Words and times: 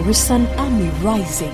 There 0.00 0.08
is 0.08 0.30
an 0.30 0.46
army 0.58 0.88
rising. 1.02 1.52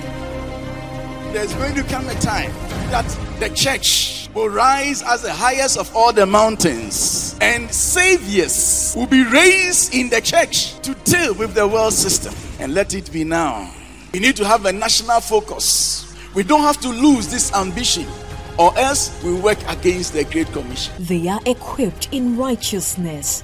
There's 1.33 1.53
going 1.55 1.75
to 1.75 1.83
come 1.83 2.07
a 2.07 2.13
time 2.13 2.53
that 2.91 3.05
the 3.41 3.49
church 3.49 4.29
will 4.33 4.47
rise 4.47 5.03
as 5.03 5.21
the 5.21 5.33
highest 5.33 5.77
of 5.77 5.93
all 5.93 6.13
the 6.13 6.25
mountains, 6.25 7.35
and 7.41 7.69
saviors 7.69 8.93
will 8.95 9.05
be 9.05 9.25
raised 9.25 9.93
in 9.93 10.09
the 10.09 10.21
church 10.21 10.79
to 10.79 10.93
deal 11.03 11.33
with 11.33 11.55
the 11.55 11.67
world 11.67 11.91
system. 11.91 12.33
And 12.61 12.73
let 12.73 12.93
it 12.93 13.11
be 13.11 13.25
now. 13.25 13.69
We 14.13 14.21
need 14.21 14.37
to 14.37 14.45
have 14.45 14.65
a 14.65 14.71
national 14.71 15.19
focus. 15.19 16.15
We 16.33 16.43
don't 16.43 16.61
have 16.61 16.79
to 16.81 16.89
lose 16.89 17.27
this 17.27 17.53
ambition, 17.53 18.07
or 18.57 18.71
else 18.79 19.11
we 19.25 19.33
work 19.33 19.59
against 19.67 20.13
the 20.13 20.23
Great 20.23 20.47
Commission. 20.53 20.93
They 20.99 21.27
are 21.27 21.41
equipped 21.45 22.07
in 22.13 22.37
righteousness. 22.37 23.43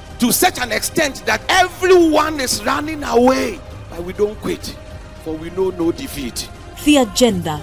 to 0.21 0.31
such 0.31 0.59
an 0.59 0.71
extent 0.71 1.25
that 1.25 1.41
everyone 1.49 2.39
is 2.39 2.63
running 2.63 3.03
away. 3.03 3.59
But 3.89 4.03
we 4.03 4.13
don't 4.13 4.39
quit, 4.39 4.77
for 5.23 5.33
we 5.33 5.49
know 5.49 5.71
no 5.71 5.91
defeat. 5.91 6.47
The 6.85 6.97
agenda 6.97 7.57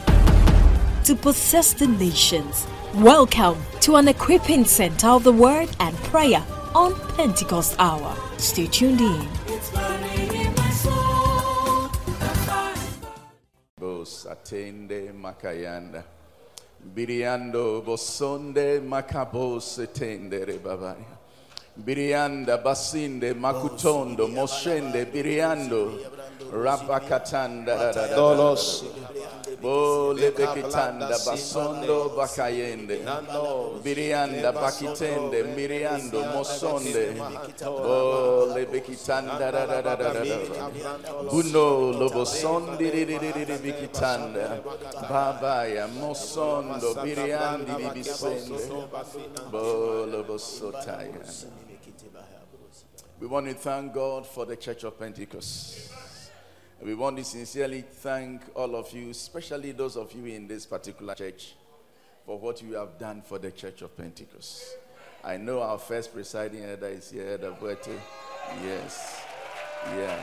to 1.04 1.14
possess 1.14 1.72
the 1.72 1.86
nations. 1.86 2.66
Welcome 2.94 3.62
to 3.82 3.94
an 3.94 4.08
equipping 4.08 4.64
center 4.64 5.06
of 5.06 5.22
the 5.22 5.32
word 5.32 5.68
and 5.78 5.96
prayer 6.10 6.44
on 6.74 6.98
Pentecost 7.10 7.76
Hour. 7.78 8.16
Stay 8.38 8.66
tuned 8.66 9.02
in. 9.02 9.28
Bos 13.78 14.26
atende 14.28 15.12
makayanda. 15.12 16.02
Biriando 16.92 17.84
bosonde 17.84 18.80
makabos 18.80 19.78
etendere 19.78 20.58
babaya. 20.58 21.17
Birianda 21.78 22.58
basinde 22.58 23.34
makutondo 23.34 24.28
moshende 24.28 25.06
biriando. 25.06 25.92
Rapakatanda 26.52 27.92
dolos. 28.16 28.84
Bo 29.60 30.12
lebekitanda 30.12 31.18
basondo 31.26 32.14
bakayende. 32.16 33.00
Birianda 33.82 34.52
bakitende 34.52 35.42
miriando 35.54 36.20
mosonde. 36.34 37.14
Bo 37.62 38.46
lebekitanda 38.54 39.48
buno 41.30 41.92
lobosondi 41.92 42.86
bikitanda 43.62 44.60
babaya 45.10 45.86
mosondo 45.88 46.94
biriandi 47.02 47.84
bisende 47.94 48.64
bo 49.50 50.06
lobosotaya 50.06 51.22
we 53.20 53.26
want 53.26 53.46
to 53.46 53.54
thank 53.54 53.92
God 53.92 54.26
for 54.26 54.46
the 54.46 54.56
Church 54.56 54.84
of 54.84 54.98
Pentecost. 54.98 55.92
We 56.80 56.94
want 56.94 57.16
to 57.16 57.24
sincerely 57.24 57.82
thank 57.82 58.42
all 58.54 58.76
of 58.76 58.92
you, 58.92 59.10
especially 59.10 59.72
those 59.72 59.96
of 59.96 60.12
you 60.12 60.26
in 60.26 60.46
this 60.46 60.64
particular 60.66 61.14
church, 61.14 61.54
for 62.24 62.38
what 62.38 62.62
you 62.62 62.74
have 62.74 62.98
done 62.98 63.22
for 63.22 63.38
the 63.38 63.50
Church 63.50 63.82
of 63.82 63.96
Pentecost. 63.96 64.76
I 65.24 65.36
know 65.36 65.60
our 65.60 65.78
first 65.78 66.14
presiding 66.14 66.64
elder 66.64 66.86
is 66.86 67.10
here, 67.10 67.26
Elder 67.32 67.56
Buete. 67.60 67.98
Yes. 68.62 69.20
Yeah. 69.96 70.18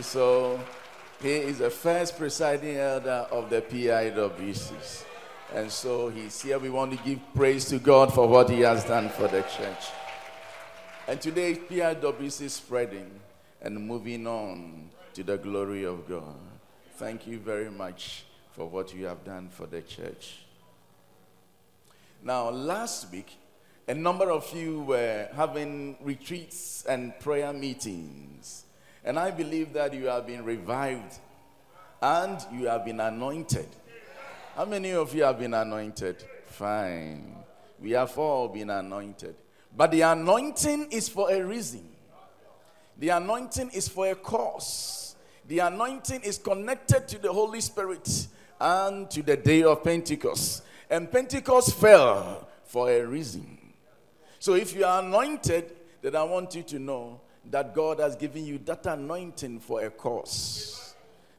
So 0.00 0.60
he 1.20 1.30
is 1.30 1.58
the 1.58 1.70
first 1.70 2.16
presiding 2.16 2.76
elder 2.76 3.26
of 3.30 3.50
the 3.50 3.60
PIWCs. 3.62 5.04
And 5.54 5.70
so 5.70 6.08
he's 6.08 6.40
here. 6.40 6.58
We 6.58 6.70
want 6.70 6.96
to 6.96 7.04
give 7.04 7.18
praise 7.34 7.66
to 7.66 7.78
God 7.78 8.14
for 8.14 8.26
what 8.28 8.48
he 8.48 8.60
has 8.60 8.84
done 8.84 9.08
for 9.10 9.28
the 9.28 9.42
church. 9.42 9.84
And 11.08 11.20
today, 11.20 11.54
PIWC 11.54 12.42
is 12.42 12.52
spreading 12.52 13.10
and 13.60 13.86
moving 13.86 14.24
on 14.26 14.88
to 15.14 15.24
the 15.24 15.36
glory 15.36 15.82
of 15.84 16.08
God. 16.08 16.36
Thank 16.94 17.26
you 17.26 17.38
very 17.38 17.70
much 17.70 18.24
for 18.52 18.68
what 18.68 18.94
you 18.94 19.06
have 19.06 19.24
done 19.24 19.48
for 19.48 19.66
the 19.66 19.82
church. 19.82 20.44
Now, 22.22 22.50
last 22.50 23.10
week, 23.10 23.36
a 23.88 23.94
number 23.94 24.30
of 24.30 24.48
you 24.54 24.82
were 24.82 25.28
having 25.34 25.96
retreats 26.02 26.84
and 26.88 27.18
prayer 27.18 27.52
meetings. 27.52 28.64
And 29.04 29.18
I 29.18 29.32
believe 29.32 29.72
that 29.72 29.92
you 29.94 30.06
have 30.06 30.28
been 30.28 30.44
revived 30.44 31.18
and 32.00 32.38
you 32.52 32.68
have 32.68 32.84
been 32.84 33.00
anointed. 33.00 33.66
How 34.54 34.66
many 34.66 34.92
of 34.92 35.12
you 35.12 35.24
have 35.24 35.40
been 35.40 35.54
anointed? 35.54 36.22
Fine. 36.46 37.34
We 37.80 37.90
have 37.90 38.16
all 38.16 38.46
been 38.48 38.70
anointed. 38.70 39.34
But 39.76 39.90
the 39.90 40.02
anointing 40.02 40.88
is 40.90 41.08
for 41.08 41.30
a 41.30 41.42
reason. 41.42 41.88
The 42.98 43.10
anointing 43.10 43.70
is 43.70 43.88
for 43.88 44.08
a 44.08 44.14
cause. 44.14 45.16
The 45.48 45.60
anointing 45.60 46.20
is 46.22 46.38
connected 46.38 47.08
to 47.08 47.18
the 47.18 47.32
Holy 47.32 47.60
Spirit 47.60 48.28
and 48.60 49.10
to 49.10 49.22
the 49.22 49.36
day 49.36 49.62
of 49.62 49.82
Pentecost. 49.82 50.62
And 50.88 51.10
Pentecost 51.10 51.74
fell 51.74 52.48
for 52.64 52.90
a 52.90 53.04
reason. 53.04 53.58
So 54.38 54.54
if 54.54 54.74
you 54.74 54.84
are 54.84 55.02
anointed, 55.02 55.72
then 56.00 56.16
I 56.16 56.22
want 56.22 56.54
you 56.54 56.62
to 56.64 56.78
know 56.78 57.20
that 57.50 57.74
God 57.74 57.98
has 58.00 58.14
given 58.14 58.44
you 58.44 58.58
that 58.58 58.86
anointing 58.86 59.60
for 59.60 59.82
a 59.82 59.90
cause. 59.90 60.94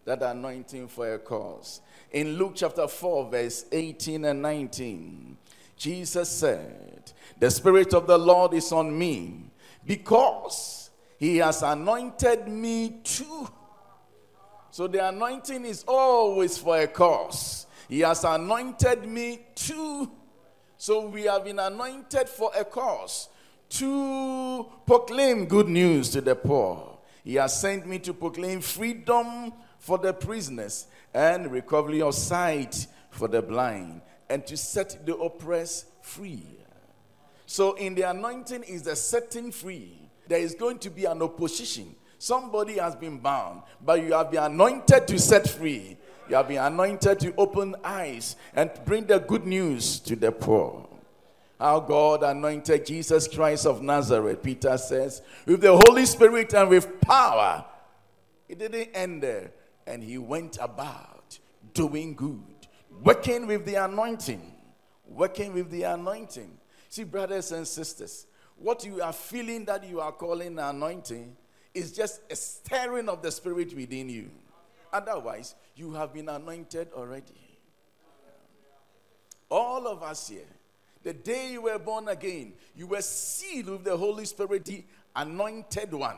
That 0.06 0.22
anointing 0.22 0.90
for 0.90 1.14
a 1.14 1.20
cause. 1.20 1.82
In 2.12 2.38
Luke 2.38 2.54
chapter 2.56 2.88
4, 2.88 3.30
verse 3.30 3.66
18 3.72 4.26
and 4.26 4.42
19, 4.42 5.38
Jesus 5.78 6.30
said, 6.30 6.93
The 7.40 7.52
Spirit 7.52 7.94
of 7.94 8.08
the 8.08 8.18
Lord 8.18 8.54
is 8.54 8.72
on 8.72 8.98
me 8.98 9.52
because 9.86 10.90
He 11.20 11.38
has 11.38 11.62
anointed 11.62 12.48
me 12.48 13.02
too. 13.04 13.50
So 14.72 14.88
the 14.88 15.08
anointing 15.08 15.66
is 15.66 15.84
always 15.88 16.58
for 16.58 16.80
a 16.80 16.88
cause. 16.88 17.68
He 17.88 18.00
has 18.00 18.24
anointed 18.24 19.06
me 19.06 19.46
too. 19.54 20.12
So 20.78 21.08
we 21.08 21.24
have 21.24 21.46
been 21.46 21.60
anointed 21.60 22.28
for 22.28 22.52
a 22.58 22.66
cause 22.66 23.30
to 23.70 24.66
proclaim 24.86 25.46
good 25.46 25.68
news 25.68 26.10
to 26.10 26.22
the 26.22 26.36
poor. 26.36 26.98
He 27.24 27.36
has 27.36 27.60
sent 27.60 27.88
me 27.88 28.00
to 28.00 28.14
proclaim 28.14 28.62
freedom 28.62 29.54
for 29.78 29.98
the 29.98 30.14
prisoners 30.14 30.88
and 31.14 31.52
recovery 31.52 32.02
of 32.02 32.16
sight 32.16 32.88
for 33.12 33.28
the 33.28 33.42
blind 33.42 34.02
and 34.30 34.46
to 34.48 34.58
set 34.58 35.06
the 35.06 35.16
oppressed 35.16 35.86
free. 36.02 36.63
So, 37.54 37.74
in 37.74 37.94
the 37.94 38.10
anointing 38.10 38.64
is 38.64 38.82
the 38.82 38.96
setting 38.96 39.52
free. 39.52 40.10
There 40.28 40.40
is 40.40 40.56
going 40.56 40.80
to 40.80 40.90
be 40.90 41.06
an 41.06 41.22
opposition. 41.22 41.96
Somebody 42.18 42.80
has 42.80 42.96
been 42.96 43.20
bound, 43.20 43.62
but 43.80 44.02
you 44.02 44.14
have 44.14 44.32
been 44.32 44.42
anointed 44.42 45.08
to 45.08 45.20
set 45.20 45.48
free. 45.48 45.96
You 46.28 46.36
have 46.36 46.48
been 46.48 46.58
anointed 46.58 47.20
to 47.20 47.36
open 47.36 47.76
eyes 47.84 48.38
and 48.56 48.72
bring 48.86 49.06
the 49.06 49.20
good 49.20 49.46
news 49.46 50.00
to 50.00 50.16
the 50.16 50.32
poor. 50.32 50.90
How 51.60 51.80
God 51.80 52.24
anointed 52.24 52.88
Jesus 52.88 53.28
Christ 53.28 53.68
of 53.68 53.84
Nazareth, 53.84 54.42
Peter 54.42 54.76
says, 54.76 55.22
with 55.46 55.62
the 55.62 55.80
Holy 55.86 56.08
Spirit 56.08 56.56
and 56.56 56.72
with 56.72 57.02
power. 57.02 57.64
It 58.50 58.58
didn't 58.58 58.90
end 58.96 59.22
there. 59.22 59.52
And 59.86 60.04
he 60.04 60.18
went 60.18 60.58
about 60.60 61.38
doing 61.76 62.16
good, 62.16 62.68
working 63.04 63.46
with 63.46 63.64
the 63.64 63.76
anointing. 63.76 64.42
Working 65.06 65.54
with 65.54 65.70
the 65.70 65.84
anointing. 65.84 66.58
See, 66.94 67.06
brothers 67.06 67.52
and 67.52 67.68
sisters, 67.68 68.28
what 68.56 68.86
you 68.86 69.02
are 69.02 69.14
feeling 69.14 69.66
that 69.66 69.84
you 69.84 70.00
are 70.00 70.12
calling 70.12 70.60
anointing 70.60 71.36
is 71.74 71.92
just 71.92 72.22
a 72.30 72.36
stirring 72.36 73.10
of 73.10 73.24
the 73.24 73.32
spirit 73.32 73.76
within 73.76 74.10
you. 74.10 74.30
Otherwise, 74.92 75.56
you 75.76 75.92
have 75.94 76.14
been 76.14 76.30
anointed 76.30 76.90
already. 76.94 77.58
All 79.50 79.88
of 79.88 80.04
us 80.04 80.30
here, 80.30 80.46
the 81.02 81.14
day 81.14 81.54
you 81.54 81.64
were 81.64 81.80
born 81.80 82.10
again, 82.10 82.54
you 82.76 82.86
were 82.86 83.02
sealed 83.02 83.70
with 83.70 83.84
the 83.86 83.98
Holy 83.98 84.26
Spirit, 84.26 84.64
the 84.64 84.84
anointed 85.16 85.92
one. 85.92 86.18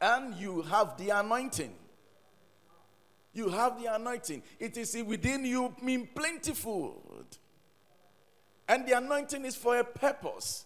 And 0.00 0.36
you 0.36 0.62
have 0.62 0.96
the 0.98 1.08
anointing. 1.18 1.74
You 3.34 3.48
have 3.48 3.82
the 3.82 3.92
anointing. 3.92 4.44
It 4.60 4.76
is 4.76 4.96
within 5.04 5.44
you, 5.44 5.74
mean 5.82 6.08
plentiful. 6.14 7.02
And 8.68 8.86
the 8.86 8.96
anointing 8.96 9.44
is 9.44 9.54
for 9.54 9.78
a 9.78 9.84
purpose. 9.84 10.64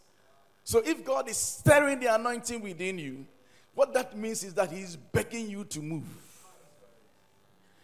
So 0.64 0.80
if 0.84 1.04
God 1.04 1.28
is 1.28 1.36
stirring 1.36 2.00
the 2.00 2.14
anointing 2.14 2.60
within 2.60 2.98
you, 2.98 3.26
what 3.74 3.92
that 3.94 4.16
means 4.16 4.44
is 4.44 4.54
that 4.54 4.70
He 4.70 4.80
is 4.80 4.96
begging 4.96 5.48
you 5.48 5.64
to 5.64 5.80
move. 5.80 6.04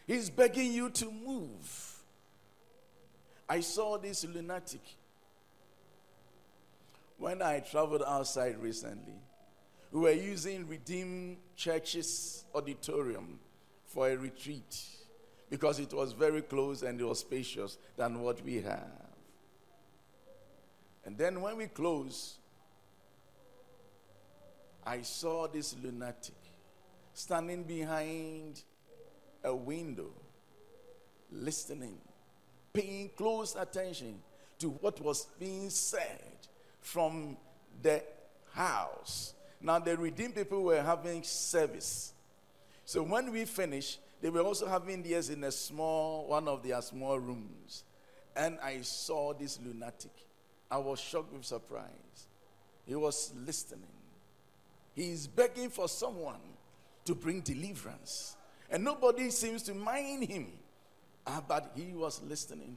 He's 0.06 0.30
begging 0.30 0.72
you 0.72 0.90
to 0.90 1.10
move. 1.10 1.94
I 3.48 3.60
saw 3.60 3.98
this 3.98 4.24
lunatic 4.24 4.82
when 7.18 7.42
I 7.42 7.60
traveled 7.60 8.02
outside 8.06 8.56
recently. 8.60 9.14
We 9.92 10.00
were 10.00 10.12
using 10.12 10.66
Redeemed 10.68 11.38
Church's 11.56 12.44
auditorium 12.54 13.38
for 13.86 14.10
a 14.10 14.16
retreat 14.16 14.84
because 15.48 15.78
it 15.78 15.92
was 15.92 16.12
very 16.12 16.42
close 16.42 16.82
and 16.82 17.00
it 17.00 17.04
was 17.04 17.20
spacious 17.20 17.78
than 17.96 18.20
what 18.20 18.44
we 18.44 18.60
have. 18.62 19.05
And 21.06 21.16
then 21.16 21.40
when 21.40 21.56
we 21.56 21.66
closed, 21.66 22.34
I 24.84 25.02
saw 25.02 25.46
this 25.46 25.76
lunatic 25.82 26.34
standing 27.14 27.62
behind 27.62 28.60
a 29.44 29.54
window, 29.54 30.10
listening, 31.30 31.98
paying 32.72 33.10
close 33.16 33.54
attention 33.54 34.18
to 34.58 34.70
what 34.70 35.00
was 35.00 35.28
being 35.38 35.70
said 35.70 36.36
from 36.80 37.36
the 37.82 38.02
house. 38.52 39.34
Now, 39.60 39.78
the 39.78 39.96
redeemed 39.96 40.34
people 40.34 40.64
were 40.64 40.82
having 40.82 41.22
service. 41.22 42.12
So 42.84 43.02
when 43.02 43.30
we 43.30 43.44
finished, 43.44 44.00
they 44.20 44.30
were 44.30 44.40
also 44.40 44.66
having 44.66 45.02
theirs 45.02 45.30
in 45.30 45.44
a 45.44 45.52
small, 45.52 46.26
one 46.26 46.48
of 46.48 46.62
their 46.62 46.82
small 46.82 47.18
rooms. 47.18 47.84
And 48.34 48.58
I 48.60 48.80
saw 48.82 49.32
this 49.32 49.58
lunatic. 49.64 50.25
I 50.70 50.78
was 50.78 51.00
shocked 51.00 51.32
with 51.32 51.44
surprise. 51.44 52.26
He 52.86 52.94
was 52.94 53.32
listening. 53.44 53.86
He 54.94 55.10
is 55.10 55.26
begging 55.26 55.70
for 55.70 55.88
someone 55.88 56.40
to 57.04 57.14
bring 57.14 57.40
deliverance. 57.40 58.36
And 58.70 58.82
nobody 58.82 59.30
seems 59.30 59.62
to 59.64 59.74
mind 59.74 60.24
him. 60.24 60.48
Ah, 61.26 61.42
but 61.46 61.72
he 61.74 61.92
was 61.92 62.22
listening 62.22 62.76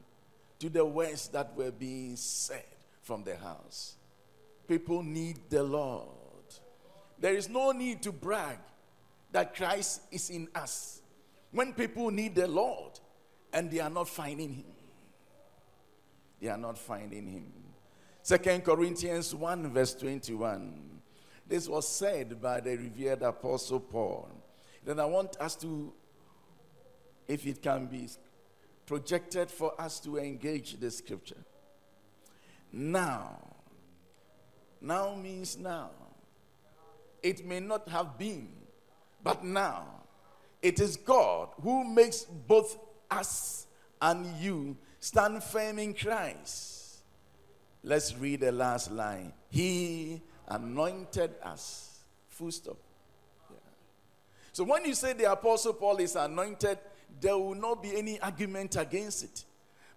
to 0.59 0.69
the 0.69 0.83
words 0.83 1.27
that 1.29 1.55
were 1.55 1.71
being 1.71 2.15
said 2.15 2.65
from 3.01 3.23
the 3.23 3.35
house. 3.37 3.95
People 4.67 5.01
need 5.03 5.37
the 5.49 5.63
Lord. 5.63 6.07
There 7.19 7.33
is 7.35 7.49
no 7.49 7.71
need 7.71 8.01
to 8.03 8.11
brag 8.11 8.57
that 9.31 9.55
Christ 9.55 10.01
is 10.11 10.29
in 10.29 10.47
us 10.55 11.01
when 11.51 11.73
people 11.73 12.11
need 12.11 12.35
the 12.35 12.47
Lord 12.47 12.99
and 13.51 13.69
they 13.69 13.79
are 13.79 13.89
not 13.89 14.07
finding 14.07 14.53
him. 14.53 14.65
They 16.41 16.47
are 16.47 16.57
not 16.57 16.77
finding 16.77 17.27
him. 17.27 17.51
Second 18.29 18.63
Corinthians 18.63 19.33
1, 19.33 19.73
verse 19.73 19.95
21. 19.95 21.01
This 21.47 21.67
was 21.67 21.87
said 21.87 22.39
by 22.39 22.59
the 22.59 22.77
revered 22.77 23.23
Apostle 23.23 23.79
Paul. 23.79 24.29
Then 24.85 24.99
I 24.99 25.05
want 25.05 25.35
us 25.37 25.55
to, 25.55 25.91
if 27.27 27.47
it 27.47 27.63
can 27.63 27.87
be 27.87 28.07
projected 28.85 29.49
for 29.49 29.73
us 29.81 29.99
to 30.01 30.19
engage 30.19 30.79
the 30.79 30.91
scripture. 30.91 31.43
Now, 32.71 33.39
now 34.79 35.15
means 35.15 35.57
now. 35.57 35.89
It 37.23 37.43
may 37.43 37.61
not 37.61 37.89
have 37.89 38.15
been, 38.19 38.49
but 39.23 39.43
now. 39.43 39.87
It 40.61 40.79
is 40.79 40.97
God 40.97 41.49
who 41.63 41.83
makes 41.83 42.25
both 42.25 42.77
us 43.09 43.65
and 43.99 44.27
you 44.39 44.77
stand 44.99 45.43
firm 45.43 45.79
in 45.79 45.95
Christ. 45.95 46.78
Let's 47.83 48.15
read 48.15 48.41
the 48.41 48.51
last 48.51 48.91
line. 48.91 49.33
He 49.49 50.21
anointed 50.47 51.31
us. 51.43 51.99
Full 52.27 52.51
stop. 52.51 52.77
Yeah. 53.49 53.57
So 54.51 54.63
when 54.63 54.85
you 54.85 54.93
say 54.93 55.13
the 55.13 55.31
Apostle 55.31 55.73
Paul 55.73 55.97
is 55.97 56.15
anointed, 56.15 56.77
there 57.21 57.37
will 57.37 57.55
not 57.55 57.81
be 57.81 57.97
any 57.97 58.19
argument 58.19 58.75
against 58.75 59.23
it. 59.23 59.45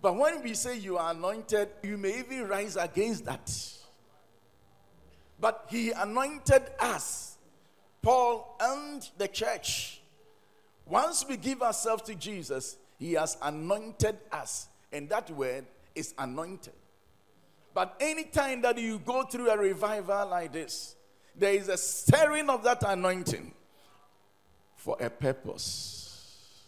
But 0.00 0.16
when 0.16 0.42
we 0.42 0.54
say 0.54 0.78
you 0.78 0.96
are 0.98 1.12
anointed, 1.12 1.68
you 1.82 1.96
may 1.96 2.18
even 2.18 2.48
rise 2.48 2.76
against 2.76 3.24
that. 3.26 3.50
But 5.40 5.66
he 5.68 5.90
anointed 5.90 6.62
us, 6.78 7.36
Paul 8.00 8.56
and 8.60 9.08
the 9.18 9.28
church. 9.28 10.00
Once 10.86 11.24
we 11.28 11.36
give 11.36 11.62
ourselves 11.62 12.02
to 12.04 12.14
Jesus, 12.14 12.76
he 12.98 13.14
has 13.14 13.36
anointed 13.42 14.18
us. 14.30 14.68
And 14.92 15.08
that 15.08 15.30
word 15.30 15.64
is 15.94 16.14
anointed. 16.18 16.74
But 17.74 17.96
anytime 18.00 18.62
that 18.62 18.78
you 18.78 18.98
go 18.98 19.22
through 19.24 19.50
a 19.50 19.56
revival 19.56 20.28
like 20.28 20.52
this, 20.52 20.96
there 21.34 21.54
is 21.54 21.68
a 21.68 21.76
stirring 21.76 22.50
of 22.50 22.62
that 22.64 22.82
anointing 22.86 23.52
for 24.76 24.96
a 25.00 25.08
purpose. 25.08 26.62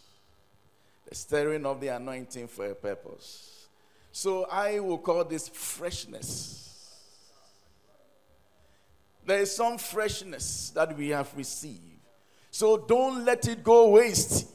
The 1.07 1.15
stirring 1.15 1.65
of 1.65 1.79
the 1.79 1.89
anointing 1.89 2.47
for 2.47 2.65
a 2.65 2.75
purpose. 2.75 3.67
So 4.11 4.45
I 4.45 4.79
will 4.79 4.97
call 4.97 5.23
this 5.25 5.47
freshness. 5.49 6.61
There 9.25 9.39
is 9.39 9.55
some 9.55 9.77
freshness 9.77 10.71
that 10.71 10.95
we 10.97 11.09
have 11.09 11.31
received. 11.35 11.81
So 12.49 12.77
don't 12.77 13.25
let 13.25 13.47
it 13.47 13.63
go 13.63 13.89
waste. 13.89 14.47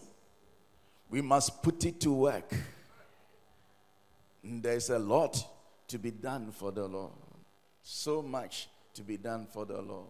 We 1.11 1.21
must 1.21 1.63
put 1.63 1.85
it 1.85 2.01
to 2.01 2.13
work. 2.13 2.55
There's 4.43 4.91
a 4.91 4.99
lot 4.99 5.45
to 5.91 5.99
be 5.99 6.11
done 6.11 6.51
for 6.51 6.73
the 6.73 6.87
Lord. 6.87 7.13
So 7.83 8.23
much 8.23 8.69
to 8.95 9.03
be 9.03 9.17
done 9.17 9.47
for 9.53 9.65
the 9.65 9.81
Lord. 9.81 10.07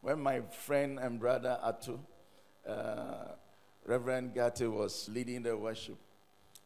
When 0.00 0.20
my 0.20 0.40
friend 0.40 0.98
and 0.98 1.18
brother 1.18 1.58
Atu, 1.64 1.98
uh, 2.66 3.32
Reverend 3.84 4.34
Gatti, 4.34 4.66
was 4.66 5.08
leading 5.12 5.42
the 5.42 5.56
worship, 5.56 5.96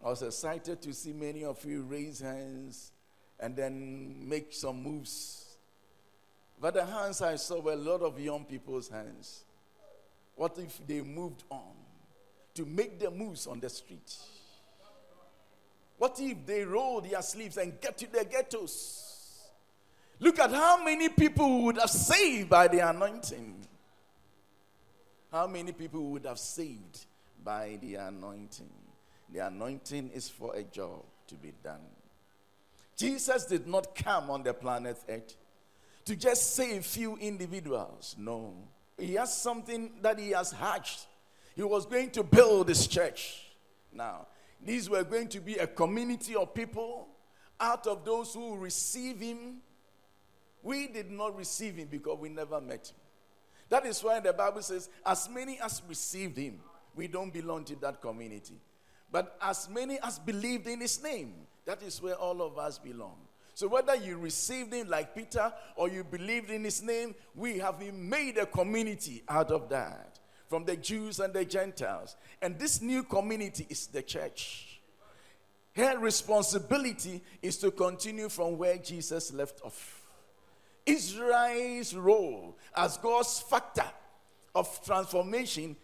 I 0.05 0.09
was 0.09 0.23
excited 0.23 0.81
to 0.83 0.93
see 0.93 1.13
many 1.13 1.45
of 1.45 1.65
you 1.65 1.83
raise 1.83 2.21
hands 2.21 2.93
and 3.39 3.57
then 3.57 4.29
make 4.29 4.53
some 4.53 4.83
moves 4.83 5.51
but 6.61 6.75
the 6.75 6.85
hands 6.85 7.23
I 7.23 7.37
saw 7.37 7.59
were 7.61 7.73
a 7.73 7.77
lot 7.77 8.03
of 8.03 8.21
young 8.21 8.45
people's 8.45 8.89
hands. 8.89 9.45
What 10.37 10.59
if 10.59 10.87
they 10.87 11.01
moved 11.01 11.45
on 11.51 11.73
to 12.55 12.67
make 12.67 13.01
the 13.01 13.11
moves 13.11 13.47
on 13.47 13.61
the 13.61 13.71
street? 13.71 14.15
What 16.01 16.19
if 16.19 16.47
they 16.47 16.65
roll 16.65 17.03
their 17.03 17.21
sleeves 17.21 17.59
and 17.59 17.79
get 17.79 17.99
to 17.99 18.11
their 18.11 18.25
ghettos? 18.25 19.51
Look 20.19 20.39
at 20.39 20.51
how 20.51 20.83
many 20.83 21.11
people 21.11 21.65
would 21.65 21.77
have 21.77 21.91
saved 21.91 22.49
by 22.49 22.69
the 22.69 22.89
anointing. 22.89 23.67
How 25.31 25.47
many 25.47 25.73
people 25.73 26.03
would 26.05 26.25
have 26.25 26.39
saved 26.39 27.05
by 27.45 27.79
the 27.83 27.97
anointing? 27.97 28.71
The 29.31 29.41
anointing 29.41 30.13
is 30.15 30.27
for 30.27 30.57
a 30.57 30.63
job 30.63 31.03
to 31.27 31.35
be 31.35 31.53
done. 31.63 31.85
Jesus 32.97 33.45
did 33.45 33.67
not 33.67 33.95
come 33.95 34.31
on 34.31 34.43
the 34.43 34.55
planet 34.55 34.97
Earth 35.07 35.37
to 36.07 36.17
just 36.17 36.55
save 36.55 36.81
a 36.81 36.83
few 36.83 37.19
individuals. 37.19 38.17
No. 38.19 38.55
He 38.97 39.17
has 39.17 39.37
something 39.37 39.91
that 40.01 40.19
he 40.19 40.31
has 40.31 40.51
hatched. 40.51 41.09
He 41.55 41.63
was 41.63 41.85
going 41.85 42.11
to 42.13 42.23
build 42.23 42.69
this 42.69 42.87
church. 42.87 43.49
Now, 43.93 44.29
these 44.65 44.91
were 44.91 45.05
going 45.05 45.29
to 45.29 45.41
be 45.41 45.57
a 45.57 45.67
community 45.67 46.35
of 46.35 46.55
people 46.55 47.09
out 47.59 47.87
of 47.87 48.05
those 48.05 48.35
who 48.35 48.57
receive 48.57 49.21
him. 49.21 49.59
We 50.63 50.89
did 50.89 51.11
not 51.11 51.37
receive 51.37 51.77
him 51.77 51.89
because 51.91 52.19
we 52.19 52.29
never 52.29 52.61
met 52.61 52.89
him. 52.89 52.97
That 53.71 53.87
is 53.87 54.03
why 54.03 54.21
the 54.21 54.33
Bible 54.33 54.63
says, 54.63 54.89
as 55.07 55.29
many 55.29 55.59
as 55.61 55.81
received 55.89 56.37
him, 56.37 56.61
we 56.95 57.07
don't 57.07 57.33
belong 57.33 57.65
to 57.65 57.77
that 57.77 58.01
community. 58.01 58.61
But 59.11 59.37
as 59.41 59.69
many 59.69 59.99
as 60.03 60.19
believed 60.19 60.67
in 60.67 60.81
his 60.81 61.03
name, 61.03 61.35
that 61.65 61.83
is 61.83 62.03
where 62.03 62.15
all 62.15 62.43
of 62.43 62.59
us 62.59 62.79
belong. 62.79 63.17
So 63.55 63.69
whether 63.69 63.95
you 63.95 64.19
received 64.19 64.73
him 64.73 64.89
like 64.89 65.15
Peter 65.15 65.53
or 65.77 65.89
you 65.89 66.05
believed 66.05 66.51
in 66.51 66.65
his 66.65 66.83
name, 66.83 67.15
we 67.35 67.59
have 67.59 67.81
made 67.93 68.39
a 68.39 68.47
community 68.47 69.23
out 69.29 69.51
of 69.51 69.69
that 69.71 70.20
from 70.51 70.65
the 70.65 70.77
Jews 70.77 71.21
and 71.21 71.33
the 71.33 71.45
Gentiles. 71.45 72.17
And 72.43 72.59
this 72.59 72.83
new 72.83 73.05
community 73.05 73.69
is 73.71 73.87
the 73.87 74.03
church. 74.03 74.81
Her 75.77 75.97
responsibility 75.97 77.23
is 77.41 77.57
to 77.59 77.71
continue 77.71 78.29
from 78.29 78.59
where 78.59 78.77
Jesus 78.77 79.33
left 79.33 79.63
off. 79.65 80.03
Israel's 80.85 81.95
role 81.95 82.59
as 82.75 82.99
God's 82.99 83.39
factor 83.39 83.87
of 84.53 84.85
transformation 84.85 85.77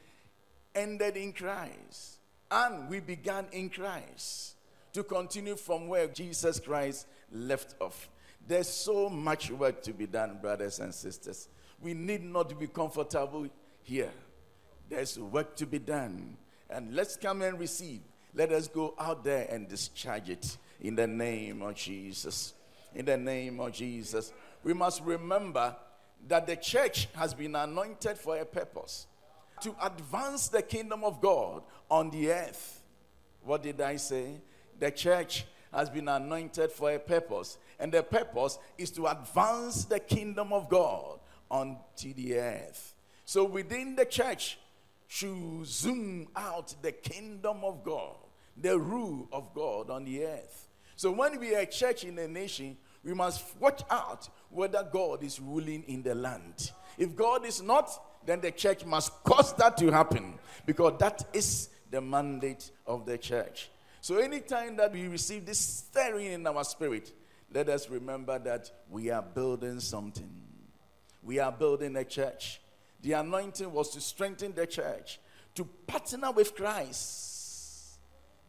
ended 0.75 1.17
in 1.17 1.33
Christ. 1.33 2.17
And 2.51 2.89
we 2.89 2.99
began 2.99 3.47
in 3.53 3.71
Christ 3.71 4.57
to 4.95 5.05
continue 5.05 5.55
from 5.55 5.87
where 5.87 6.09
Jesus 6.09 6.59
Christ 6.59 7.07
left 7.31 7.77
off. 7.81 8.09
There's 8.45 8.69
so 8.69 9.09
much 9.09 9.53
work 9.53 9.81
to 9.85 9.93
be 9.93 10.09
done, 10.09 10.39
brothers 10.43 10.81
and 10.81 10.93
sisters. 10.93 11.49
We 11.81 11.95
need 11.95 12.25
not 12.25 12.59
be 12.59 12.67
comfortable 12.67 13.47
here. 13.85 14.11
There's 14.89 15.19
work 15.19 15.57
to 15.57 15.67
be 15.67 15.79
done. 15.79 16.37
And 16.71 16.95
let's 16.95 17.17
come 17.17 17.43
and 17.43 17.59
receive. 17.59 18.01
Let 18.35 18.53
us 18.53 18.69
go 18.69 18.95
out 18.99 19.25
there 19.25 19.47
and 19.51 19.69
discharge 19.69 20.29
it 20.31 20.57
in 20.81 20.95
the 20.95 21.07
name 21.07 21.63
of 21.63 21.75
Jesus. 21.75 22.55
In 22.95 23.05
the 23.05 23.17
name 23.17 23.61
of 23.61 23.73
Jesus. 23.73 24.33
We 24.63 24.75
must 24.75 25.03
remember 25.03 25.75
that 26.29 26.47
the 26.47 26.57
church 26.57 27.09
has 27.15 27.35
been 27.35 27.55
anointed 27.55 28.19
for 28.19 28.37
a 28.37 28.45
purpose. 28.45 29.07
to 29.61 29.75
advance 29.83 30.49
the 30.49 30.63
kingdom 30.63 31.05
of 31.05 31.21
God 31.21 31.63
on 31.91 32.11
the 32.11 32.31
earth. 32.33 32.83
What 33.43 33.63
did 33.63 33.81
I 33.81 33.97
say? 33.97 34.41
The 34.79 34.91
church 34.91 35.47
has 35.73 35.91
been 35.91 36.09
anointed 36.09 36.71
for 36.73 36.93
a 36.93 36.99
purpose, 36.99 37.59
and 37.79 37.93
the 37.93 38.03
purpose 38.03 38.59
is 38.79 38.91
to 38.93 39.07
advance 39.07 39.85
the 39.85 40.01
kingdom 40.01 40.53
of 40.53 40.69
God 40.69 41.21
onto 41.51 42.13
the 42.15 42.39
earth. 42.39 42.95
So 43.25 43.45
within 43.45 43.97
the 43.97 44.05
church, 44.05 44.59
should 45.09 45.67
zoom 45.67 46.29
out 46.35 46.75
the 46.83 46.93
kingdom 46.93 47.59
of 47.63 47.85
God, 47.85 48.17
the 48.57 48.79
rule 48.79 49.29
of 49.33 49.55
God 49.55 49.91
on 49.91 50.05
the 50.05 50.25
earth. 50.25 50.69
So 50.97 51.13
when 51.13 51.39
we 51.39 51.55
are 51.55 51.61
a 51.61 51.67
church 51.67 52.05
in 52.05 52.19
a 52.19 52.27
nation, 52.27 52.77
we 53.05 53.15
must 53.15 53.45
watch 53.61 53.83
out 53.91 54.29
whether 54.51 54.83
God 54.91 55.23
is 55.23 55.39
ruling 55.39 55.85
in 55.85 56.03
the 56.03 56.15
land. 56.15 56.73
If 56.99 57.15
God 57.15 57.45
is 57.45 57.63
not, 57.63 57.91
then 58.25 58.41
the 58.41 58.51
church 58.51 58.85
must 58.85 59.13
cause 59.23 59.53
that 59.55 59.77
to 59.77 59.91
happen 59.93 60.39
because 60.65 60.99
that 60.99 61.25
is 61.33 61.69
the 61.91 62.01
mandate 62.01 62.71
of 62.87 63.07
the 63.07 63.17
church. 63.17 63.71
So 64.01 64.19
anytime 64.19 64.77
that 64.77 64.93
we 64.93 65.07
receive 65.09 65.47
this 65.47 65.59
stirring 65.59 66.27
in 66.27 66.47
our 66.47 66.65
spirit, 66.65 67.13
let 67.53 67.69
us 67.69 67.89
remember 67.89 68.39
that 68.41 68.71
we 68.91 69.11
are 69.11 69.23
building 69.23 69.81
something. 69.81 70.31
We 71.23 71.39
are 71.39 71.53
building 71.53 71.97
a 71.97 72.05
church. 72.05 72.61
The 73.07 73.13
anointing 73.13 73.73
was 73.73 73.91
to 73.91 74.01
strengthen 74.01 74.53
the 74.53 74.67
church, 74.67 75.21
to 75.55 75.65
partner 75.65 76.33
with 76.33 76.57
Christ. 76.57 78.01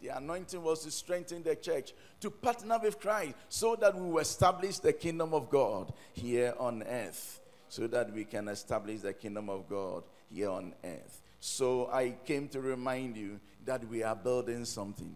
The 0.01 0.07
anointing 0.07 0.63
was 0.63 0.83
to 0.83 0.89
strengthen 0.89 1.43
the 1.43 1.55
church, 1.55 1.93
to 2.21 2.31
partner 2.31 2.79
with 2.81 2.99
Christ, 2.99 3.35
so 3.49 3.75
that 3.75 3.93
we 3.93 4.09
will 4.09 4.17
establish 4.17 4.79
the 4.79 4.93
kingdom 4.93 5.35
of 5.35 5.51
God 5.51 5.93
here 6.11 6.55
on 6.57 6.81
earth. 6.81 7.39
So 7.69 7.85
that 7.85 8.11
we 8.11 8.25
can 8.25 8.47
establish 8.47 9.01
the 9.01 9.13
kingdom 9.13 9.47
of 9.47 9.69
God 9.69 10.01
here 10.27 10.49
on 10.49 10.73
earth. 10.83 11.21
So 11.39 11.91
I 11.93 12.15
came 12.25 12.47
to 12.47 12.59
remind 12.59 13.15
you 13.15 13.39
that 13.63 13.87
we 13.87 14.01
are 14.01 14.15
building 14.15 14.65
something. 14.65 15.13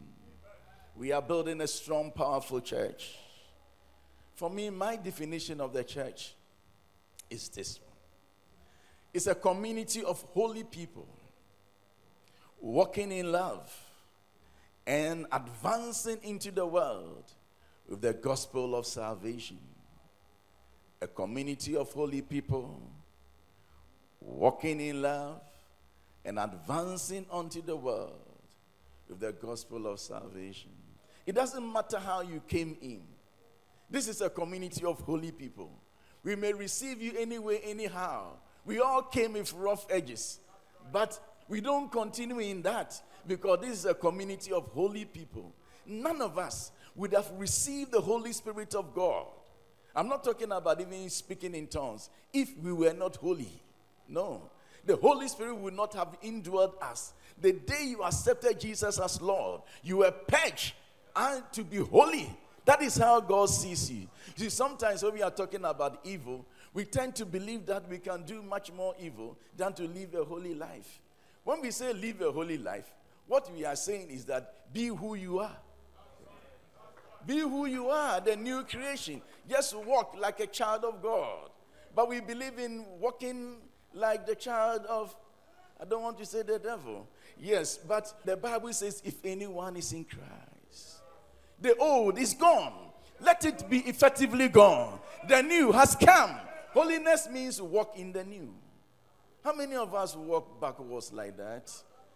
We 0.96 1.14
are 1.14 1.22
building 1.22 1.62
a 1.62 1.68
strong, 1.68 2.12
powerful 2.12 2.62
church. 2.62 3.16
For 4.36 4.52
me, 4.52 4.70
my 4.70 4.98
definition 4.98 5.60
of 5.62 5.74
the 5.74 5.84
church 5.84 6.36
is 7.32 7.50
this 7.50 7.80
one 7.80 7.91
it's 9.13 9.27
a 9.27 9.36
community 9.36 10.03
of 10.03 10.22
holy 10.34 10.63
people 10.63 11.08
walking 12.60 13.12
in 13.12 13.32
love 13.32 13.72
and 14.88 15.25
advancing 15.32 16.18
into 16.24 16.51
the 16.51 16.65
world 16.65 17.24
with 17.88 18.01
the 18.01 18.13
gospel 18.13 18.75
of 18.75 18.86
salvation. 18.86 19.60
A 21.01 21.08
community 21.08 21.75
of 21.75 21.91
holy 21.91 22.22
people 22.22 22.82
walking 24.20 24.80
in 24.80 25.01
love 25.01 25.41
and 26.24 26.39
advancing 26.39 27.25
onto 27.30 27.62
the 27.62 27.75
world 27.75 28.22
with 29.10 29.20
the 29.20 29.34
gospel 29.34 29.88
of 29.88 30.00
salvation. 30.00 30.70
It 31.25 31.34
doesn't 31.34 31.72
matter 31.72 32.00
how 32.00 32.22
you 32.22 32.41
came 32.48 32.77
in. 32.82 33.01
This 33.89 34.08
is 34.08 34.22
a 34.22 34.30
community 34.30 34.86
of 34.86 35.00
holy 35.01 35.32
people. 35.32 35.72
We 36.24 36.36
may 36.36 36.53
receive 36.53 37.01
you 37.01 37.13
anyway, 37.18 37.60
anyhow. 37.63 38.34
We 38.65 38.80
all 38.80 39.01
came 39.03 39.34
with 39.34 39.51
rough 39.53 39.86
edges. 39.89 40.39
But 40.91 41.20
we 41.48 41.62
don't 41.62 41.91
continue 41.91 42.39
in 42.39 42.62
that 42.63 43.00
because 43.27 43.60
this 43.62 43.72
is 43.72 43.86
a 43.86 43.94
community 43.94 44.51
of 44.51 44.68
holy 44.68 45.06
people. 45.06 45.53
None 45.86 46.22
of 46.22 46.38
us 46.38 46.72
would 46.96 47.13
have 47.13 47.30
received 47.38 47.91
the 47.91 48.01
Holy 48.01 48.34
Spirit 48.34 48.75
of 48.75 48.94
God. 48.94 49.25
I'm 49.96 50.08
not 50.08 50.24
talking 50.24 50.51
about 50.51 50.80
even 50.80 51.10
speaking 51.10 51.56
in 51.56 51.68
tongues 51.68 52.10
if 52.34 52.58
we 52.62 52.72
were 52.72 52.94
not 52.94 53.15
holy. 53.18 53.62
No. 54.08 54.50
The 54.86 54.96
Holy 54.96 55.27
Spirit 55.27 55.56
would 55.56 55.75
not 55.75 55.94
have 55.94 56.20
indwelled 56.22 56.82
us. 56.82 57.13
The 57.39 57.53
day 57.53 57.86
you 57.88 58.03
accepted 58.03 58.60
Jesus 58.60 59.00
as 59.00 59.22
Lord, 59.22 59.62
you 59.84 59.98
were 59.98 60.12
purged 60.12 60.74
and 61.15 61.44
to 61.53 61.63
be 61.63 61.77
holy. 61.77 62.30
That 62.65 62.82
is 62.82 62.98
how 62.98 63.20
God 63.20 63.50
sees 63.50 63.89
you. 63.91 64.08
See, 64.36 64.50
sometimes 64.50 65.03
when 65.03 65.13
we 65.13 65.24
are 65.24 65.32
talking 65.32 65.65
about 65.65 66.00
evil, 66.03 66.46
we 66.74 66.86
tend 66.86 67.16
to 67.16 67.25
believe 67.25 67.66
that 67.66 67.88
we 67.90 67.98
can 67.98 68.24
do 68.24 68.42
much 68.42 68.72
more 68.72 68.96
evil 69.00 69.38
than 69.58 69.74
to 69.74 69.84
live 69.84 70.13
a 70.16 70.24
holy 70.24 70.54
life. 70.54 71.01
When 71.44 71.62
we 71.62 71.72
say 71.72 71.92
live 71.94 72.22
a 72.22 72.32
holy 72.32 72.58
life, 72.58 72.92
what 73.28 73.51
we 73.54 73.66
are 73.66 73.75
saying 73.75 74.10
is 74.10 74.25
that 74.25 74.72
be 74.74 74.88
who 74.88 75.16
you 75.16 75.40
are. 75.40 75.58
Be 77.25 77.40
who 77.40 77.66
you 77.66 77.90
are, 77.90 78.20
the 78.20 78.36
new 78.36 78.63
creation. 78.63 79.22
Just 79.50 79.75
walk 79.75 80.16
like 80.18 80.40
a 80.40 80.48
child 80.48 80.84
of 80.86 81.01
God. 81.01 81.50
But 81.96 82.10
we 82.10 82.20
believe 82.20 82.58
in 82.58 82.86
walking 83.00 83.58
like 83.94 84.25
the 84.25 84.36
child 84.36 84.86
of, 84.86 85.16
I 85.80 85.86
don't 85.86 86.01
want 86.01 86.18
to 86.20 86.25
say 86.25 86.42
the 86.42 86.58
devil. 86.58 87.08
Yes, 87.40 87.78
but 87.78 88.13
the 88.24 88.38
Bible 88.38 88.72
says 88.74 89.01
if 89.04 89.24
anyone 89.25 89.75
is 89.75 89.92
in 89.94 90.06
Christ, 90.06 91.01
the 91.60 91.75
old 91.78 92.18
is 92.18 92.34
gone. 92.34 92.74
Let 93.20 93.46
it 93.46 93.70
be 93.70 93.80
effectively 93.80 94.48
gone. 94.48 95.00
The 95.28 95.42
new 95.42 95.72
has 95.72 95.96
come. 95.96 96.38
Holiness 96.72 97.28
means 97.30 97.62
walk 97.62 97.98
in 97.98 98.13
the 98.13 98.24
new. 98.24 98.54
How 99.44 99.54
many 99.54 99.75
of 99.75 99.94
us 99.94 100.16
walk 100.16 100.62
backwards 100.62 101.12
like 101.12 101.36
that? 101.38 101.72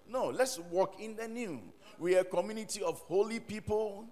No, 0.07 0.27
let's 0.27 0.59
walk 0.59 0.99
in 0.99 1.15
the 1.15 1.27
new. 1.27 1.59
We 1.99 2.15
are 2.15 2.21
a 2.21 2.25
community 2.25 2.81
of 2.81 2.99
holy 3.01 3.41
people 3.41 4.05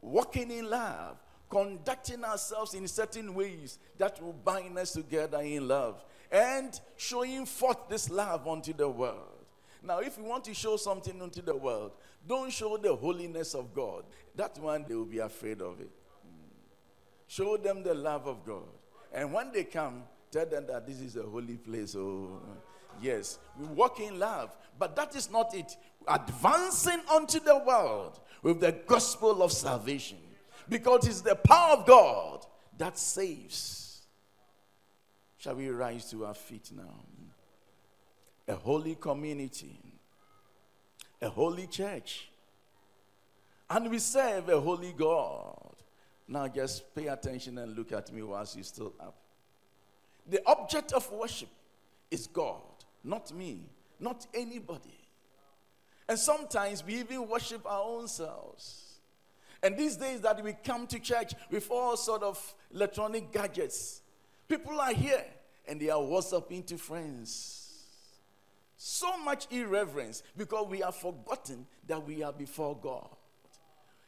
walking 0.00 0.50
in 0.52 0.70
love, 0.70 1.16
conducting 1.50 2.22
ourselves 2.22 2.74
in 2.74 2.86
certain 2.86 3.34
ways 3.34 3.78
that 3.98 4.22
will 4.22 4.32
bind 4.32 4.78
us 4.78 4.92
together 4.92 5.40
in 5.40 5.66
love, 5.66 6.04
and 6.30 6.78
showing 6.96 7.44
forth 7.44 7.88
this 7.88 8.08
love 8.10 8.46
unto 8.46 8.72
the 8.72 8.88
world. 8.88 9.44
Now, 9.82 9.98
if 9.98 10.16
you 10.16 10.24
want 10.24 10.44
to 10.44 10.54
show 10.54 10.76
something 10.76 11.20
unto 11.20 11.42
the 11.42 11.56
world, 11.56 11.92
don't 12.26 12.52
show 12.52 12.76
the 12.76 12.94
holiness 12.94 13.54
of 13.54 13.74
God. 13.74 14.04
That 14.36 14.56
one, 14.58 14.84
they 14.88 14.94
will 14.94 15.04
be 15.04 15.18
afraid 15.18 15.60
of 15.60 15.80
it. 15.80 15.90
Hmm. 16.22 16.54
Show 17.26 17.56
them 17.56 17.82
the 17.82 17.94
love 17.94 18.26
of 18.28 18.44
God. 18.44 18.68
And 19.14 19.32
when 19.32 19.52
they 19.52 19.64
come, 19.64 20.02
tell 20.30 20.44
them 20.44 20.66
that 20.66 20.86
this 20.86 21.00
is 21.00 21.16
a 21.16 21.22
holy 21.22 21.56
place. 21.56 21.94
Oh, 21.96 22.40
yes, 23.00 23.38
we 23.58 23.66
walk 23.66 24.00
in 24.00 24.18
love, 24.18 24.56
but 24.76 24.96
that 24.96 25.14
is 25.14 25.30
not 25.30 25.54
it. 25.54 25.76
Advancing 26.08 27.00
onto 27.10 27.38
the 27.38 27.58
world 27.58 28.18
with 28.42 28.60
the 28.60 28.72
gospel 28.72 29.42
of 29.42 29.52
salvation, 29.52 30.18
because 30.68 31.06
it's 31.06 31.20
the 31.20 31.36
power 31.36 31.76
of 31.76 31.86
God 31.86 32.44
that 32.76 32.98
saves. 32.98 34.02
Shall 35.38 35.54
we 35.54 35.68
rise 35.68 36.10
to 36.10 36.26
our 36.26 36.34
feet 36.34 36.70
now? 36.74 37.04
A 38.48 38.54
holy 38.54 38.96
community, 38.96 39.78
a 41.22 41.28
holy 41.28 41.66
church, 41.68 42.28
and 43.70 43.90
we 43.90 43.98
serve 43.98 44.48
a 44.48 44.60
holy 44.60 44.92
God. 44.92 45.63
Now 46.26 46.48
just 46.48 46.94
pay 46.94 47.08
attention 47.08 47.58
and 47.58 47.76
look 47.76 47.92
at 47.92 48.12
me 48.12 48.22
whilst 48.22 48.56
you're 48.56 48.64
still 48.64 48.94
up. 49.00 49.16
The 50.26 50.42
object 50.46 50.92
of 50.92 51.10
worship 51.12 51.50
is 52.10 52.26
God, 52.26 52.62
not 53.02 53.32
me, 53.32 53.68
not 54.00 54.26
anybody. 54.32 54.98
And 56.08 56.18
sometimes 56.18 56.84
we 56.84 56.96
even 56.96 57.28
worship 57.28 57.66
our 57.66 57.82
own 57.82 58.08
selves. 58.08 58.98
And 59.62 59.76
these 59.76 59.96
days 59.96 60.20
that 60.20 60.42
we 60.42 60.54
come 60.64 60.86
to 60.88 60.98
church 60.98 61.34
with 61.50 61.70
all 61.70 61.96
sort 61.96 62.22
of 62.22 62.54
electronic 62.72 63.32
gadgets, 63.32 64.02
people 64.48 64.78
are 64.78 64.92
here 64.92 65.24
and 65.66 65.80
they 65.80 65.88
are 65.88 66.00
WhatsApping 66.00 66.66
to 66.66 66.76
friends. 66.76 67.60
So 68.76 69.16
much 69.18 69.46
irreverence 69.50 70.22
because 70.36 70.66
we 70.68 70.80
have 70.80 70.94
forgotten 70.94 71.66
that 71.86 72.06
we 72.06 72.22
are 72.22 72.32
before 72.32 72.76
God. 72.76 73.08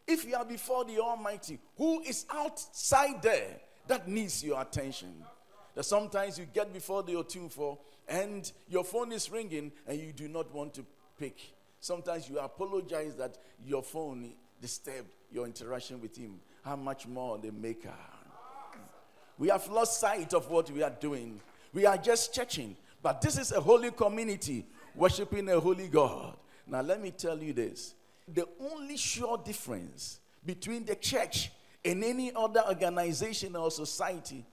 If 0.06 0.24
you 0.24 0.36
are 0.36 0.44
before 0.44 0.84
the 0.84 0.98
Almighty, 1.00 1.58
who 1.76 2.00
is 2.02 2.26
outside 2.30 3.22
there, 3.22 3.60
that 3.88 4.08
needs 4.08 4.42
your 4.42 4.60
attention. 4.60 5.24
That 5.74 5.84
sometimes 5.84 6.38
you 6.38 6.46
get 6.46 6.72
before 6.72 7.02
the 7.02 7.22
for 7.50 7.78
and 8.08 8.50
your 8.68 8.84
phone 8.84 9.12
is 9.12 9.30
ringing 9.30 9.72
and 9.86 9.98
you 9.98 10.12
do 10.12 10.28
not 10.28 10.52
want 10.54 10.74
to 10.74 10.86
pick. 11.18 11.38
Sometimes 11.80 12.28
you 12.28 12.38
apologize 12.38 13.14
that 13.16 13.36
your 13.64 13.82
phone 13.82 14.32
disturbed 14.60 15.08
your 15.30 15.44
interaction 15.44 16.00
with 16.00 16.16
Him. 16.16 16.40
How 16.64 16.76
much 16.76 17.06
more 17.06 17.38
the 17.38 17.52
Maker? 17.52 17.92
We 19.38 19.48
have 19.48 19.68
lost 19.68 20.00
sight 20.00 20.32
of 20.32 20.50
what 20.50 20.70
we 20.70 20.82
are 20.82 20.94
doing. 20.98 21.40
We 21.74 21.84
are 21.84 21.98
just 21.98 22.34
churching. 22.34 22.76
But 23.02 23.20
this 23.20 23.38
is 23.38 23.52
a 23.52 23.60
holy 23.60 23.90
community 23.90 24.64
worshiping 24.94 25.48
a 25.50 25.60
holy 25.60 25.88
God. 25.88 26.36
Now, 26.66 26.80
let 26.80 27.02
me 27.02 27.10
tell 27.10 27.38
you 27.38 27.52
this 27.52 27.94
the 28.32 28.46
only 28.60 28.96
sure 28.96 29.38
difference 29.38 30.20
between 30.44 30.84
the 30.84 30.96
church 30.96 31.50
and 31.84 32.02
any 32.02 32.32
other 32.34 32.62
organization 32.68 33.54
or 33.56 33.70
society 33.70 34.44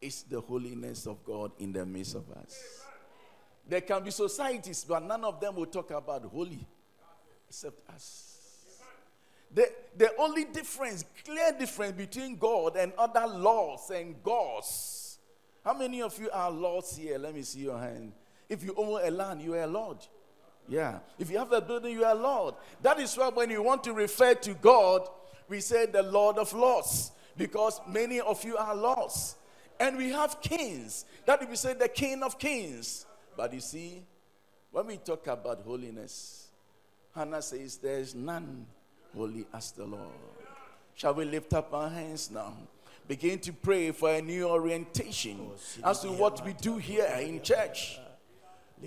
is 0.00 0.22
the 0.22 0.40
holiness 0.40 1.06
of 1.06 1.24
God 1.24 1.52
in 1.58 1.72
the 1.72 1.84
midst 1.84 2.14
of 2.14 2.30
us. 2.30 2.82
There 3.68 3.80
can 3.80 4.02
be 4.02 4.10
societies, 4.10 4.84
but 4.88 5.02
none 5.02 5.24
of 5.24 5.40
them 5.40 5.56
will 5.56 5.66
talk 5.66 5.90
about 5.90 6.24
holy 6.24 6.66
except 7.48 7.88
us. 7.90 8.24
The, 9.52 9.66
the 9.96 10.10
only 10.18 10.44
difference, 10.44 11.04
clear 11.24 11.52
difference 11.58 11.92
between 11.92 12.36
God 12.36 12.76
and 12.76 12.92
other 12.98 13.26
laws 13.26 13.90
and 13.90 14.22
gods. 14.22 15.18
How 15.64 15.74
many 15.76 16.02
of 16.02 16.18
you 16.18 16.30
are 16.30 16.50
lords 16.50 16.96
here? 16.96 17.18
Let 17.18 17.34
me 17.34 17.42
see 17.42 17.60
your 17.60 17.78
hand. 17.78 18.12
If 18.48 18.62
you 18.62 18.74
own 18.76 19.00
a 19.06 19.10
land, 19.10 19.42
you 19.42 19.54
are 19.54 19.62
a 19.62 19.66
lord. 19.66 19.98
Yeah. 20.68 20.98
If 21.18 21.30
you 21.30 21.38
have 21.38 21.52
a 21.52 21.60
building, 21.60 21.92
you 21.94 22.04
are 22.04 22.14
lord. 22.14 22.54
That 22.82 23.00
is 23.00 23.16
why 23.16 23.28
when 23.30 23.50
you 23.50 23.62
want 23.62 23.82
to 23.84 23.92
refer 23.92 24.34
to 24.34 24.54
God, 24.54 25.08
we 25.48 25.60
say 25.60 25.86
the 25.86 26.02
Lord 26.02 26.36
of 26.36 26.52
Lords, 26.52 27.10
because 27.36 27.80
many 27.88 28.20
of 28.20 28.44
you 28.44 28.56
are 28.56 28.74
lords. 28.74 29.36
And 29.80 29.96
we 29.96 30.10
have 30.10 30.40
kings. 30.42 31.06
That 31.24 31.48
we 31.48 31.56
say 31.56 31.72
the 31.72 31.88
King 31.88 32.22
of 32.22 32.38
Kings. 32.38 33.06
But 33.36 33.54
you 33.54 33.60
see, 33.60 34.02
when 34.70 34.88
we 34.88 34.96
talk 34.98 35.26
about 35.28 35.62
holiness, 35.62 36.48
Hannah 37.14 37.40
says, 37.40 37.76
There 37.76 37.98
is 37.98 38.14
none 38.14 38.66
holy 39.16 39.46
as 39.54 39.70
the 39.72 39.84
Lord. 39.84 40.02
Shall 40.94 41.14
we 41.14 41.24
lift 41.24 41.54
up 41.54 41.72
our 41.72 41.88
hands 41.88 42.30
now? 42.30 42.54
Begin 43.06 43.38
to 43.38 43.52
pray 43.52 43.92
for 43.92 44.10
a 44.10 44.20
new 44.20 44.48
orientation 44.48 45.38
as 45.82 46.00
to 46.00 46.08
what 46.08 46.44
we 46.44 46.52
do 46.54 46.76
here 46.76 47.06
in 47.20 47.40
church 47.40 47.98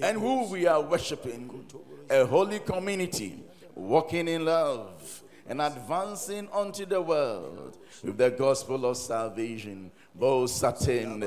and 0.01 0.17
who 0.17 0.45
we 0.47 0.67
are 0.67 0.81
worshiping. 0.81 1.65
A 2.09 2.25
holy 2.25 2.59
community, 2.59 3.43
walking 3.75 4.27
in 4.27 4.45
love 4.45 5.23
and 5.47 5.61
advancing 5.61 6.47
unto 6.53 6.85
the 6.85 7.01
world 7.01 7.77
with 8.03 8.17
the 8.17 8.29
gospel 8.31 8.85
of 8.85 8.97
salvation. 8.97 9.91
Bo 10.13 10.45
satin, 10.45 11.21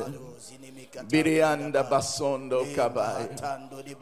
birianda 1.09 1.89
basondo 1.89 2.65
kabai. 2.75 3.29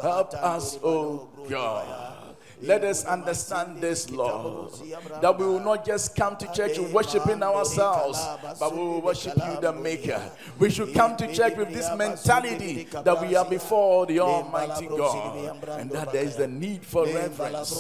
Help 0.00 0.34
us, 0.34 0.78
O 0.82 1.28
God. 1.48 2.21
Let 2.62 2.84
us 2.84 3.04
understand 3.04 3.80
this, 3.80 4.10
Lord, 4.10 4.72
that 5.20 5.38
we 5.38 5.44
will 5.46 5.60
not 5.60 5.84
just 5.84 6.14
come 6.14 6.36
to 6.36 6.52
church 6.52 6.78
worshiping 6.78 7.42
ourselves, 7.42 8.24
but 8.58 8.72
we 8.72 8.78
will 8.78 9.00
worship 9.00 9.36
you, 9.36 9.60
the 9.60 9.72
Maker. 9.72 10.22
We 10.58 10.70
should 10.70 10.94
come 10.94 11.16
to 11.16 11.32
church 11.32 11.56
with 11.56 11.72
this 11.72 11.90
mentality 11.96 12.88
that 12.92 13.20
we 13.20 13.34
are 13.34 13.44
before 13.44 14.06
the 14.06 14.20
Almighty 14.20 14.86
God 14.86 15.62
and 15.78 15.90
that 15.90 16.12
there 16.12 16.24
is 16.24 16.36
the 16.36 16.48
need 16.48 16.84
for 16.84 17.04
reverence. 17.06 17.70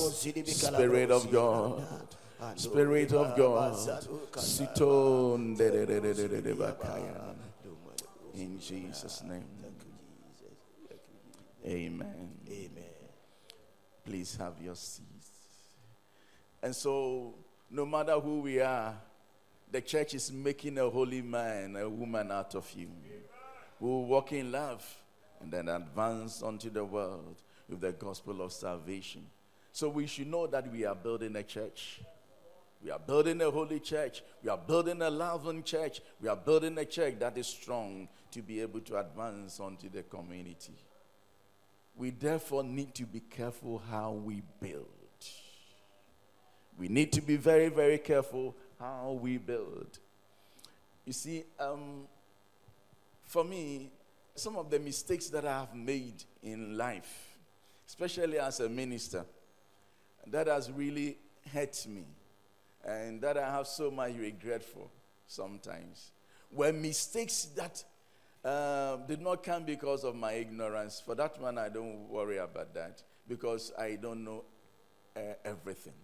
Spirit 0.46 1.10
of 1.10 1.30
God. 1.30 1.82
Spirit 2.56 3.12
of 3.12 3.36
God. 3.36 4.06
In 8.34 8.58
Jesus' 8.58 9.22
name. 9.22 9.44
Amen. 11.64 12.32
Amen. 12.50 12.91
Please 14.04 14.36
have 14.36 14.54
your 14.60 14.74
seats. 14.74 15.30
And 16.62 16.74
so, 16.74 17.34
no 17.70 17.86
matter 17.86 18.18
who 18.18 18.40
we 18.40 18.60
are, 18.60 18.94
the 19.70 19.80
church 19.80 20.14
is 20.14 20.30
making 20.30 20.78
a 20.78 20.88
holy 20.88 21.22
man, 21.22 21.76
a 21.76 21.88
woman 21.88 22.30
out 22.30 22.54
of 22.54 22.70
you 22.76 22.88
who 23.78 23.86
will 23.86 24.04
walk 24.06 24.32
in 24.32 24.52
love 24.52 24.84
and 25.40 25.50
then 25.50 25.68
advance 25.68 26.42
onto 26.42 26.70
the 26.70 26.84
world 26.84 27.36
with 27.68 27.80
the 27.80 27.92
gospel 27.92 28.42
of 28.42 28.52
salvation. 28.52 29.26
So 29.72 29.88
we 29.88 30.06
should 30.06 30.28
know 30.28 30.46
that 30.46 30.70
we 30.70 30.84
are 30.84 30.94
building 30.94 31.34
a 31.36 31.42
church. 31.42 32.00
We 32.84 32.90
are 32.90 32.98
building 32.98 33.40
a 33.40 33.50
holy 33.50 33.80
church. 33.80 34.22
We 34.42 34.50
are 34.50 34.58
building 34.58 35.00
a 35.02 35.10
loving 35.10 35.62
church. 35.62 36.00
We 36.20 36.28
are 36.28 36.36
building 36.36 36.76
a 36.78 36.84
church 36.84 37.18
that 37.20 37.38
is 37.38 37.46
strong 37.46 38.08
to 38.32 38.42
be 38.42 38.60
able 38.60 38.80
to 38.80 38.98
advance 38.98 39.60
onto 39.60 39.88
the 39.88 40.02
community. 40.02 40.74
We 41.96 42.10
therefore 42.10 42.64
need 42.64 42.94
to 42.96 43.04
be 43.04 43.20
careful 43.20 43.82
how 43.90 44.12
we 44.12 44.42
build. 44.60 44.86
We 46.78 46.88
need 46.88 47.12
to 47.12 47.20
be 47.20 47.36
very, 47.36 47.68
very 47.68 47.98
careful 47.98 48.56
how 48.78 49.18
we 49.20 49.38
build. 49.38 49.98
You 51.04 51.12
see, 51.12 51.44
um, 51.60 52.08
for 53.24 53.44
me, 53.44 53.90
some 54.34 54.56
of 54.56 54.70
the 54.70 54.78
mistakes 54.78 55.28
that 55.28 55.44
I 55.44 55.60
have 55.60 55.74
made 55.74 56.24
in 56.42 56.76
life, 56.76 57.36
especially 57.86 58.38
as 58.38 58.60
a 58.60 58.68
minister, 58.68 59.24
that 60.26 60.46
has 60.46 60.70
really 60.70 61.18
hurt 61.52 61.86
me 61.88 62.04
and 62.84 63.20
that 63.20 63.36
I 63.36 63.50
have 63.50 63.66
so 63.66 63.90
much 63.90 64.14
regret 64.16 64.62
for 64.62 64.88
sometimes, 65.26 66.10
were 66.50 66.72
mistakes 66.72 67.44
that 67.56 67.84
uh, 68.44 68.96
did 69.08 69.20
not 69.20 69.42
come 69.42 69.64
because 69.64 70.04
of 70.04 70.14
my 70.14 70.32
ignorance. 70.32 71.00
For 71.04 71.14
that 71.14 71.40
one, 71.40 71.58
I 71.58 71.68
don't 71.68 72.08
worry 72.08 72.38
about 72.38 72.74
that 72.74 73.02
because 73.28 73.72
I 73.78 73.96
don't 73.96 74.24
know 74.24 74.44
uh, 75.16 75.34
everything. 75.44 75.94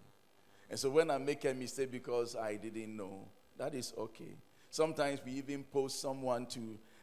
And 0.69 0.77
so 0.79 0.89
when 0.89 1.09
I 1.09 1.17
make 1.17 1.45
a 1.45 1.53
mistake 1.53 1.91
because 1.91 2.35
I 2.35 2.55
didn't 2.55 2.95
know, 2.95 3.27
that 3.57 3.73
is 3.73 3.93
okay. 3.97 4.37
Sometimes 4.69 5.19
we 5.25 5.33
even 5.33 5.63
post 5.63 5.99
someone 5.99 6.45
to 6.47 6.59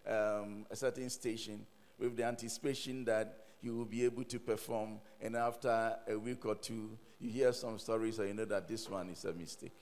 um, 0.09 0.67
a 0.71 0.77
certain 0.77 1.11
station 1.11 1.67
with 1.99 2.17
the 2.17 2.25
anticipation 2.25 3.05
that 3.05 3.47
he 3.61 3.71
will 3.71 3.85
be 3.85 4.05
able 4.05 4.23
to 4.25 4.39
perform, 4.39 5.01
and 5.21 5.35
after 5.35 5.97
a 6.09 6.17
week 6.17 6.45
or 6.47 6.55
two, 6.55 6.97
you 7.19 7.31
hear 7.31 7.53
some 7.53 7.79
stories 7.79 8.19
and 8.19 8.29
you 8.29 8.35
know 8.35 8.45
that 8.45 8.69
this 8.69 8.89
one 8.89 9.09
is 9.09 9.25
a 9.25 9.33
mistake. 9.33 9.73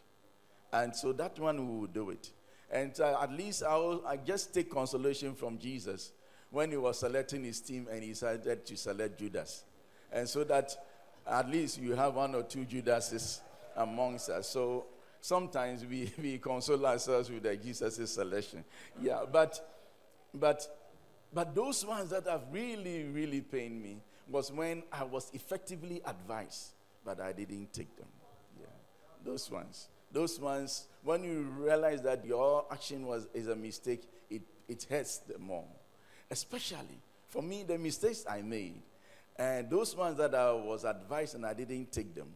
And 0.73 0.95
so 0.95 1.13
that 1.13 1.39
one 1.39 1.81
will 1.81 1.87
do 1.87 2.11
it. 2.11 2.31
And 2.75 2.99
uh, 3.01 3.21
at 3.23 3.31
least 3.33 3.63
I, 3.63 3.77
will, 3.77 4.05
I 4.05 4.17
just 4.17 4.53
take 4.53 4.69
consolation 4.69 5.37
from 5.37 5.59
Jesus 5.59 6.11
when 6.51 6.73
he 6.73 6.77
was 6.77 6.99
selecting 6.99 7.45
his 7.45 7.61
team 7.61 7.87
and 7.89 8.03
he 8.03 8.09
decided 8.09 8.67
to 8.67 8.77
select 8.77 9.17
Judas. 9.17 9.63
And 10.13 10.29
so 10.29 10.43
that 10.43 10.75
at 11.25 11.49
least 11.49 11.81
you 11.81 11.95
have 11.95 12.17
one 12.17 12.35
or 12.35 12.43
two 12.43 12.65
Judases 12.65 13.43
amongst 13.77 14.29
us. 14.29 14.49
So 14.49 14.87
sometimes 15.21 15.87
we, 15.87 16.13
we 16.21 16.39
console 16.39 16.85
ourselves 16.85 17.31
with 17.31 17.45
the 17.45 17.57
Jesus' 17.57 18.11
selection. 18.11 18.65
Yeah, 19.01 19.21
but 19.31 19.71
but 20.35 20.67
but 21.33 21.55
those 21.55 21.87
ones 21.87 22.11
that 22.11 22.27
have 22.27 22.43
really, 22.51 23.05
really 23.05 23.41
pained 23.41 23.81
me 23.81 23.99
was 24.29 24.51
when 24.51 24.83
I 24.93 25.05
was 25.05 25.31
effectively 25.33 26.03
advised, 26.05 26.73
but 27.05 27.21
I 27.21 27.31
didn't 27.33 27.73
take 27.73 27.97
them. 27.97 28.09
Yeah. 28.61 28.67
Those 29.25 29.49
ones. 29.49 29.89
Those 30.15 30.39
ones, 30.39 30.87
when 31.03 31.25
you 31.25 31.53
realize 31.59 32.01
that 32.03 32.25
your 32.25 32.65
action 32.71 33.05
was 33.05 33.27
is 33.35 33.49
a 33.49 33.57
mistake, 33.57 34.05
it, 34.31 34.43
it 34.69 34.87
hurts 34.89 35.19
the 35.19 35.37
more. 35.39 35.65
Especially 36.31 37.01
for 37.29 37.43
me, 37.43 37.65
the 37.65 37.77
mistakes 37.77 38.25
I 38.31 38.41
made, 38.41 38.81
and 39.37 39.69
those 39.69 39.97
ones 39.97 40.17
that 40.19 40.33
I 40.33 40.53
was 40.53 40.85
advised 40.85 41.35
and 41.35 41.45
I 41.45 41.53
didn't 41.53 41.91
take 41.91 42.15
them. 42.15 42.29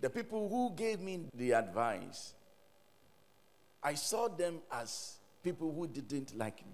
The 0.00 0.08
people 0.08 0.48
who 0.48 0.74
gave 0.74 0.98
me 0.98 1.26
the 1.34 1.52
advice, 1.52 2.32
I 3.82 3.94
saw 3.94 4.28
them 4.28 4.60
as 4.72 5.18
people 5.44 5.74
who 5.74 5.86
didn't 5.86 6.34
like 6.38 6.64
me. 6.66 6.72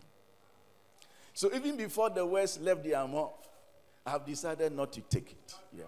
So 1.34 1.52
even 1.52 1.76
before 1.76 2.08
the 2.08 2.24
words 2.24 2.60
left 2.60 2.84
their 2.84 3.04
mouth, 3.08 3.48
I 4.06 4.10
have 4.10 4.24
decided 4.24 4.72
not 4.72 4.92
to 4.92 5.00
take 5.00 5.32
it. 5.32 5.54
Yeah. 5.76 5.84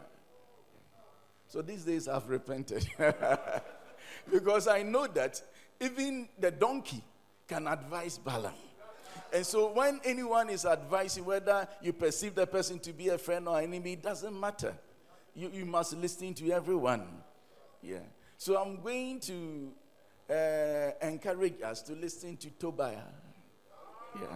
So 1.47 1.63
these 1.63 1.85
days 1.85 2.09
I've 2.09 2.29
repented. 2.29 2.89
because 4.31 4.69
I 4.69 4.83
know 4.83 5.07
that 5.09 5.41
even 5.81 6.29
the 6.39 6.51
donkey 6.51 7.03
can 7.47 7.67
advise 7.67 8.19
Balaam. 8.19 8.53
And 9.33 9.45
so 9.45 9.73
when 9.73 10.01
anyone 10.05 10.49
is 10.49 10.65
advising 10.65 11.25
whether 11.25 11.69
you 11.83 11.93
perceive 11.93 12.35
the 12.35 12.47
person 12.47 12.79
to 12.81 12.93
be 12.93 13.09
a 13.09 13.19
friend 13.19 13.47
or 13.49 13.61
enemy, 13.61 13.93
it 13.93 14.03
doesn't 14.03 14.39
matter. 14.39 14.75
You, 15.35 15.51
you 15.53 15.67
must 15.67 15.95
listen 15.95 16.35
to 16.35 16.51
everyone. 16.51 17.07
Yeah. 17.83 17.99
So 18.39 18.61
I'm 18.61 18.81
going 18.81 19.21
to 19.21 19.71
uh, 20.31 20.91
encourage 21.03 21.61
us 21.63 21.83
to 21.83 21.95
listen 21.95 22.37
to 22.39 22.51
Tobiah. 22.51 22.97
Yeah. 24.15 24.27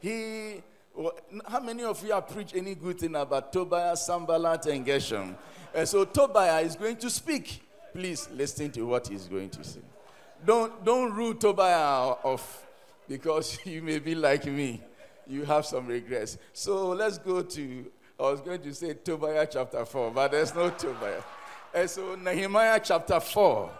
He, 0.00 0.62
well, 0.94 1.18
how 1.46 1.60
many 1.60 1.84
of 1.84 2.04
you 2.04 2.12
have 2.12 2.28
preached 2.28 2.54
any 2.54 2.74
good 2.74 2.98
thing 2.98 3.16
about 3.16 3.52
Tobiah, 3.52 3.96
Sanballat, 3.96 4.66
and 4.66 4.86
Geshem? 4.86 5.34
And 5.74 5.88
so 5.88 6.04
Tobiah 6.04 6.60
is 6.60 6.76
going 6.76 6.96
to 6.98 7.10
speak. 7.10 7.62
Please 7.96 8.28
listen 8.34 8.70
to 8.72 8.82
what 8.82 9.08
he's 9.08 9.26
going 9.26 9.48
to 9.48 9.64
say. 9.64 9.80
Don't, 10.44 10.84
don't 10.84 11.14
rule 11.14 11.32
Tobiah 11.32 12.12
off 12.22 12.66
because 13.08 13.58
you 13.64 13.80
may 13.80 14.00
be 14.00 14.14
like 14.14 14.44
me. 14.44 14.82
You 15.26 15.46
have 15.46 15.64
some 15.64 15.86
regrets. 15.86 16.36
So 16.52 16.90
let's 16.90 17.16
go 17.16 17.40
to, 17.40 17.86
I 18.20 18.22
was 18.24 18.42
going 18.42 18.60
to 18.60 18.74
say 18.74 18.92
Tobiah 18.92 19.48
chapter 19.50 19.82
4, 19.86 20.10
but 20.10 20.30
there's 20.30 20.54
no 20.54 20.68
Tobiah. 20.68 21.22
And 21.72 21.88
so 21.88 22.16
Nehemiah 22.16 22.80
chapter 22.84 23.18
4. 23.18 23.70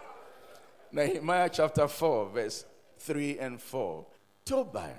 Nehemiah 0.93 1.49
chapter 1.53 1.87
4, 1.87 2.29
verse 2.29 2.65
3 2.97 3.37
and 3.37 3.61
4. 3.61 4.03
Tobiah, 4.43 4.93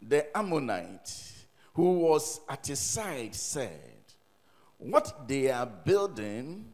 the 0.00 0.38
Ammonite, 0.38 1.32
who 1.74 1.94
was 1.94 2.40
at 2.48 2.68
his 2.68 2.78
side, 2.78 3.34
said, 3.34 4.04
What 4.78 5.26
they 5.26 5.50
are 5.50 5.66
building 5.66 6.66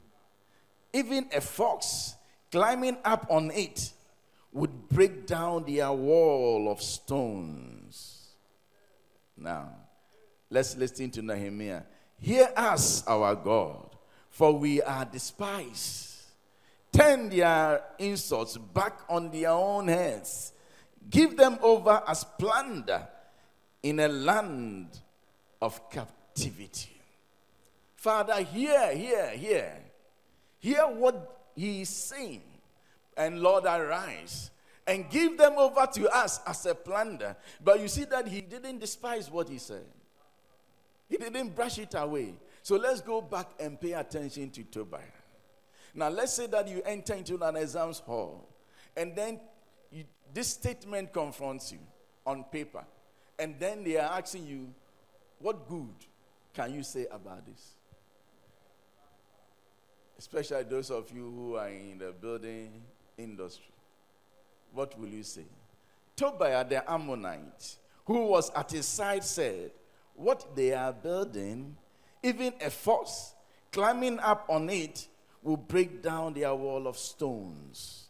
even 0.92 1.28
a 1.34 1.40
fox 1.40 2.14
climbing 2.50 2.98
up 3.04 3.26
on 3.30 3.50
it 3.50 3.92
would 4.52 4.88
break 4.88 5.26
down 5.26 5.64
their 5.64 5.90
wall 5.92 6.70
of 6.70 6.82
stones. 6.82 8.28
Now, 9.36 9.70
let's 10.50 10.76
listen 10.76 11.10
to 11.12 11.22
Nehemiah. 11.22 11.82
Hear 12.20 12.48
us, 12.56 13.04
our 13.06 13.34
God, 13.34 13.96
for 14.30 14.52
we 14.52 14.82
are 14.82 15.04
despised. 15.04 16.10
Turn 16.92 17.30
their 17.30 17.82
insults 17.98 18.58
back 18.58 19.00
on 19.08 19.30
their 19.30 19.48
own 19.48 19.88
heads. 19.88 20.52
Give 21.08 21.36
them 21.36 21.58
over 21.62 22.02
as 22.06 22.24
plunder 22.38 23.08
in 23.82 23.98
a 23.98 24.08
land 24.08 25.00
of 25.60 25.90
captivity. 25.90 26.90
Father, 27.96 28.42
hear, 28.42 28.94
hear, 28.94 29.30
hear. 29.30 29.78
Hear 30.62 30.84
what 30.84 31.50
he 31.56 31.82
is 31.82 31.88
saying. 31.88 32.42
And 33.16 33.40
Lord, 33.40 33.64
arise 33.64 34.52
and 34.86 35.10
give 35.10 35.36
them 35.36 35.54
over 35.58 35.86
to 35.94 36.08
us 36.08 36.40
as 36.46 36.64
a 36.66 36.74
plunder. 36.74 37.36
But 37.62 37.80
you 37.80 37.88
see 37.88 38.04
that 38.04 38.28
he 38.28 38.40
didn't 38.40 38.78
despise 38.78 39.28
what 39.30 39.48
he 39.48 39.58
said, 39.58 39.84
he 41.08 41.16
didn't 41.16 41.54
brush 41.56 41.78
it 41.78 41.94
away. 41.96 42.34
So 42.62 42.76
let's 42.76 43.00
go 43.00 43.20
back 43.20 43.48
and 43.58 43.80
pay 43.80 43.92
attention 43.92 44.50
to 44.50 44.62
Tobiah. 44.62 45.02
Now, 45.94 46.08
let's 46.08 46.32
say 46.34 46.46
that 46.46 46.68
you 46.68 46.80
enter 46.86 47.14
into 47.14 47.36
an 47.42 47.56
exams 47.56 47.98
hall, 47.98 48.48
and 48.96 49.16
then 49.16 49.40
you, 49.90 50.04
this 50.32 50.46
statement 50.48 51.12
confronts 51.12 51.72
you 51.72 51.80
on 52.24 52.44
paper, 52.44 52.84
and 53.36 53.56
then 53.58 53.82
they 53.82 53.96
are 53.96 54.16
asking 54.16 54.46
you, 54.46 54.72
What 55.40 55.68
good 55.68 55.92
can 56.54 56.72
you 56.72 56.84
say 56.84 57.08
about 57.10 57.44
this? 57.46 57.72
Especially 60.22 60.62
those 60.62 60.88
of 60.92 61.10
you 61.12 61.24
who 61.34 61.56
are 61.56 61.68
in 61.68 61.98
the 61.98 62.12
building 62.12 62.70
industry. 63.18 63.74
What 64.72 64.96
will 64.96 65.08
you 65.08 65.24
say? 65.24 65.46
Tobiah 66.14 66.64
the 66.64 66.88
Ammonite, 66.88 67.76
who 68.04 68.26
was 68.26 68.48
at 68.50 68.70
his 68.70 68.86
side, 68.86 69.24
said, 69.24 69.72
What 70.14 70.54
they 70.54 70.74
are 70.74 70.92
building, 70.92 71.76
even 72.22 72.52
a 72.64 72.70
force 72.70 73.34
climbing 73.72 74.20
up 74.20 74.46
on 74.48 74.70
it 74.70 75.08
will 75.42 75.56
break 75.56 76.00
down 76.00 76.34
their 76.34 76.54
wall 76.54 76.86
of 76.86 76.96
stones. 76.96 78.04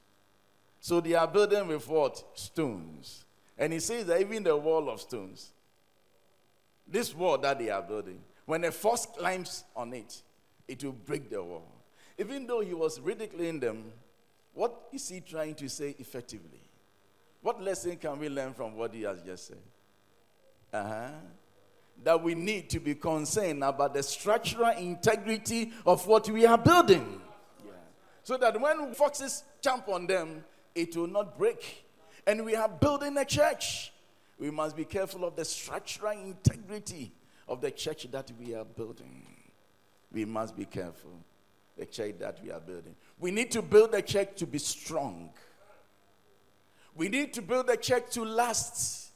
So 0.81 1.01
they 1.01 1.14
are 1.14 1.27
building 1.27 1.66
with 1.66 1.88
what? 1.88 2.22
Stones. 2.35 3.25
And 3.57 3.72
he 3.72 3.81
says 3.81 4.05
that 4.05 4.20
even 4.20 4.42
the 4.42 4.55
wall 4.55 4.90
of 4.90 5.01
stones, 5.01 5.53
this 6.87 7.14
wall 7.14 7.38
that 7.38 7.59
they 7.59 7.70
are 7.70 7.81
building, 7.81 8.20
when 8.44 8.64
a 8.64 8.70
force 8.70 9.07
climbs 9.07 9.64
on 9.75 9.94
it, 9.94 10.20
it 10.68 10.85
will 10.85 10.92
break 10.92 11.31
the 11.31 11.42
wall. 11.42 11.72
Even 12.23 12.47
though 12.47 12.61
he 12.61 12.73
was 12.73 13.01
ridiculing 13.01 13.59
them, 13.59 13.93
what 14.55 14.89
is 14.93 15.09
he 15.09 15.21
trying 15.21 15.57
to 15.57 15.69
say 15.69 15.97
effectively? 15.99 16.61
What 17.41 17.61
lesson 17.61 17.97
can 17.97 18.17
we 18.21 18.29
learn 18.29 18.55
from 18.55 18.77
what 18.77 18.95
he 18.95 19.03
has 19.03 19.21
just 19.23 19.49
said? 19.49 19.59
Uh 20.73 20.85
huh. 20.85 21.09
That 22.05 22.23
we 22.23 22.37
need 22.37 22.71
to 22.71 22.79
be 22.79 22.95
concerned 22.95 23.65
about 23.65 23.95
the 23.95 24.05
structural 24.05 24.71
integrity 24.71 25.73
of 25.85 26.07
what 26.07 26.31
we 26.31 26.47
are 26.47 26.57
building. 26.57 27.21
Yeah. 27.65 27.73
So 28.23 28.37
that 28.37 28.61
when 28.61 28.95
foxes 28.95 29.43
jump 29.61 29.89
on 29.89 30.07
them, 30.07 30.45
it 30.77 30.97
will 30.97 31.09
not 31.09 31.37
break. 31.37 31.85
And 32.25 32.45
we 32.45 32.55
are 32.55 32.69
building 32.69 33.17
a 33.17 33.25
church. 33.25 33.93
We 34.39 34.53
must 34.53 34.77
be 34.77 34.85
careful 34.85 35.25
of 35.25 35.35
the 35.35 35.45
structural 35.45 36.13
integrity 36.13 37.11
of 37.49 37.61
the 37.61 37.73
church 37.73 38.07
that 38.13 38.31
we 38.39 38.55
are 38.55 38.65
building. 38.65 39.27
We 40.13 40.25
must 40.25 40.57
be 40.57 40.67
careful. 40.67 41.19
The 41.77 41.87
church 41.87 42.17
that 42.21 42.43
we 42.43 42.51
are 42.51 42.61
building. 42.61 42.95
We 43.19 43.31
need 43.31 43.51
to 43.53 43.63
build 43.63 43.93
the 43.93 44.03
church 44.03 44.31
to 44.37 44.47
be 44.47 44.59
strong. 44.59 45.31
We 46.95 47.09
need 47.09 47.33
to 47.35 47.43
build 47.43 47.67
the 47.67 47.77
church 47.77 48.13
to 48.13 48.25
last. 48.25 49.11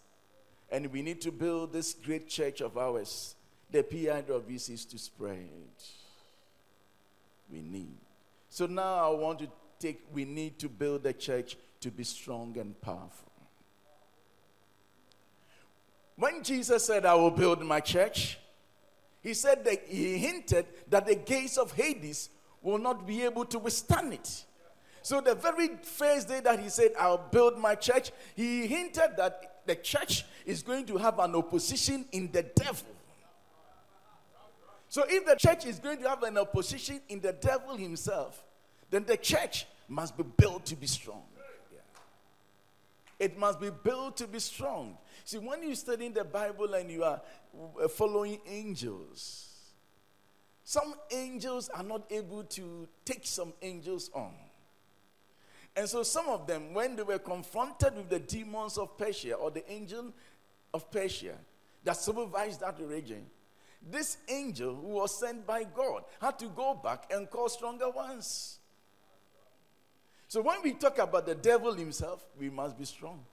And 0.71 0.87
we 0.92 1.03
need 1.03 1.21
to 1.23 1.31
build 1.31 1.73
this 1.73 1.95
great 1.95 2.29
church 2.29 2.61
of 2.61 2.77
ours, 2.77 3.37
the 3.71 3.83
PIWCs, 3.83 4.90
to 4.90 4.99
spread. 4.99 5.49
We 7.53 7.61
need. 7.61 7.99
So 8.51 8.66
now 8.66 9.12
I 9.12 9.14
want 9.14 9.40
to 9.40 9.49
take, 9.79 10.03
we 10.12 10.25
need 10.25 10.59
to 10.61 10.69
build 10.69 11.03
the 11.03 11.12
church 11.12 11.57
to 11.81 11.90
be 11.90 12.05
strong 12.05 12.57
and 12.59 12.81
powerful. 12.81 13.31
When 16.16 16.42
Jesus 16.42 16.87
said, 16.87 17.05
I 17.05 17.14
will 17.14 17.31
build 17.31 17.62
my 17.62 17.81
church, 17.81 18.38
he 19.21 19.35
said 19.35 19.64
that 19.66 19.85
he 19.87 20.16
hinted 20.16 20.66
that 20.88 21.07
the 21.07 21.14
gates 21.14 21.59
of 21.59 21.73
Hades 21.73 22.31
will 22.62 22.79
not 22.79 23.07
be 23.07 23.23
able 23.23 23.45
to 23.47 23.59
withstand 23.59 24.12
it. 24.12 24.45
So, 25.03 25.21
the 25.21 25.37
very 25.37 25.69
first 25.83 26.29
day 26.29 26.40
that 26.40 26.59
he 26.59 26.69
said, 26.69 26.90
I'll 26.99 27.29
build 27.31 27.59
my 27.59 27.77
church, 27.77 28.11
he 28.35 28.66
hinted 28.66 29.16
that 29.16 29.61
the 29.64 29.77
church 29.77 30.25
is 30.45 30.62
going 30.62 30.85
to 30.87 30.97
have 30.97 31.19
an 31.21 31.37
opposition 31.37 32.07
in 32.11 32.31
the 32.33 32.42
devil. 32.42 32.88
So, 34.88 35.05
if 35.09 35.25
the 35.25 35.37
church 35.37 35.66
is 35.66 35.79
going 35.79 35.99
to 35.99 36.09
have 36.09 36.23
an 36.25 36.38
opposition 36.38 37.01
in 37.09 37.21
the 37.21 37.33
devil 37.33 37.77
himself, 37.77 38.42
then 38.90 39.05
the 39.05 39.16
church 39.16 39.66
must 39.88 40.16
be 40.16 40.25
built 40.25 40.66
to 40.66 40.77
be 40.77 40.87
strong. 40.87 41.23
It 43.19 43.38
must 43.38 43.61
be 43.61 43.71
built 43.71 44.16
to 44.19 44.27
be 44.27 44.40
strong. 44.40 44.99
See, 45.25 45.38
when 45.38 45.62
you 45.62 45.75
study 45.75 46.09
the 46.09 46.25
Bible 46.25 46.75
and 46.75 46.90
you 46.90 47.05
are 47.05 47.21
following 47.90 48.38
angels, 48.47 49.56
some 50.68 50.94
angels 51.12 51.68
are 51.68 51.85
not 51.85 52.11
able 52.11 52.42
to 52.42 52.88
take 53.05 53.24
some 53.24 53.52
angels 53.62 54.11
on. 54.12 54.33
And 55.76 55.88
so 55.88 56.02
some 56.02 56.26
of 56.29 56.48
them, 56.48 56.74
when 56.74 56.96
they 56.96 57.05
were 57.05 57.20
confronted 57.20 57.94
with 57.94 58.11
the 58.11 58.18
demons 58.18 58.76
of 58.76 58.98
Persia 58.98 59.35
or 59.35 59.52
the 59.52 59.70
angel 59.70 60.12
of 60.74 60.90
Persia 60.90 61.37
that 61.85 61.96
supervised 61.96 62.62
that 62.62 62.81
region, 62.81 63.26
this 63.88 64.16
angel 64.29 64.74
who 64.74 64.88
was 64.88 65.16
sent 65.16 65.46
by 65.46 65.62
God 65.62 66.02
had 66.20 66.37
to 66.40 66.48
go 66.48 66.74
back 66.74 67.12
and 67.12 67.31
call 67.31 67.48
stronger 67.48 67.88
ones. 67.88 68.59
So 70.26 70.42
when 70.42 70.61
we 70.64 70.72
talk 70.72 70.98
about 70.98 71.26
the 71.26 71.37
devil 71.37 71.74
himself, 71.74 72.26
we 72.37 72.50
must 72.50 72.76
be 72.76 72.87
strong. 72.87 73.24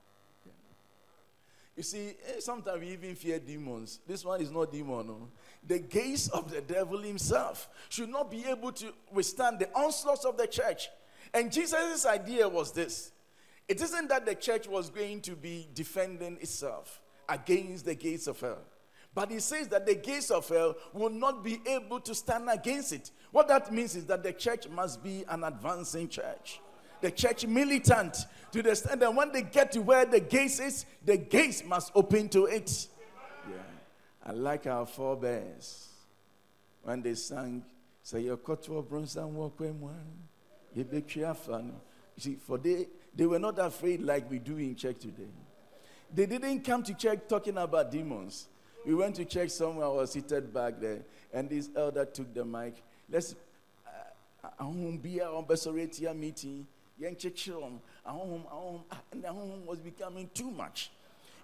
You 1.76 1.82
see, 1.82 2.14
eh, 2.28 2.38
sometimes 2.38 2.80
we 2.80 2.90
even 2.90 3.16
fear 3.16 3.40
demons. 3.40 3.98
This 4.06 4.24
one 4.24 4.40
is 4.40 4.52
not 4.52 4.70
demon. 4.70 5.08
No. 5.08 5.28
The 5.66 5.78
gaze 5.78 6.28
of 6.28 6.50
the 6.50 6.60
devil 6.60 6.98
himself 6.98 7.68
should 7.88 8.10
not 8.10 8.30
be 8.30 8.44
able 8.44 8.72
to 8.72 8.92
withstand 9.12 9.58
the 9.58 9.70
onslaughts 9.74 10.24
of 10.24 10.36
the 10.36 10.46
church. 10.46 10.88
And 11.32 11.50
Jesus' 11.50 12.06
idea 12.06 12.48
was 12.48 12.72
this 12.72 13.12
it 13.66 13.80
isn't 13.80 14.08
that 14.08 14.26
the 14.26 14.34
church 14.34 14.68
was 14.68 14.90
going 14.90 15.22
to 15.22 15.36
be 15.36 15.68
defending 15.72 16.36
itself 16.36 17.00
against 17.28 17.86
the 17.86 17.94
gates 17.94 18.26
of 18.26 18.38
hell. 18.38 18.58
But 19.14 19.30
he 19.30 19.38
says 19.38 19.68
that 19.68 19.86
the 19.86 19.94
gates 19.94 20.30
of 20.30 20.48
hell 20.48 20.74
will 20.92 21.10
not 21.10 21.42
be 21.42 21.60
able 21.66 22.00
to 22.00 22.14
stand 22.14 22.50
against 22.50 22.92
it. 22.92 23.10
What 23.30 23.48
that 23.48 23.72
means 23.72 23.96
is 23.96 24.04
that 24.06 24.22
the 24.22 24.32
church 24.32 24.68
must 24.68 25.02
be 25.02 25.24
an 25.28 25.44
advancing 25.44 26.08
church 26.08 26.60
the 27.04 27.10
church 27.10 27.46
militant 27.46 28.16
to 28.50 28.62
the 28.62 28.70
extent 28.70 28.98
that 28.98 29.14
when 29.14 29.30
they 29.30 29.42
get 29.42 29.70
to 29.72 29.82
where 29.82 30.06
the 30.06 30.20
gates 30.20 30.58
is, 30.58 30.86
the 31.04 31.18
gates 31.18 31.62
must 31.62 31.92
open 31.94 32.30
to 32.30 32.46
it. 32.46 32.88
I 34.24 34.32
like 34.32 34.66
our 34.66 34.86
forebears 34.86 35.88
when 36.82 37.02
they 37.02 37.14
sang, 37.14 37.64
say 38.02 38.20
you 38.20 38.36
cut 38.38 38.66
your 38.66 38.82
kotua 38.82 39.06
bronza 39.06 39.80
You 40.74 41.74
see, 42.18 42.34
for 42.36 42.58
they 42.58 42.86
they 43.14 43.26
were 43.26 43.38
not 43.38 43.58
afraid 43.58 44.00
like 44.02 44.30
we 44.30 44.38
do 44.38 44.56
in 44.56 44.74
church 44.74 45.00
today. 45.00 45.28
They 46.12 46.26
didn't 46.26 46.62
come 46.62 46.82
to 46.84 46.94
church 46.94 47.20
talking 47.28 47.58
about 47.58 47.90
demons. 47.90 48.48
We 48.86 48.94
went 48.94 49.16
to 49.16 49.24
church 49.24 49.50
somewhere, 49.50 49.86
I 49.86 49.88
was 49.88 50.12
seated 50.12 50.52
back 50.52 50.80
there, 50.80 51.00
and 51.32 51.48
this 51.48 51.70
elder 51.74 52.04
took 52.04 52.32
the 52.34 52.44
mic. 52.44 52.82
Let's 53.10 53.34
uh, 53.86 54.64
be 55.02 55.20
a 55.20 56.14
meeting 56.14 56.66
yɛnkyekyere 57.00 57.58
wɔn 57.58 57.80
ahohom 58.06 58.44
ahohom 58.46 58.84
ah 58.90 59.00
and 59.10 59.22
the 59.22 59.28
ahohom 59.28 59.64
was 59.66 59.78
becoming 59.80 60.28
too 60.32 60.50
much 60.50 60.90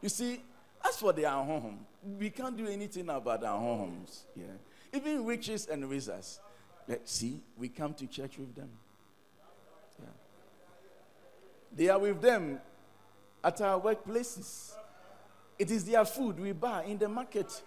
you 0.00 0.08
see 0.08 0.40
as 0.90 0.96
for 0.96 1.12
the 1.12 1.22
ahohom 1.22 1.78
we 2.18 2.30
can't 2.30 2.56
do 2.56 2.66
anything 2.66 3.08
about 3.08 3.44
our 3.44 3.58
homes. 3.58 4.24
yeah 4.36 4.44
even 4.92 5.24
witches 5.24 5.66
and 5.66 5.88
wizards 5.88 6.40
let's 6.88 7.12
see 7.12 7.40
we 7.56 7.68
come 7.68 7.94
to 7.94 8.06
church 8.06 8.38
with 8.38 8.54
them 8.54 8.68
yeah 10.00 10.06
they 11.74 11.88
are 11.88 11.98
with 11.98 12.20
them 12.20 12.58
at 13.42 13.60
our 13.60 13.80
workplaces 13.80 14.72
it 15.58 15.70
is 15.70 15.84
their 15.84 16.04
food 16.04 16.38
we 16.40 16.52
buy 16.52 16.84
in 16.84 16.98
the 16.98 17.08
market 17.08 17.62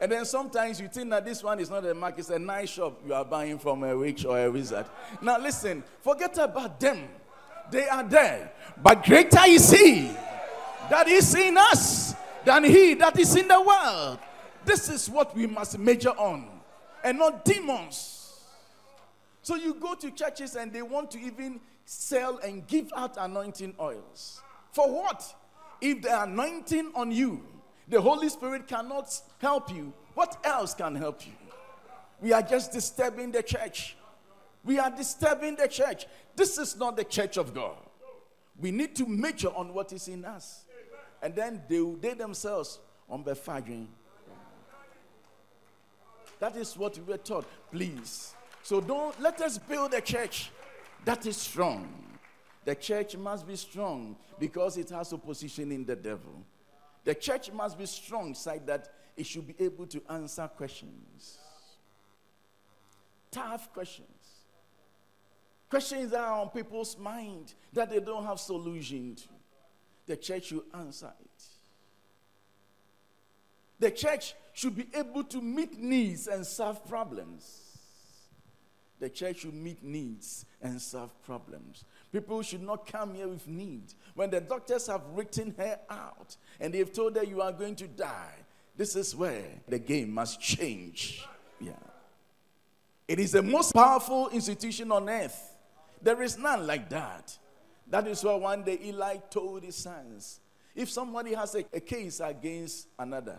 and 0.00 0.12
then 0.12 0.24
sometimes 0.24 0.80
you 0.80 0.88
think 0.88 1.10
that 1.10 1.24
this 1.24 1.42
one 1.42 1.58
is 1.58 1.70
not 1.70 1.84
a 1.84 1.92
market, 1.92 2.20
it's 2.20 2.30
a 2.30 2.38
nice 2.38 2.70
shop 2.70 3.00
you 3.04 3.12
are 3.12 3.24
buying 3.24 3.58
from 3.58 3.82
a 3.82 3.96
witch 3.96 4.24
or 4.24 4.38
a 4.38 4.48
wizard. 4.48 4.86
Now 5.20 5.40
listen, 5.40 5.82
forget 6.02 6.38
about 6.38 6.78
them. 6.78 7.08
They 7.68 7.88
are 7.88 8.04
there. 8.04 8.52
But 8.80 9.04
greater 9.04 9.40
is 9.46 9.70
he 9.72 10.12
that 10.88 11.08
is 11.08 11.34
in 11.34 11.56
us 11.58 12.07
than 12.48 12.64
he 12.64 12.94
that 12.94 13.18
is 13.18 13.36
in 13.36 13.46
the 13.46 13.60
world. 13.60 14.18
This 14.64 14.88
is 14.88 15.10
what 15.10 15.36
we 15.36 15.46
must 15.46 15.78
major 15.78 16.10
on. 16.10 16.48
And 17.04 17.18
not 17.18 17.44
demons. 17.44 18.40
So 19.42 19.54
you 19.54 19.74
go 19.74 19.94
to 19.94 20.10
churches 20.10 20.56
and 20.56 20.72
they 20.72 20.80
want 20.82 21.10
to 21.10 21.18
even 21.18 21.60
sell 21.84 22.38
and 22.38 22.66
give 22.66 22.90
out 22.96 23.16
anointing 23.18 23.74
oils. 23.78 24.40
For 24.72 24.90
what? 24.90 25.22
If 25.82 26.02
the 26.02 26.22
anointing 26.22 26.92
on 26.94 27.12
you 27.12 27.44
the 27.86 28.00
Holy 28.00 28.28
Spirit 28.28 28.66
cannot 28.66 29.18
help 29.38 29.72
you. 29.72 29.92
What 30.14 30.36
else 30.44 30.74
can 30.74 30.94
help 30.94 31.26
you? 31.26 31.32
We 32.20 32.32
are 32.32 32.42
just 32.42 32.72
disturbing 32.72 33.32
the 33.32 33.42
church. 33.42 33.96
We 34.64 34.78
are 34.78 34.90
disturbing 34.90 35.56
the 35.56 35.68
church. 35.68 36.06
This 36.36 36.58
is 36.58 36.76
not 36.76 36.96
the 36.96 37.04
church 37.04 37.36
of 37.38 37.54
God. 37.54 37.76
We 38.60 38.70
need 38.70 38.94
to 38.96 39.06
major 39.06 39.48
on 39.48 39.72
what 39.72 39.92
is 39.92 40.08
in 40.08 40.24
us. 40.24 40.64
And 41.22 41.34
then 41.34 41.62
they, 41.68 41.80
they 42.00 42.14
themselves 42.14 42.78
on 43.08 43.24
the 43.24 43.34
fagin. 43.34 43.88
That 46.38 46.56
is 46.56 46.76
what 46.76 46.96
we 46.98 47.12
were 47.12 47.18
taught. 47.18 47.46
Please. 47.72 48.34
So 48.62 48.80
don't 48.80 49.18
let 49.20 49.40
us 49.40 49.58
build 49.58 49.94
a 49.94 50.00
church 50.00 50.50
that 51.04 51.26
is 51.26 51.36
strong. 51.36 51.88
The 52.64 52.74
church 52.74 53.16
must 53.16 53.46
be 53.46 53.56
strong 53.56 54.16
because 54.38 54.76
it 54.76 54.90
has 54.90 55.12
opposition 55.12 55.72
in 55.72 55.84
the 55.84 55.96
devil. 55.96 56.44
The 57.04 57.14
church 57.14 57.50
must 57.52 57.78
be 57.78 57.86
strong, 57.86 58.34
so 58.34 58.60
that 58.66 58.92
it 59.16 59.26
should 59.26 59.46
be 59.46 59.54
able 59.64 59.86
to 59.86 60.02
answer 60.10 60.46
questions. 60.48 61.38
Tough 63.30 63.72
questions. 63.72 64.08
Questions 65.70 66.10
that 66.10 66.20
are 66.20 66.40
on 66.40 66.50
people's 66.50 66.98
mind 66.98 67.54
that 67.72 67.90
they 67.90 68.00
don't 68.00 68.24
have 68.24 68.38
solution 68.38 69.14
to. 69.14 69.28
The 70.08 70.16
church 70.16 70.46
should 70.46 70.62
answer 70.74 71.12
it. 71.20 71.44
The 73.78 73.90
church 73.92 74.34
should 74.54 74.74
be 74.74 74.88
able 74.94 75.22
to 75.24 75.40
meet 75.40 75.78
needs 75.78 76.26
and 76.26 76.44
solve 76.44 76.84
problems. 76.88 77.78
The 78.98 79.08
church 79.08 79.40
should 79.40 79.54
meet 79.54 79.84
needs 79.84 80.46
and 80.60 80.80
solve 80.82 81.12
problems. 81.22 81.84
People 82.10 82.42
should 82.42 82.62
not 82.62 82.86
come 82.90 83.14
here 83.14 83.28
with 83.28 83.46
need. 83.46 83.92
When 84.14 84.30
the 84.30 84.40
doctors 84.40 84.88
have 84.88 85.02
written 85.14 85.54
her 85.56 85.78
out 85.88 86.36
and 86.58 86.74
they've 86.74 86.92
told 86.92 87.14
her 87.14 87.22
you 87.22 87.40
are 87.40 87.52
going 87.52 87.76
to 87.76 87.86
die, 87.86 88.34
this 88.76 88.96
is 88.96 89.14
where 89.14 89.44
the 89.68 89.78
game 89.78 90.10
must 90.10 90.40
change. 90.40 91.24
Yeah. 91.60 91.72
It 93.06 93.20
is 93.20 93.32
the 93.32 93.42
most 93.42 93.72
powerful 93.72 94.30
institution 94.30 94.90
on 94.90 95.08
earth. 95.08 95.54
There 96.02 96.22
is 96.22 96.38
none 96.38 96.66
like 96.66 96.88
that. 96.90 97.36
That 97.90 98.06
is 98.06 98.22
why 98.22 98.34
one 98.34 98.62
day 98.62 98.78
Eli 98.84 99.16
told 99.30 99.62
his 99.62 99.76
sons 99.76 100.40
if 100.74 100.90
somebody 100.90 101.34
has 101.34 101.54
a, 101.54 101.64
a 101.72 101.80
case 101.80 102.20
against 102.20 102.88
another, 102.98 103.36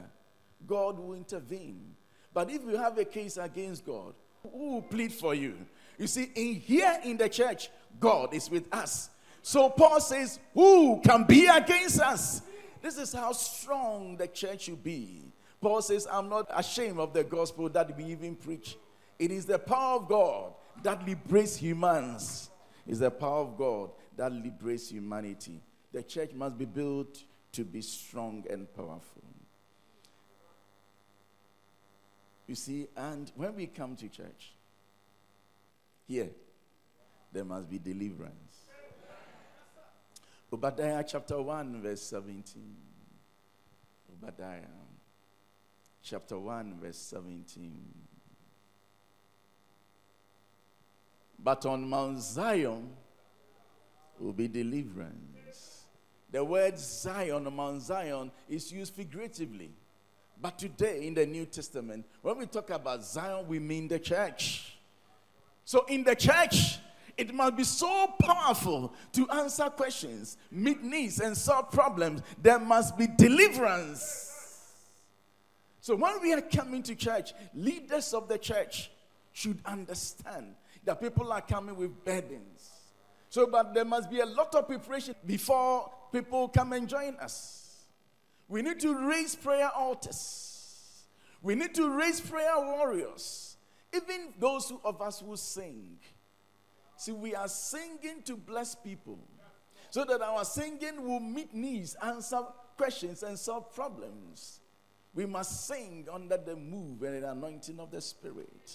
God 0.67 0.99
will 0.99 1.13
intervene. 1.13 1.95
But 2.33 2.49
if 2.49 2.63
you 2.63 2.75
have 2.75 2.97
a 2.97 3.05
case 3.05 3.37
against 3.37 3.85
God, 3.85 4.13
who 4.43 4.73
will 4.73 4.81
plead 4.81 5.13
for 5.13 5.33
you? 5.33 5.55
You 5.97 6.07
see, 6.07 6.31
in 6.35 6.55
here 6.55 6.99
in 7.03 7.17
the 7.17 7.29
church, 7.29 7.69
God 7.99 8.33
is 8.33 8.49
with 8.49 8.65
us. 8.73 9.09
So 9.41 9.69
Paul 9.69 9.99
says, 10.01 10.39
Who 10.53 10.99
can 11.01 11.23
be 11.23 11.47
against 11.47 12.01
us? 12.01 12.41
This 12.81 12.97
is 12.97 13.13
how 13.13 13.31
strong 13.33 14.17
the 14.17 14.27
church 14.27 14.63
should 14.63 14.83
be. 14.83 15.23
Paul 15.61 15.81
says, 15.81 16.07
I'm 16.09 16.29
not 16.29 16.47
ashamed 16.53 16.99
of 16.99 17.13
the 17.13 17.23
gospel 17.23 17.69
that 17.69 17.95
we 17.97 18.05
even 18.05 18.35
preach. 18.35 18.77
It 19.17 19.31
is 19.31 19.45
the 19.45 19.59
power 19.59 19.97
of 19.97 20.07
God 20.07 20.53
that 20.83 21.05
liberates 21.05 21.57
humans. 21.57 22.49
It's 22.87 22.99
the 22.99 23.11
power 23.11 23.41
of 23.41 23.57
God 23.57 23.91
that 24.19 24.33
liberates 24.33 24.89
humanity. 24.89 25.61
The 25.93 26.03
church 26.03 26.33
must 26.33 26.57
be 26.57 26.65
built 26.65 27.23
to 27.53 27.63
be 27.63 27.81
strong 27.81 28.43
and 28.49 28.71
powerful. 28.75 29.23
You 32.45 32.55
see, 32.55 32.87
and 32.97 33.31
when 33.37 33.55
we 33.55 33.67
come 33.67 33.95
to 33.95 34.09
church, 34.09 34.51
here, 36.05 36.31
there 37.31 37.45
must 37.45 37.69
be 37.69 37.79
deliverance. 37.79 38.57
Obadiah 40.51 41.05
chapter 41.07 41.41
1, 41.41 41.81
verse 41.81 42.01
17. 42.01 42.75
Obadiah 44.21 44.65
chapter 46.03 46.37
1, 46.37 46.77
verse 46.81 46.97
17. 46.97 47.71
But 51.41 51.65
on 51.65 51.89
Mount 51.89 52.19
Zion 52.19 52.89
will 54.21 54.33
be 54.33 54.47
deliverance. 54.47 55.85
The 56.31 56.43
word 56.43 56.77
Zion, 56.77 57.47
Mount 57.55 57.81
Zion, 57.81 58.31
is 58.47 58.71
used 58.71 58.93
figuratively. 58.93 59.71
But 60.41 60.57
today 60.57 61.05
in 61.07 61.13
the 61.13 61.25
New 61.25 61.45
Testament, 61.45 62.05
when 62.21 62.37
we 62.37 62.45
talk 62.45 62.69
about 62.69 63.03
Zion, 63.03 63.47
we 63.47 63.59
mean 63.59 63.87
the 63.87 63.99
church. 63.99 64.77
So 65.65 65.85
in 65.85 66.03
the 66.03 66.15
church, 66.15 66.79
it 67.17 67.33
must 67.33 67.57
be 67.57 67.63
so 67.65 68.07
powerful 68.19 68.93
to 69.11 69.29
answer 69.29 69.65
questions, 69.65 70.37
meet 70.49 70.81
needs, 70.81 71.19
and 71.19 71.35
solve 71.35 71.71
problems. 71.71 72.21
There 72.41 72.59
must 72.59 72.97
be 72.97 73.07
deliverance. 73.07 74.27
So 75.81 75.95
when 75.95 76.21
we 76.21 76.33
are 76.33 76.41
coming 76.41 76.83
to 76.83 76.95
church, 76.95 77.33
leaders 77.53 78.13
of 78.13 78.29
the 78.29 78.37
church 78.37 78.91
should 79.33 79.59
understand 79.65 80.55
that 80.85 81.01
people 81.01 81.31
are 81.33 81.41
coming 81.41 81.75
with 81.75 82.05
burdens. 82.05 82.68
So, 83.29 83.45
but 83.47 83.73
there 83.73 83.85
must 83.85 84.09
be 84.09 84.19
a 84.19 84.25
lot 84.25 84.53
of 84.55 84.67
preparation 84.67 85.15
before 85.25 85.91
people 86.11 86.47
come 86.49 86.73
and 86.73 86.89
join 86.89 87.15
us. 87.17 87.85
We 88.47 88.63
need 88.63 88.79
to 88.79 89.07
raise 89.07 89.35
prayer 89.35 89.69
altars. 89.75 91.03
We 91.41 91.55
need 91.55 91.75
to 91.75 91.89
raise 91.95 92.19
prayer 92.19 92.57
warriors. 92.57 93.57
Even 93.93 94.33
those 94.39 94.73
of 94.83 95.01
us 95.01 95.19
who 95.19 95.37
sing. 95.37 95.97
See, 96.97 97.11
we 97.11 97.35
are 97.35 97.47
singing 97.47 98.23
to 98.25 98.35
bless 98.35 98.75
people 98.75 99.19
so 99.89 100.03
that 100.03 100.21
our 100.21 100.43
singing 100.43 101.07
will 101.07 101.19
meet 101.19 101.53
needs, 101.53 101.95
answer 102.01 102.41
questions, 102.77 103.23
and 103.23 103.37
solve 103.37 103.73
problems. 103.73 104.59
We 105.13 105.25
must 105.25 105.67
sing 105.67 106.07
under 106.11 106.37
the 106.37 106.55
move 106.55 107.01
and 107.03 107.23
the 107.23 107.31
anointing 107.31 107.79
of 107.79 107.91
the 107.91 108.01
Spirit. 108.01 108.71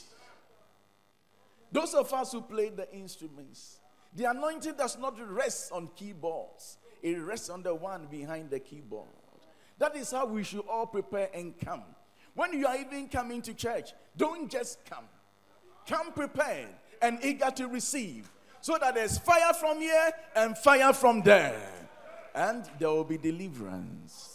Those 1.71 1.95
of 1.95 2.13
us 2.13 2.33
who 2.33 2.41
play 2.41 2.71
the 2.71 2.93
instruments, 2.95 3.79
the 4.15 4.31
anointing 4.31 4.75
does 4.75 4.99
not 4.99 5.19
rest 5.31 5.73
on 5.73 5.89
keyboards, 5.97 6.79
it 7.03 7.19
rests 7.19 7.51
on 7.51 7.63
the 7.63 7.75
one 7.75 8.07
behind 8.11 8.51
the 8.51 8.61
keyboard. 8.61 9.09
That 9.79 9.97
is 9.97 10.11
how 10.13 10.27
we 10.27 10.45
should 10.45 10.65
all 10.69 10.87
prepare 10.87 11.29
and 11.35 11.59
come. 11.59 11.83
When 12.35 12.53
you 12.53 12.67
are 12.67 12.77
even 12.77 13.09
coming 13.09 13.43
to 13.43 13.55
church, 13.55 13.93
don't 14.17 14.51
just 14.51 14.85
come. 14.85 15.05
Come 15.87 16.13
prepared 16.13 16.69
and 17.03 17.19
eager 17.23 17.51
to 17.51 17.69
receive 17.69 18.31
so 18.61 18.79
that 18.81 18.95
there's 18.95 19.19
fire 19.19 19.53
from 19.53 19.81
here 19.81 20.11
and 20.35 20.57
fire 20.57 20.93
from 20.93 21.23
there. 21.23 21.61
And 22.35 22.65
there 22.79 22.89
will 22.89 23.05
be 23.05 23.19
deliverance. 23.19 24.35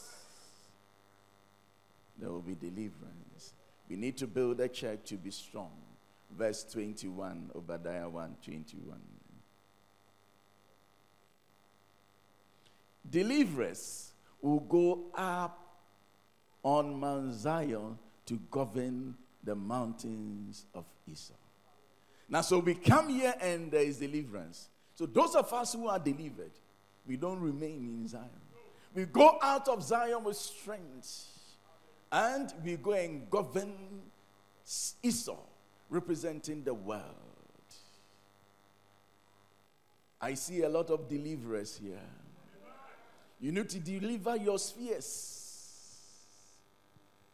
There 2.17 2.29
will 2.29 2.41
be 2.41 2.55
deliverance. 2.55 3.53
We 3.89 3.95
need 3.95 4.17
to 4.17 4.27
build 4.27 4.59
a 4.59 4.67
church 4.67 4.99
to 5.05 5.15
be 5.15 5.31
strong. 5.31 5.71
Verse 6.37 6.63
21, 6.71 7.51
Obadiah 7.55 8.07
1 8.07 8.35
21. 8.43 8.99
Deliverance 13.07 14.11
will 14.41 14.59
go 14.61 15.05
up 15.15 15.59
on 16.63 16.99
Mount 16.99 17.33
Zion 17.33 17.97
to 18.25 18.39
govern 18.51 19.15
the 19.43 19.55
mountains 19.55 20.65
of 20.73 20.85
Esau. 21.07 21.33
Now, 22.27 22.41
so 22.41 22.59
we 22.59 22.75
come 22.75 23.09
here 23.09 23.33
and 23.41 23.71
there 23.71 23.81
is 23.81 23.97
deliverance. 23.97 24.69
So, 24.93 25.05
those 25.05 25.35
of 25.35 25.51
us 25.53 25.73
who 25.73 25.87
are 25.87 25.97
delivered, 25.97 26.51
we 27.07 27.17
don't 27.17 27.39
remain 27.39 27.99
in 28.01 28.07
Zion. 28.07 28.29
We 28.93 29.05
go 29.05 29.39
out 29.41 29.67
of 29.67 29.81
Zion 29.81 30.23
with 30.23 30.35
strength 30.35 31.27
and 32.11 32.53
we 32.63 32.75
go 32.75 32.91
and 32.91 33.29
govern 33.29 33.73
Esau, 35.01 35.37
representing 35.89 36.63
the 36.63 36.73
world. 36.73 37.03
I 40.21 40.33
see 40.33 40.61
a 40.63 40.69
lot 40.69 40.89
of 40.89 41.07
deliverers 41.07 41.79
here. 41.81 41.97
You 43.39 43.51
need 43.51 43.69
to 43.69 43.79
deliver 43.79 44.35
your 44.35 44.59
spheres. 44.59 45.39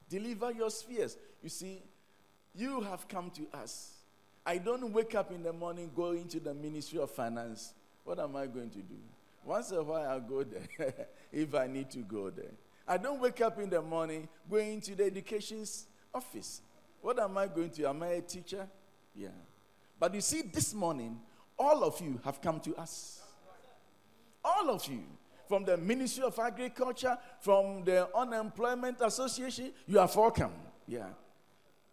Deliver 0.10 0.52
your 0.52 0.70
spheres. 0.70 1.18
You 1.41 1.50
see, 1.50 1.82
you 2.54 2.82
have 2.82 3.08
come 3.08 3.32
to 3.32 3.48
us. 3.58 3.94
I 4.46 4.60
don't 4.60 4.91
wake 4.94 5.15
up 5.15 5.32
in 5.32 5.41
the 5.41 5.52
morning, 5.52 5.89
go 5.96 6.12
into 6.12 6.39
the 6.39 6.54
Ministry 6.54 7.00
of 7.00 7.10
Finance. 7.10 7.74
What 8.04 8.20
am 8.20 8.36
I 8.36 8.46
going 8.46 8.70
to 8.70 8.78
do? 8.78 8.96
Once 9.44 9.72
a 9.72 9.82
while, 9.82 10.08
I'll 10.08 10.20
go 10.20 10.44
there 10.44 11.08
if 11.32 11.54
I 11.56 11.68
need 11.68 11.89
to 11.91 12.00
go 12.00 12.30
there. 12.30 12.52
I 12.88 12.98
don't 12.98 13.20
wake 13.20 13.41
up 13.41 13.60
in 13.60 13.70
the 13.70 13.82
morning, 13.82 14.28
going 14.50 14.74
into 14.74 14.94
the 14.94 15.06
education 15.06 15.65
office. 16.13 16.62
What 17.02 17.20
am 17.20 17.38
I 17.38 17.48
going 17.48 17.72
to? 17.72 17.89
Am 17.89 18.04
I 18.04 18.08
a 18.10 18.22
teacher? 18.22 18.68
Yeah. 19.15 19.30
But 20.00 20.13
you 20.13 20.22
see, 20.22 20.44
this 20.44 20.74
morning, 20.74 21.20
all 21.58 21.84
of 21.84 22.00
you 22.00 22.20
have 22.24 22.41
come 22.41 22.60
to 22.62 22.76
us. 22.76 23.22
All 24.44 24.70
of 24.70 24.86
you 24.88 25.04
from 25.47 25.65
the 25.65 25.77
Ministry 25.77 26.23
of 26.23 26.38
Agriculture, 26.39 27.17
from 27.39 27.84
the 27.84 28.08
Unemployment 28.15 29.01
Association, 29.01 29.71
you 29.88 29.99
are 29.99 30.10
welcome. 30.15 30.51
Yeah. 30.88 31.08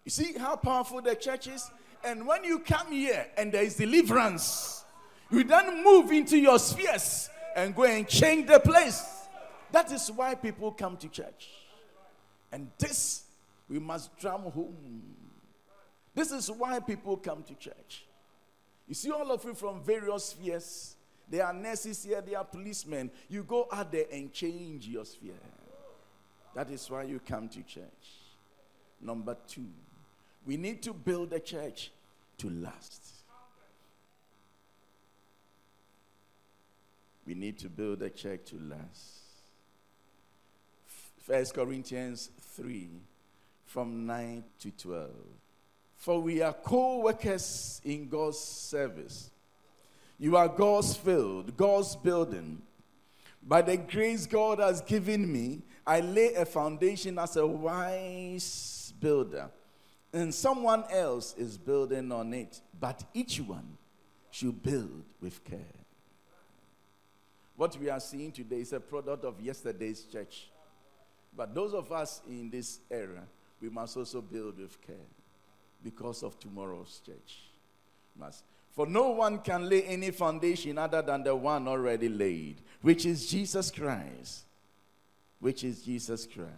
You 0.04 0.10
see 0.10 0.32
how 0.38 0.56
powerful 0.56 1.00
the 1.00 1.14
church 1.14 1.46
is? 1.46 1.70
And 2.04 2.26
when 2.26 2.44
you 2.44 2.58
come 2.58 2.90
here 2.90 3.26
and 3.36 3.52
there 3.52 3.62
is 3.62 3.76
deliverance, 3.76 4.84
you 5.30 5.44
then 5.44 5.84
move 5.84 6.10
into 6.10 6.36
your 6.36 6.58
spheres 6.58 7.30
and 7.54 7.74
go 7.74 7.84
and 7.84 8.08
change 8.08 8.48
the 8.48 8.58
place. 8.58 9.04
That 9.70 9.90
is 9.92 10.10
why 10.10 10.34
people 10.34 10.72
come 10.72 10.96
to 10.98 11.08
church. 11.08 11.48
And 12.50 12.70
this 12.78 13.24
we 13.68 13.78
must 13.78 14.18
drum 14.18 14.42
home. 14.42 15.02
This 16.14 16.30
is 16.30 16.50
why 16.50 16.78
people 16.80 17.16
come 17.16 17.42
to 17.44 17.54
church. 17.54 18.04
You 18.86 18.94
see, 18.94 19.10
all 19.10 19.30
of 19.30 19.42
you 19.44 19.54
from 19.54 19.82
various 19.82 20.26
spheres, 20.26 20.96
there 21.33 21.47
are 21.47 21.55
nurses 21.55 22.05
here, 22.05 22.21
there 22.21 22.37
are 22.37 22.45
policemen. 22.45 23.11
You 23.31 23.42
go 23.42 23.66
out 23.73 23.90
there 23.90 24.05
and 24.12 24.31
change 24.35 24.87
your 24.87 25.07
sphere. 25.07 25.33
That 26.55 26.71
is 26.71 26.90
why 26.90 27.05
you 27.05 27.21
come 27.27 27.49
to 27.49 27.62
church. 27.62 28.18
Number 29.01 29.35
two, 29.49 29.64
We 30.45 30.59
need 30.59 30.83
to 30.83 30.92
build 30.92 31.33
a 31.33 31.40
church 31.40 31.90
to 32.37 32.51
last. 32.51 33.03
We 37.27 37.33
need 37.33 37.59
to 37.61 37.71
build 37.71 38.03
a 38.03 38.11
church 38.11 38.40
to 38.51 38.57
last. 38.68 39.21
First 41.23 41.55
Corinthians 41.55 42.29
3 42.57 42.90
from 43.64 44.05
9 44.05 44.45
to 44.61 44.71
12. 44.71 45.11
For 45.97 46.21
we 46.21 46.42
are 46.42 46.53
co 46.53 46.99
workers 46.99 47.81
in 47.85 48.11
God's 48.11 48.38
service. 48.38 49.31
You 50.22 50.37
are 50.37 50.46
God's 50.46 50.94
field, 50.94 51.56
God's 51.56 51.96
building. 51.96 52.62
By 53.42 53.61
the 53.61 53.76
grace 53.76 54.24
God 54.24 54.61
has 54.61 54.80
given 54.80 55.32
me, 55.32 55.62
I 55.85 55.98
lay 55.98 56.35
a 56.35 56.44
foundation 56.44 57.18
as 57.18 57.35
a 57.35 57.44
wise 57.44 58.94
builder, 59.00 59.50
and 60.12 60.32
someone 60.32 60.85
else 60.92 61.35
is 61.37 61.58
building 61.58 62.12
on 62.12 62.32
it. 62.35 62.61
But 62.78 63.02
each 63.12 63.40
one 63.40 63.76
should 64.30 64.62
build 64.62 65.02
with 65.20 65.42
care. 65.42 65.58
What 67.56 67.76
we 67.76 67.90
are 67.90 67.98
seeing 67.98 68.30
today 68.30 68.61
is 68.61 68.72
a 68.72 68.78
product 68.78 69.24
of 69.24 69.40
yesterday's 69.40 70.04
church. 70.04 70.50
But 71.37 71.52
those 71.52 71.74
of 71.74 71.90
us 71.90 72.22
in 72.28 72.48
this 72.48 72.78
era, 72.88 73.24
we 73.61 73.70
must 73.70 73.96
also 73.96 74.20
build 74.20 74.58
with 74.58 74.80
care 74.87 75.08
because 75.82 76.22
of 76.22 76.38
tomorrow's 76.38 77.00
church. 77.04 77.40
Must. 78.16 78.44
For 78.72 78.87
no 78.87 79.11
one 79.11 79.38
can 79.40 79.68
lay 79.68 79.82
any 79.85 80.11
foundation 80.11 80.78
other 80.78 81.02
than 81.02 81.22
the 81.22 81.37
one 81.37 81.68
already 81.68 82.08
laid, 82.08 82.62
which 82.80 83.04
is 83.04 83.28
Jesus 83.28 83.70
Christ. 83.70 84.44
Which 85.40 85.62
is 85.62 85.82
Jesus 85.82 86.26
Christ. 86.26 86.50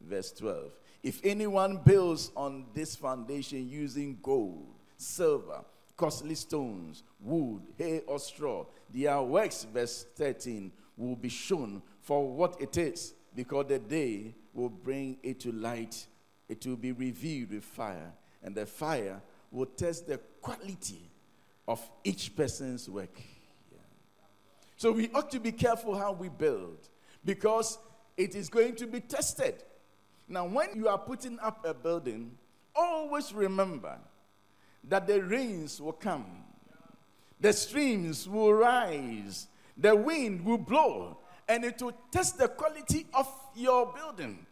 Verse 0.00 0.30
12. 0.32 0.70
If 1.02 1.20
anyone 1.24 1.80
builds 1.84 2.30
on 2.36 2.66
this 2.74 2.94
foundation 2.94 3.68
using 3.68 4.18
gold, 4.22 4.68
silver, 4.96 5.64
costly 5.96 6.36
stones, 6.36 7.02
wood, 7.20 7.62
hay, 7.76 8.02
or 8.06 8.20
straw, 8.20 8.64
their 8.92 9.20
works, 9.20 9.64
verse 9.64 10.06
13, 10.14 10.70
will 10.96 11.16
be 11.16 11.28
shown 11.28 11.82
for 12.02 12.28
what 12.32 12.60
it 12.60 12.76
is, 12.76 13.14
because 13.34 13.66
the 13.66 13.80
day 13.80 14.34
will 14.54 14.68
bring 14.68 15.16
it 15.24 15.40
to 15.40 15.50
light. 15.50 16.06
It 16.48 16.64
will 16.66 16.76
be 16.76 16.92
revealed 16.92 17.50
with 17.50 17.64
fire, 17.64 18.12
and 18.44 18.54
the 18.54 18.66
fire 18.66 19.20
will 19.50 19.66
test 19.66 20.06
the 20.06 20.18
quality 20.40 21.10
of 21.68 21.86
each 22.02 22.34
person's 22.34 22.88
work. 22.88 23.20
Yeah. 23.70 23.78
So 24.78 24.90
we 24.90 25.10
ought 25.14 25.30
to 25.30 25.38
be 25.38 25.52
careful 25.52 25.96
how 25.96 26.12
we 26.12 26.30
build, 26.30 26.88
because 27.24 27.78
it 28.16 28.34
is 28.34 28.48
going 28.48 28.74
to 28.76 28.86
be 28.86 29.00
tested. 29.00 29.62
Now, 30.26 30.46
when 30.46 30.70
you 30.74 30.88
are 30.88 30.98
putting 30.98 31.38
up 31.40 31.64
a 31.64 31.74
building, 31.74 32.32
always 32.74 33.32
remember 33.34 33.98
that 34.84 35.06
the 35.06 35.22
rains 35.22 35.80
will 35.80 35.92
come, 35.92 36.26
the 37.38 37.52
streams 37.52 38.26
will 38.26 38.54
rise, 38.54 39.46
the 39.76 39.94
wind 39.94 40.44
will 40.44 40.58
blow, 40.58 41.18
and 41.48 41.64
it 41.64 41.80
will 41.82 41.96
test 42.10 42.38
the 42.38 42.48
quality 42.48 43.06
of 43.12 43.28
your 43.54 43.92
building. 43.92 44.46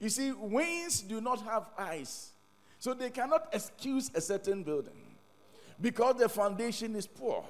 You 0.00 0.08
see, 0.08 0.32
winds 0.32 1.02
do 1.02 1.20
not 1.20 1.42
have 1.42 1.66
eyes, 1.78 2.30
so 2.78 2.94
they 2.94 3.10
cannot 3.10 3.48
excuse 3.52 4.10
a 4.14 4.20
certain 4.20 4.62
building 4.62 5.11
because 5.82 6.16
the 6.16 6.28
foundation 6.28 6.96
is 6.96 7.06
poor. 7.06 7.44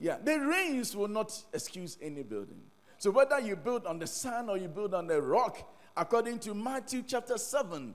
Yeah, 0.00 0.16
the 0.24 0.40
rains 0.40 0.96
will 0.96 1.08
not 1.08 1.30
excuse 1.52 1.98
any 2.00 2.22
building. 2.22 2.62
So 2.96 3.10
whether 3.10 3.38
you 3.38 3.54
build 3.54 3.86
on 3.86 3.98
the 3.98 4.06
sand 4.06 4.48
or 4.48 4.56
you 4.56 4.66
build 4.66 4.94
on 4.94 5.06
the 5.06 5.20
rock, 5.20 5.58
according 5.96 6.38
to 6.40 6.54
Matthew 6.54 7.02
chapter 7.06 7.36
7, 7.36 7.94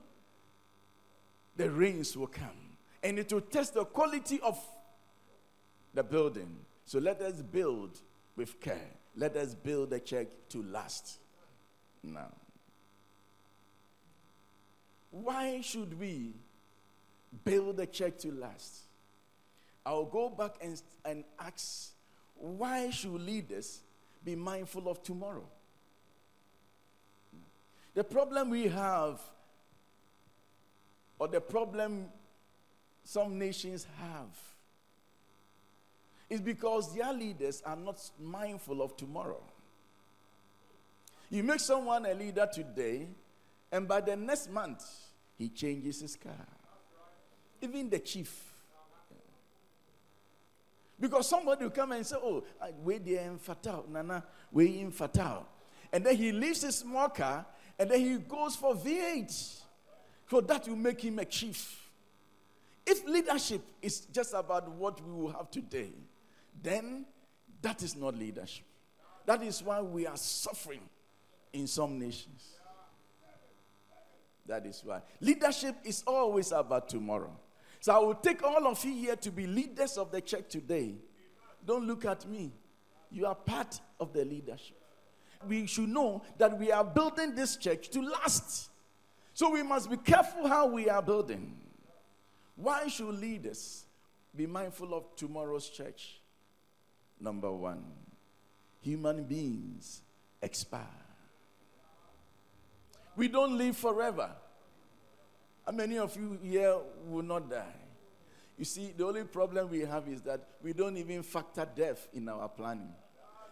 the 1.57 1.71
rains 1.71 2.15
will 2.15 2.27
come 2.27 2.77
and 3.03 3.17
it 3.17 3.33
will 3.33 3.41
test 3.41 3.73
the 3.73 3.85
quality 3.85 4.39
of 4.41 4.59
the 5.95 6.03
building. 6.03 6.55
So 6.85 6.99
let 6.99 7.21
us 7.21 7.41
build 7.41 7.99
with 8.35 8.59
care. 8.61 8.91
Let 9.15 9.35
us 9.35 9.55
build 9.55 9.93
a 9.93 9.99
church 9.99 10.27
to 10.49 10.61
last. 10.61 11.17
Now, 12.03 12.31
why 15.09 15.61
should 15.61 15.99
we 15.99 16.33
build 17.43 17.79
a 17.79 17.85
church 17.85 18.19
to 18.19 18.31
last? 18.31 18.83
I'll 19.85 20.05
go 20.05 20.29
back 20.29 20.55
and, 20.61 20.81
and 21.03 21.23
ask 21.39 21.91
why 22.35 22.89
should 22.89 23.21
leaders 23.21 23.81
be 24.23 24.35
mindful 24.35 24.89
of 24.89 25.01
tomorrow? 25.03 25.47
The 27.93 28.03
problem 28.03 28.49
we 28.49 28.67
have, 28.67 29.21
or 31.17 31.27
the 31.29 31.39
problem 31.39 32.07
some 33.03 33.39
nations 33.39 33.87
have 33.99 34.37
is 36.29 36.41
because 36.41 36.93
their 36.93 37.13
leaders 37.13 37.61
are 37.65 37.75
not 37.75 38.01
mindful 38.19 38.81
of 38.81 38.97
tomorrow. 38.97 39.41
You 41.29 41.43
make 41.43 41.59
someone 41.59 42.05
a 42.05 42.13
leader 42.13 42.47
today, 42.51 43.07
and 43.71 43.87
by 43.87 44.01
the 44.01 44.15
next 44.15 44.51
month, 44.51 44.83
he 45.37 45.49
changes 45.49 46.01
his 46.01 46.15
car. 46.15 46.47
Even 47.65 47.89
the 47.89 47.99
chief. 47.99 48.53
Because 50.99 51.27
somebody 51.27 51.63
will 51.63 51.71
come 51.71 51.91
and 51.91 52.05
say, 52.05 52.15
Oh, 52.21 52.43
we 52.83 52.97
there 52.99 53.29
in 53.29 53.37
Fatal, 53.37 53.85
Nana, 53.89 54.23
we 54.51 54.79
in 54.79 54.91
Fatal. 54.91 55.45
And 55.91 56.05
then 56.05 56.15
he 56.15 56.31
leaves 56.31 56.61
his 56.61 56.77
small 56.77 57.09
car 57.09 57.45
and 57.77 57.89
then 57.89 57.99
he 57.99 58.17
goes 58.17 58.55
for 58.55 58.75
V8. 58.75 59.61
So 60.29 60.41
that 60.41 60.67
will 60.67 60.75
make 60.75 61.01
him 61.01 61.19
a 61.19 61.25
chief. 61.25 61.81
If 62.85 63.05
leadership 63.05 63.61
is 63.81 64.01
just 64.01 64.33
about 64.33 64.69
what 64.69 65.05
we 65.05 65.11
will 65.11 65.31
have 65.31 65.49
today, 65.51 65.91
then 66.61 67.05
that 67.61 67.81
is 67.83 67.95
not 67.95 68.15
leadership. 68.17 68.65
That 69.25 69.43
is 69.43 69.61
why 69.63 69.81
we 69.81 70.05
are 70.05 70.17
suffering 70.17 70.81
in 71.51 71.67
some 71.67 71.97
nations. 71.99 72.55
That 74.45 74.65
is 74.65 74.81
why. 74.85 75.01
Leadership 75.19 75.75
is 75.83 76.03
always 76.05 76.51
about 76.51 76.87
tomorrow. 76.87 77.35
So 77.85 77.93
I 77.93 77.99
will 77.99 78.15
take 78.15 78.41
all 78.41 78.65
of 78.65 78.83
you 78.83 78.95
here 78.95 79.15
to 79.15 79.31
be 79.31 79.45
leaders 79.45 79.99
of 79.99 80.09
the 80.09 80.19
church 80.19 80.45
today. 80.49 80.95
Don't 81.63 81.85
look 81.85 82.03
at 82.03 82.27
me. 82.27 82.51
You 83.11 83.27
are 83.27 83.35
part 83.35 83.79
of 83.99 84.11
the 84.11 84.25
leadership. 84.25 84.81
We 85.47 85.67
should 85.67 85.89
know 85.89 86.23
that 86.39 86.57
we 86.57 86.71
are 86.71 86.83
building 86.83 87.35
this 87.35 87.57
church 87.57 87.89
to 87.89 88.01
last. 88.01 88.71
So 89.35 89.51
we 89.51 89.61
must 89.61 89.91
be 89.91 89.97
careful 89.97 90.47
how 90.47 90.65
we 90.65 90.89
are 90.89 91.03
building. 91.03 91.57
Why 92.55 92.87
should 92.87 93.19
leaders 93.19 93.85
be 94.35 94.47
mindful 94.47 94.95
of 94.95 95.15
tomorrow's 95.15 95.69
church? 95.69 96.19
Number 97.19 97.51
one, 97.51 97.83
human 98.81 99.25
beings 99.25 100.01
expire. 100.41 100.81
We 103.15 103.27
don't 103.27 103.59
live 103.59 103.77
forever. 103.77 104.31
How 105.65 105.71
many 105.71 105.97
of 105.97 106.15
you 106.15 106.37
here 106.43 106.75
will 107.07 107.23
not 107.23 107.49
die? 107.49 107.73
You 108.57 108.65
see, 108.65 108.93
the 108.95 109.05
only 109.05 109.23
problem 109.23 109.69
we 109.69 109.81
have 109.81 110.07
is 110.07 110.21
that 110.21 110.47
we 110.61 110.73
don't 110.73 110.95
even 110.95 111.23
factor 111.23 111.67
death 111.75 112.07
in 112.13 112.29
our 112.29 112.47
planning. 112.47 112.93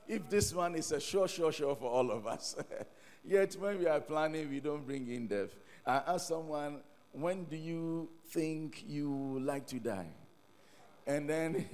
If 0.08 0.30
this 0.30 0.54
one 0.54 0.76
is 0.76 0.92
a 0.92 1.00
sure, 1.00 1.28
sure, 1.28 1.52
sure 1.52 1.76
for 1.76 1.90
all 1.90 2.12
of 2.12 2.28
us, 2.28 2.56
yet 3.26 3.54
when 3.56 3.80
we 3.80 3.88
are 3.88 4.00
planning, 4.00 4.50
we 4.50 4.60
don't 4.60 4.86
bring 4.86 5.10
in 5.10 5.28
death. 5.28 5.50
I 5.86 6.02
asked 6.08 6.28
someone, 6.28 6.82
when 7.12 7.46
do 7.46 7.58
you 7.58 8.10
think 8.28 8.84
you 8.88 9.40
like 9.42 9.66
to 9.68 9.80
die? 9.80 10.10
And 11.06 11.30
then 11.30 11.66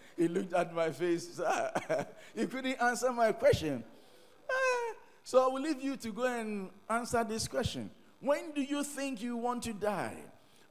he 0.16 0.28
looked 0.28 0.54
at 0.54 0.74
my 0.74 0.90
face. 0.90 1.40
he 2.34 2.46
couldn't 2.46 2.80
answer 2.80 3.12
my 3.12 3.32
question. 3.32 3.84
Ah, 4.50 4.94
so 5.22 5.44
I 5.44 5.52
will 5.52 5.60
leave 5.60 5.82
you 5.82 5.96
to 5.96 6.12
go 6.12 6.24
and 6.24 6.70
answer 6.88 7.24
this 7.24 7.46
question. 7.46 7.90
When 8.20 8.52
do 8.52 8.60
you 8.62 8.84
think 8.84 9.22
you 9.22 9.36
want 9.36 9.62
to 9.62 9.72
die? 9.72 10.16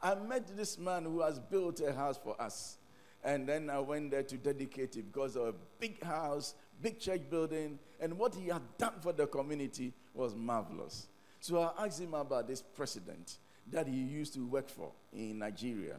I 0.02 0.16
met 0.16 0.56
this 0.56 0.78
man 0.78 1.04
who 1.04 1.22
has 1.22 1.40
built 1.40 1.82
a 1.82 1.92
house 1.92 2.20
for 2.24 2.40
us. 2.40 2.78
And 3.24 3.48
then 3.48 3.70
I 3.70 3.80
went 3.80 4.12
there 4.12 4.24
to 4.24 4.38
dedicate 4.38 4.96
it 4.96 5.12
because 5.12 5.36
of 5.36 5.48
a 5.48 5.54
big 5.80 6.02
house, 6.04 6.54
big 6.82 7.00
church 7.00 7.30
building, 7.30 7.80
and 8.00 8.18
what 8.18 8.34
he 8.36 8.48
had 8.48 8.62
done 8.78 8.94
for 9.02 9.12
the 9.12 9.28
community 9.28 9.94
was 10.14 10.36
marvelous. 10.36 11.08
So 11.42 11.62
I 11.62 11.86
asked 11.86 12.00
him 12.00 12.14
about 12.14 12.48
this 12.48 12.62
president 12.62 13.40
that 13.72 13.88
he 13.88 13.96
used 13.98 14.34
to 14.36 14.46
work 14.46 14.70
for 14.70 14.92
in 15.12 15.40
Nigeria. 15.40 15.98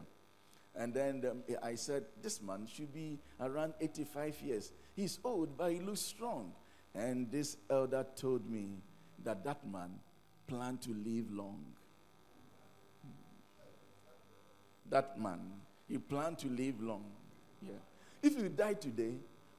And 0.73 0.93
then 0.93 1.23
um, 1.29 1.43
I 1.61 1.75
said, 1.75 2.05
This 2.21 2.41
man 2.41 2.65
should 2.65 2.93
be 2.93 3.19
around 3.39 3.73
85 3.81 4.41
years. 4.41 4.71
He's 4.95 5.19
old, 5.23 5.57
but 5.57 5.71
he 5.71 5.79
looks 5.79 6.01
strong. 6.01 6.53
And 6.95 7.29
this 7.29 7.57
elder 7.69 8.05
told 8.15 8.49
me 8.49 8.81
that 9.23 9.43
that 9.43 9.67
man 9.69 9.91
planned 10.51 10.81
to 10.81 10.89
live 10.89 11.31
long. 11.31 11.63
That 14.89 15.17
man, 15.17 15.39
he 15.87 15.97
planned 15.97 16.39
to 16.39 16.49
live 16.49 16.81
long. 16.81 17.05
Yeah. 17.61 17.75
If 18.21 18.37
you 18.37 18.49
die 18.49 18.73
today, 18.73 19.13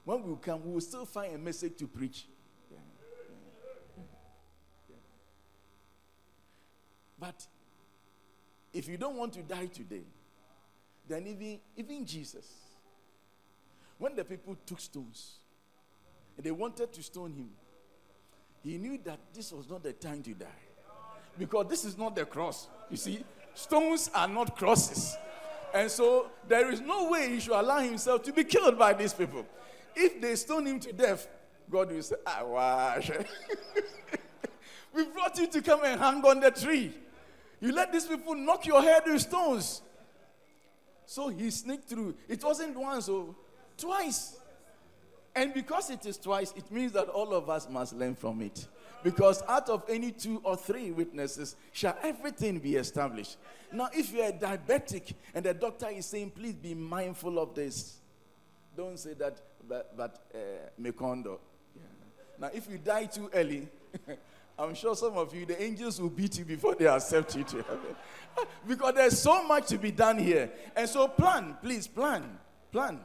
when 0.04 0.22
we 0.22 0.36
come, 0.36 0.62
we 0.66 0.72
will 0.74 0.80
still 0.82 1.06
find 1.06 1.34
a 1.34 1.38
message 1.38 1.78
to 1.78 1.86
preach. 1.86 2.26
Yeah. 2.70 2.76
Yeah. 4.90 4.96
But 7.18 7.46
if 8.74 8.86
you 8.86 8.98
don't 8.98 9.16
want 9.16 9.32
to 9.32 9.42
die 9.42 9.66
today, 9.66 10.04
then 11.08 11.26
even, 11.26 11.58
even 11.74 12.04
Jesus, 12.04 12.46
when 13.96 14.14
the 14.14 14.24
people 14.24 14.56
took 14.66 14.80
stones 14.80 15.38
and 16.36 16.44
they 16.44 16.50
wanted 16.50 16.92
to 16.92 17.02
stone 17.02 17.32
him, 17.32 17.48
he 18.62 18.76
knew 18.76 18.98
that 19.04 19.18
this 19.32 19.52
was 19.52 19.70
not 19.70 19.82
the 19.82 19.94
time 19.94 20.22
to 20.24 20.34
die. 20.34 20.46
Because 21.38 21.66
this 21.68 21.84
is 21.84 21.96
not 21.96 22.14
the 22.14 22.24
cross. 22.24 22.68
You 22.90 22.96
see, 22.96 23.24
stones 23.54 24.10
are 24.14 24.28
not 24.28 24.56
crosses. 24.56 25.16
And 25.74 25.90
so 25.90 26.30
there 26.46 26.70
is 26.70 26.80
no 26.80 27.08
way 27.08 27.30
he 27.30 27.40
should 27.40 27.58
allow 27.58 27.80
himself 27.80 28.22
to 28.24 28.32
be 28.32 28.44
killed 28.44 28.78
by 28.78 28.92
these 28.92 29.14
people. 29.14 29.46
If 29.94 30.20
they 30.20 30.34
stone 30.36 30.66
him 30.66 30.80
to 30.80 30.92
death, 30.92 31.26
God 31.70 31.90
will 31.90 32.02
say, 32.02 32.16
Ah, 32.26 32.42
wash. 32.44 33.10
we 34.94 35.04
brought 35.06 35.38
you 35.38 35.46
to 35.46 35.62
come 35.62 35.80
and 35.84 36.00
hang 36.00 36.22
on 36.24 36.40
the 36.40 36.50
tree. 36.50 36.92
You 37.60 37.72
let 37.72 37.92
these 37.92 38.06
people 38.06 38.34
knock 38.34 38.66
your 38.66 38.82
head 38.82 39.04
with 39.06 39.22
stones. 39.22 39.82
So 41.06 41.28
he 41.28 41.50
sneaked 41.50 41.88
through. 41.88 42.14
It 42.28 42.42
wasn't 42.42 42.76
once, 42.76 43.08
or 43.08 43.20
oh, 43.20 43.36
twice. 43.78 44.36
And 45.34 45.54
because 45.54 45.90
it 45.90 46.04
is 46.04 46.18
twice, 46.18 46.52
it 46.56 46.70
means 46.70 46.92
that 46.92 47.08
all 47.08 47.32
of 47.34 47.48
us 47.48 47.68
must 47.68 47.94
learn 47.94 48.14
from 48.14 48.42
it. 48.42 48.66
Because 49.02 49.42
out 49.48 49.68
of 49.68 49.82
any 49.88 50.12
two 50.12 50.40
or 50.44 50.56
three 50.56 50.90
witnesses 50.90 51.56
shall 51.72 51.96
everything 52.02 52.58
be 52.58 52.76
established. 52.76 53.36
Now, 53.72 53.88
if 53.92 54.12
you're 54.12 54.32
diabetic 54.32 55.14
and 55.34 55.44
the 55.44 55.54
doctor 55.54 55.88
is 55.88 56.06
saying, 56.06 56.30
please 56.30 56.54
be 56.54 56.74
mindful 56.74 57.38
of 57.38 57.54
this, 57.54 57.98
don't 58.76 58.98
say 58.98 59.14
that, 59.14 59.40
but, 59.68 59.96
but 59.96 60.24
uh, 60.34 60.38
Mekondo. 60.80 61.38
Now, 62.38 62.50
if 62.52 62.68
you 62.70 62.78
die 62.78 63.06
too 63.06 63.30
early, 63.34 63.68
I'm 64.58 64.74
sure 64.74 64.94
some 64.94 65.16
of 65.16 65.34
you, 65.34 65.46
the 65.46 65.60
angels 65.60 66.00
will 66.00 66.10
beat 66.10 66.38
you 66.38 66.44
before 66.44 66.74
they 66.74 66.86
accept 66.86 67.34
you 67.36 67.44
to 67.44 67.56
heaven. 67.62 67.96
because 68.66 68.94
there's 68.94 69.18
so 69.18 69.42
much 69.46 69.68
to 69.68 69.78
be 69.78 69.90
done 69.90 70.18
here. 70.18 70.50
And 70.76 70.88
so, 70.88 71.08
plan, 71.08 71.56
please, 71.62 71.86
plan, 71.86 72.38
plan. 72.70 73.00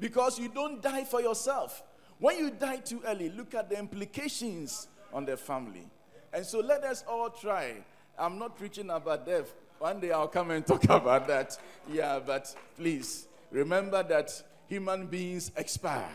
Because 0.00 0.38
you 0.38 0.48
don't 0.48 0.82
die 0.82 1.04
for 1.04 1.20
yourself. 1.20 1.82
When 2.18 2.38
you 2.38 2.50
die 2.50 2.78
too 2.78 3.02
early, 3.06 3.30
look 3.30 3.54
at 3.54 3.68
the 3.70 3.78
implications 3.78 4.88
on 5.12 5.24
the 5.24 5.36
family. 5.36 5.86
And 6.32 6.44
so, 6.44 6.60
let 6.60 6.84
us 6.84 7.04
all 7.08 7.30
try. 7.30 7.74
I'm 8.18 8.38
not 8.38 8.56
preaching 8.56 8.90
about 8.90 9.26
death. 9.26 9.52
One 9.78 10.00
day 10.00 10.10
I'll 10.10 10.28
come 10.28 10.50
and 10.50 10.66
talk 10.66 10.84
about 10.88 11.28
that. 11.28 11.56
Yeah, 11.90 12.18
but 12.24 12.54
please 12.76 13.28
remember 13.50 14.02
that 14.02 14.30
human 14.66 15.06
beings 15.06 15.52
expire. 15.56 16.10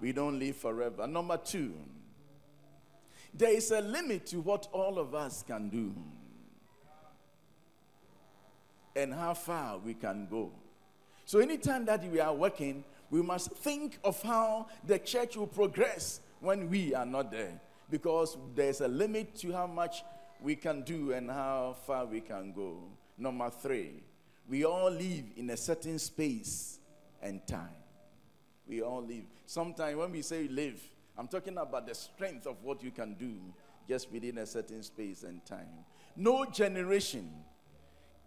We 0.00 0.12
don't 0.12 0.38
live 0.38 0.56
forever. 0.56 1.06
Number 1.06 1.36
two, 1.36 1.74
there 3.34 3.52
is 3.52 3.70
a 3.70 3.80
limit 3.80 4.26
to 4.26 4.40
what 4.40 4.68
all 4.72 4.98
of 4.98 5.14
us 5.14 5.42
can 5.46 5.68
do 5.68 5.94
and 8.94 9.12
how 9.12 9.34
far 9.34 9.78
we 9.78 9.94
can 9.94 10.26
go. 10.30 10.52
So, 11.24 11.38
anytime 11.38 11.84
that 11.86 12.04
we 12.10 12.20
are 12.20 12.34
working, 12.34 12.84
we 13.10 13.22
must 13.22 13.52
think 13.52 13.98
of 14.04 14.20
how 14.22 14.66
the 14.86 14.98
church 14.98 15.36
will 15.36 15.46
progress 15.46 16.20
when 16.40 16.68
we 16.68 16.94
are 16.94 17.06
not 17.06 17.30
there 17.30 17.60
because 17.92 18.38
there's 18.54 18.80
a 18.80 18.88
limit 18.88 19.34
to 19.34 19.52
how 19.52 19.66
much 19.66 20.02
we 20.40 20.56
can 20.56 20.80
do 20.80 21.12
and 21.12 21.30
how 21.30 21.76
far 21.86 22.06
we 22.06 22.22
can 22.22 22.50
go. 22.50 22.78
Number 23.18 23.50
three, 23.50 24.02
we 24.48 24.64
all 24.64 24.90
live 24.90 25.24
in 25.36 25.50
a 25.50 25.56
certain 25.58 25.98
space 25.98 26.78
and 27.22 27.46
time. 27.46 27.68
We 28.66 28.80
all 28.80 29.02
live. 29.02 29.24
Sometimes 29.44 29.94
when 29.98 30.10
we 30.10 30.22
say 30.22 30.48
live, 30.48 30.80
I'm 31.18 31.28
talking 31.28 31.58
about 31.58 31.86
the 31.86 31.94
strength 31.94 32.46
of 32.46 32.56
what 32.64 32.82
you 32.82 32.92
can 32.92 33.12
do 33.12 33.34
just 33.86 34.10
within 34.10 34.38
a 34.38 34.46
certain 34.46 34.82
space 34.82 35.22
and 35.22 35.44
time. 35.44 35.84
No 36.16 36.46
generation 36.46 37.30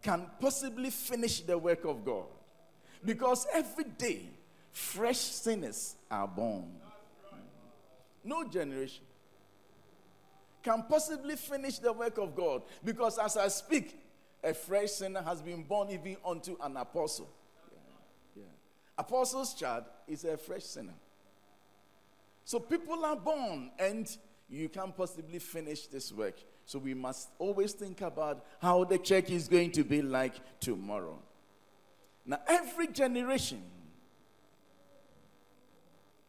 can 0.03 0.27
possibly 0.39 0.91
finish 0.91 1.41
the 1.41 1.57
work 1.57 1.85
of 1.85 2.05
God 2.05 2.27
because 3.03 3.47
every 3.51 3.85
day 3.85 4.29
fresh 4.71 5.17
sinners 5.17 5.95
are 6.11 6.27
born. 6.27 6.71
No 8.23 8.43
generation 8.47 9.01
can 10.65 10.83
possibly 10.89 11.35
finish 11.35 11.77
the 11.77 11.93
work 11.93 12.17
of 12.17 12.35
God 12.35 12.63
because 12.83 13.19
as 13.19 13.37
I 13.37 13.47
speak, 13.49 13.99
a 14.43 14.51
fresh 14.51 14.91
sinner 14.91 15.21
has 15.21 15.39
been 15.41 15.61
born 15.63 15.91
even 15.91 16.17
unto 16.25 16.57
an 16.59 16.75
apostle. 16.77 17.29
Yeah. 17.71 18.41
Yeah. 18.41 18.43
Apostle's 18.97 19.53
child 19.53 19.85
is 20.07 20.25
a 20.25 20.35
fresh 20.37 20.63
sinner. 20.63 20.95
So 22.43 22.59
people 22.59 23.05
are 23.05 23.15
born 23.15 23.69
and 23.77 24.09
you 24.49 24.67
can't 24.69 24.95
possibly 24.97 25.37
finish 25.37 25.85
this 25.85 26.11
work. 26.11 26.35
So 26.65 26.79
we 26.79 26.95
must 26.95 27.29
always 27.37 27.73
think 27.73 28.01
about 28.01 28.43
how 28.59 28.85
the 28.85 28.97
church 28.97 29.29
is 29.29 29.47
going 29.47 29.71
to 29.73 29.83
be 29.83 30.01
like 30.01 30.33
tomorrow. 30.59 31.19
Now, 32.25 32.39
every 32.47 32.87
generation 32.87 33.61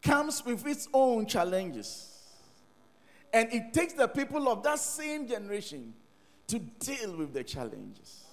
comes 0.03 0.45
with 0.45 0.67
its 0.67 0.89
own 0.93 1.25
challenges. 1.25 2.16
And 3.37 3.53
it 3.53 3.75
takes 3.75 3.93
the 3.93 4.09
people 4.09 4.49
of 4.49 4.63
that 4.63 4.79
same 4.79 5.29
generation 5.29 5.93
to 6.47 6.59
deal 6.59 7.19
with 7.19 7.35
the 7.35 7.45
challenges. 7.45 8.25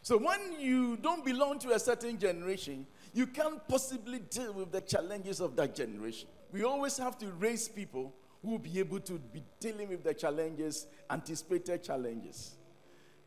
So 0.00 0.16
when 0.16 0.60
you 0.60 0.96
don't 0.98 1.24
belong 1.24 1.58
to 1.58 1.72
a 1.72 1.78
certain 1.80 2.16
generation, 2.16 2.86
you 3.12 3.26
can't 3.26 3.66
possibly 3.66 4.20
deal 4.20 4.52
with 4.52 4.70
the 4.70 4.80
challenges 4.80 5.40
of 5.40 5.56
that 5.56 5.74
generation. 5.74 6.28
We 6.52 6.62
always 6.62 6.96
have 6.98 7.18
to 7.18 7.32
raise 7.32 7.68
people 7.68 8.14
who 8.44 8.52
will 8.52 8.58
be 8.60 8.78
able 8.78 9.00
to 9.00 9.14
be 9.14 9.42
dealing 9.58 9.88
with 9.88 10.04
the 10.04 10.14
challenges, 10.14 10.86
anticipated 11.10 11.82
challenges. 11.82 12.54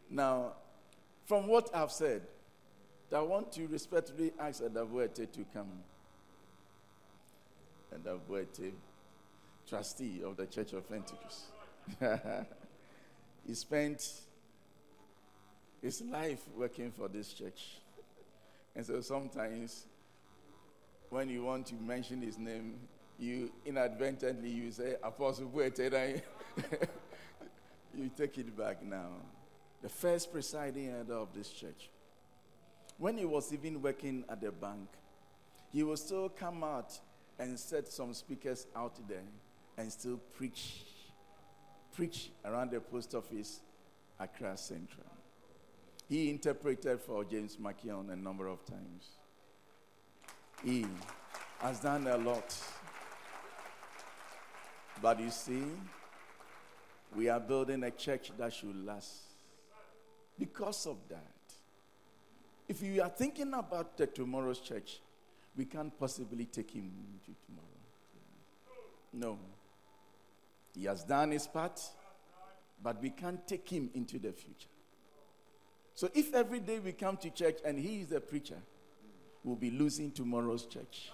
Now, 0.09 0.53
from 1.25 1.47
what 1.47 1.69
I've 1.75 1.91
said, 1.91 2.21
I 3.13 3.19
want 3.19 3.51
to 3.51 3.67
respectfully 3.67 4.31
ask 4.39 4.63
Adabuete 4.63 5.29
to 5.29 5.45
come. 5.53 5.67
Adabuete, 7.93 8.71
trustee 9.69 10.21
of 10.25 10.35
the 10.35 10.47
Church 10.47 10.73
of 10.73 10.89
Pentecost. 10.89 11.45
he 13.47 13.53
spent 13.53 14.11
his 15.81 16.01
life 16.01 16.41
working 16.57 16.91
for 16.91 17.07
this 17.07 17.33
church. 17.33 17.77
And 18.75 18.85
so 18.85 19.01
sometimes 19.01 19.85
when 21.09 21.29
you 21.29 21.43
want 21.43 21.67
to 21.67 21.75
mention 21.75 22.21
his 22.21 22.37
name, 22.37 22.75
you 23.17 23.51
inadvertently 23.65 24.49
you 24.49 24.71
say 24.71 24.95
Apostle 25.03 25.47
Buete, 25.47 26.21
you 27.95 28.09
take 28.17 28.37
it 28.37 28.57
back 28.57 28.83
now. 28.83 29.09
The 29.81 29.89
first 29.89 30.31
presiding 30.31 30.89
elder 30.89 31.13
of 31.13 31.33
this 31.33 31.49
church. 31.49 31.89
When 32.97 33.17
he 33.17 33.25
was 33.25 33.53
even 33.53 33.81
working 33.81 34.25
at 34.29 34.41
the 34.41 34.51
bank, 34.51 34.89
he 35.71 35.83
would 35.83 35.99
still 35.99 36.29
come 36.29 36.63
out 36.63 36.99
and 37.37 37.57
set 37.57 37.87
some 37.87 38.13
speakers 38.13 38.67
out 38.75 38.95
there 39.07 39.23
and 39.79 39.91
still 39.91 40.17
preach. 40.37 40.83
Preach 41.95 42.31
around 42.45 42.71
the 42.71 42.79
post 42.79 43.15
office, 43.15 43.61
Accra 44.19 44.55
Central. 44.57 45.05
He 46.07 46.29
interpreted 46.29 46.99
for 46.99 47.23
James 47.23 47.57
McKeown 47.57 48.11
a 48.11 48.15
number 48.15 48.47
of 48.47 48.65
times. 48.65 49.09
He 50.63 50.85
has 51.59 51.79
done 51.79 52.07
a 52.07 52.17
lot. 52.17 52.55
But 55.01 55.19
you 55.19 55.29
see, 55.29 55.63
we 57.15 57.29
are 57.29 57.39
building 57.39 57.83
a 57.83 57.91
church 57.91 58.31
that 58.37 58.53
should 58.53 58.85
last. 58.85 59.13
Because 60.37 60.85
of 60.87 60.97
that, 61.09 61.33
if 62.67 62.81
you 62.81 63.01
are 63.01 63.09
thinking 63.09 63.53
about 63.53 63.97
the 63.97 64.07
tomorrow's 64.07 64.59
church, 64.59 64.99
we 65.55 65.65
can't 65.65 65.97
possibly 65.97 66.45
take 66.45 66.71
him 66.71 66.91
to 67.25 67.31
tomorrow. 67.45 67.67
No. 69.13 69.39
He 70.75 70.85
has 70.85 71.03
done 71.03 71.31
his 71.31 71.47
part, 71.47 71.81
but 72.81 73.01
we 73.01 73.09
can't 73.09 73.45
take 73.47 73.67
him 73.67 73.89
into 73.93 74.19
the 74.19 74.31
future. 74.31 74.69
So 75.93 76.09
if 76.13 76.33
every 76.33 76.59
day 76.59 76.79
we 76.79 76.93
come 76.93 77.17
to 77.17 77.29
church 77.29 77.57
and 77.65 77.77
he 77.77 78.01
is 78.01 78.07
the 78.07 78.21
preacher, 78.21 78.57
we'll 79.43 79.55
be 79.55 79.71
losing 79.71 80.11
tomorrow's 80.11 80.65
church. 80.65 81.11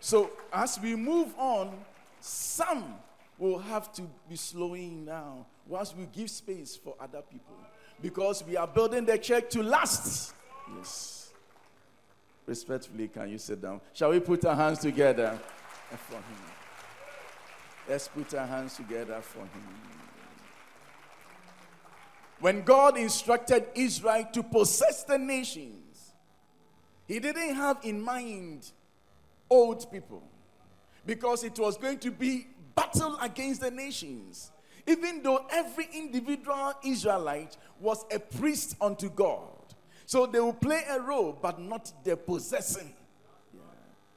So 0.00 0.30
as 0.52 0.78
we 0.80 0.96
move 0.96 1.34
on, 1.36 1.76
some 2.20 2.94
will 3.38 3.58
have 3.58 3.92
to 3.92 4.02
be 4.28 4.36
slowing 4.36 5.04
down 5.04 5.44
once 5.66 5.94
we 5.94 6.06
give 6.06 6.30
space 6.30 6.76
for 6.76 6.94
other 6.98 7.22
people 7.22 7.54
because 8.00 8.42
we 8.44 8.56
are 8.56 8.66
building 8.66 9.04
the 9.04 9.18
church 9.18 9.50
to 9.50 9.62
last. 9.62 10.32
Yes. 10.76 11.30
Respectfully, 12.46 13.08
can 13.08 13.28
you 13.28 13.38
sit 13.38 13.60
down? 13.60 13.80
Shall 13.92 14.10
we 14.10 14.20
put 14.20 14.44
our 14.46 14.56
hands 14.56 14.78
together 14.78 15.38
for 16.08 16.14
him? 16.14 16.22
Let's 17.88 18.08
put 18.08 18.34
our 18.34 18.46
hands 18.46 18.76
together 18.76 19.20
for 19.22 19.38
him. 19.38 19.62
When 22.40 22.62
God 22.62 22.96
instructed 22.96 23.66
Israel 23.74 24.26
to 24.32 24.42
possess 24.42 25.04
the 25.04 25.18
nations, 25.18 26.12
He 27.06 27.18
didn't 27.18 27.54
have 27.54 27.78
in 27.82 28.00
mind 28.00 28.70
old 29.50 29.90
people 29.90 30.22
because 31.06 31.42
it 31.42 31.58
was 31.58 31.76
going 31.78 31.98
to 32.00 32.10
be 32.10 32.46
battle 32.76 33.18
against 33.20 33.62
the 33.62 33.70
nations. 33.70 34.52
Even 34.86 35.22
though 35.22 35.46
every 35.50 35.88
individual 35.92 36.74
Israelite 36.84 37.56
was 37.80 38.04
a 38.12 38.18
priest 38.18 38.76
unto 38.80 39.10
God. 39.10 39.48
So 40.06 40.26
they 40.26 40.40
will 40.40 40.54
play 40.54 40.82
a 40.88 41.00
role, 41.00 41.36
but 41.40 41.60
not 41.60 41.92
the 42.04 42.16
possessing, 42.16 42.94
yeah. 43.52 43.60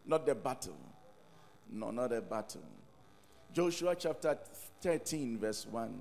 not 0.06 0.26
the 0.26 0.36
battle. 0.36 0.78
No, 1.70 1.92
not 1.92 2.14
a 2.14 2.22
battle. 2.22 2.62
Joshua 3.54 3.96
chapter 3.96 4.38
13, 4.82 5.38
verse 5.38 5.68
1. 5.70 5.94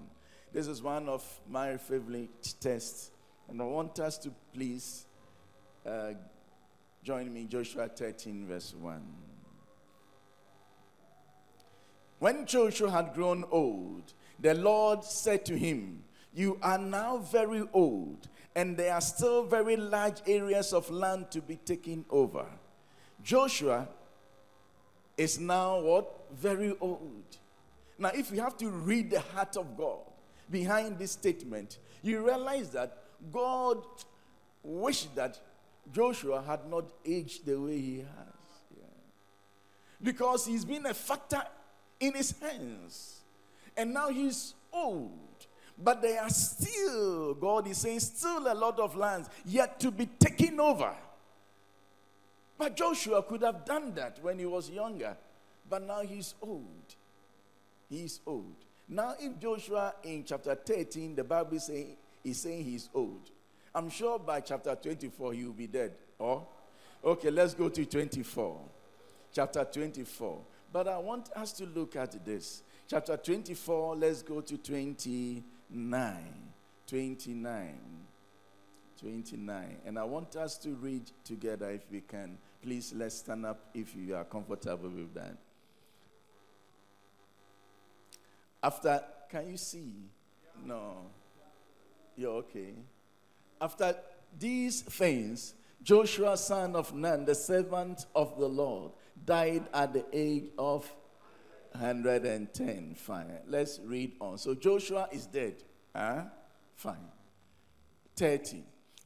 This 0.53 0.69
is 0.69 0.83
one 0.83 1.09
of 1.09 1.25
my 1.49 1.77
favorite 1.77 2.55
texts. 2.61 3.11
And 3.49 3.61
I 3.61 3.65
want 3.65 3.99
us 3.99 4.19
to 4.19 4.31
please 4.55 5.07
uh, 5.85 6.13
join 7.03 7.33
me, 7.33 7.47
Joshua 7.47 7.89
13, 7.89 8.47
verse 8.47 8.73
1. 8.81 9.03
When 12.21 12.47
Joshua 12.47 12.91
had 12.91 13.15
grown 13.15 13.45
old, 13.51 14.13
the 14.39 14.55
Lord 14.55 15.03
said 15.03 15.45
to 15.47 15.59
him, 15.59 16.05
You 16.33 16.57
are 16.63 16.79
now 16.79 17.17
very 17.19 17.67
old, 17.73 18.29
and 18.55 18.77
there 18.77 18.95
are 18.95 19.01
still 19.01 19.43
very 19.45 19.77
large 19.77 20.21
areas 20.29 20.73
of 20.73 20.89
land 20.89 21.33
to 21.33 21.41
be 21.41 21.57
taken 21.57 22.05
over. 22.11 22.47
Joshua 23.25 23.89
is 25.17 25.41
now 25.41 25.81
what? 25.81 26.20
Very 26.35 26.77
old. 26.81 27.37
Now, 27.99 28.11
if 28.15 28.31
you 28.31 28.41
have 28.41 28.57
to 28.59 28.69
read 28.69 29.11
the 29.11 29.21
heart 29.21 29.57
of 29.57 29.77
God 29.77 30.01
behind 30.51 30.99
this 30.99 31.13
statement, 31.13 31.79
you 32.03 32.25
realize 32.25 32.71
that 32.71 32.97
God 33.33 33.85
wished 34.63 35.15
that 35.17 35.39
Joshua 35.93 36.43
had 36.43 36.69
not 36.71 36.85
aged 37.05 37.45
the 37.45 37.61
way 37.61 37.79
he 37.79 37.97
has. 37.99 38.77
Yeah. 38.77 38.85
Because 40.03 40.47
he's 40.47 40.65
been 40.65 40.87
a 40.87 40.95
factor 40.95 41.43
in 41.99 42.15
his 42.15 42.35
hands. 42.41 43.21
And 43.77 43.93
now 43.93 44.09
he's 44.09 44.55
old. 44.73 45.47
But 45.83 46.03
there 46.03 46.21
are 46.21 46.31
still, 46.31 47.35
God 47.35 47.67
is 47.67 47.79
saying, 47.79 48.01
still 48.01 48.53
a 48.53 48.55
lot 48.55 48.79
of 48.79 48.97
lands 48.97 49.29
yet 49.47 49.81
to 49.81 49.91
be 49.91 50.07
taken 50.07 50.61
over. 50.61 50.95
But 52.59 52.77
Joshua 52.77 53.23
could 53.23 53.43
have 53.43 53.65
done 53.65 53.95
that 53.95 54.23
when 54.23 54.39
he 54.39 54.45
was 54.45 54.69
younger. 54.69 55.17
But 55.71 55.87
now 55.87 56.01
he's 56.01 56.35
old. 56.43 56.97
He's 57.89 58.21
old. 58.27 58.57
Now, 58.89 59.15
if 59.21 59.39
Joshua 59.39 59.95
in 60.03 60.25
chapter 60.25 60.57
13, 60.57 61.15
the 61.15 61.23
Bible 61.23 61.57
is 61.57 61.67
saying, 61.67 61.97
is 62.25 62.41
saying 62.41 62.65
he's 62.65 62.91
old, 62.93 63.31
I'm 63.73 63.89
sure 63.89 64.19
by 64.19 64.41
chapter 64.41 64.75
24 64.75 65.33
he 65.33 65.45
will 65.45 65.53
be 65.53 65.69
dead. 65.69 65.93
Or, 66.19 66.45
oh? 67.05 67.11
okay, 67.13 67.31
let's 67.31 67.55
go 67.55 67.69
to 67.69 67.87
24. 67.87 68.61
Chapter 69.33 69.65
24. 69.65 70.41
But 70.73 70.89
I 70.89 70.99
want 70.99 71.31
us 71.37 71.53
to 71.53 71.67
look 71.67 71.95
at 71.95 72.25
this. 72.25 72.63
Chapter 72.89 73.17
24, 73.17 73.95
let's 73.95 74.23
go 74.23 74.41
to 74.41 74.59
29. 74.59 75.45
29. 76.89 77.79
29. 79.01 79.77
And 79.87 79.99
I 79.99 80.03
want 80.03 80.35
us 80.35 80.59
to 80.59 80.71
read 80.71 81.11
together 81.25 81.71
if 81.71 81.83
we 81.93 82.01
can. 82.01 82.37
Please, 82.61 82.93
let's 82.97 83.15
stand 83.17 83.47
up 83.47 83.61
if 83.73 83.95
you 83.95 84.17
are 84.17 84.25
comfortable 84.25 84.91
with 84.91 85.15
that. 85.15 85.37
After, 88.63 89.03
can 89.31 89.51
you 89.51 89.57
see? 89.57 89.93
No. 90.65 90.97
You're 92.17 92.35
okay. 92.37 92.75
After 93.61 93.97
these 94.39 94.83
things, 94.83 95.55
Joshua, 95.83 96.37
son 96.37 96.77
of 96.77 96.95
Nun, 96.95 97.25
the 97.25 97.35
servant 97.35 98.07
of 98.15 98.39
the 98.39 98.47
Lord, 98.47 98.93
died 99.25 99.65
at 99.73 99.93
the 99.93 100.05
age 100.13 100.45
of 100.59 100.91
110. 101.73 102.95
Fine. 102.95 103.39
Let's 103.47 103.81
read 103.85 104.13
on. 104.21 104.39
So 104.39 104.55
Joshua 104.55 105.09
is 105.13 105.27
dead. 105.27 105.63
Huh? 105.95 106.25
Fine. 106.75 107.09
30. 108.17 108.65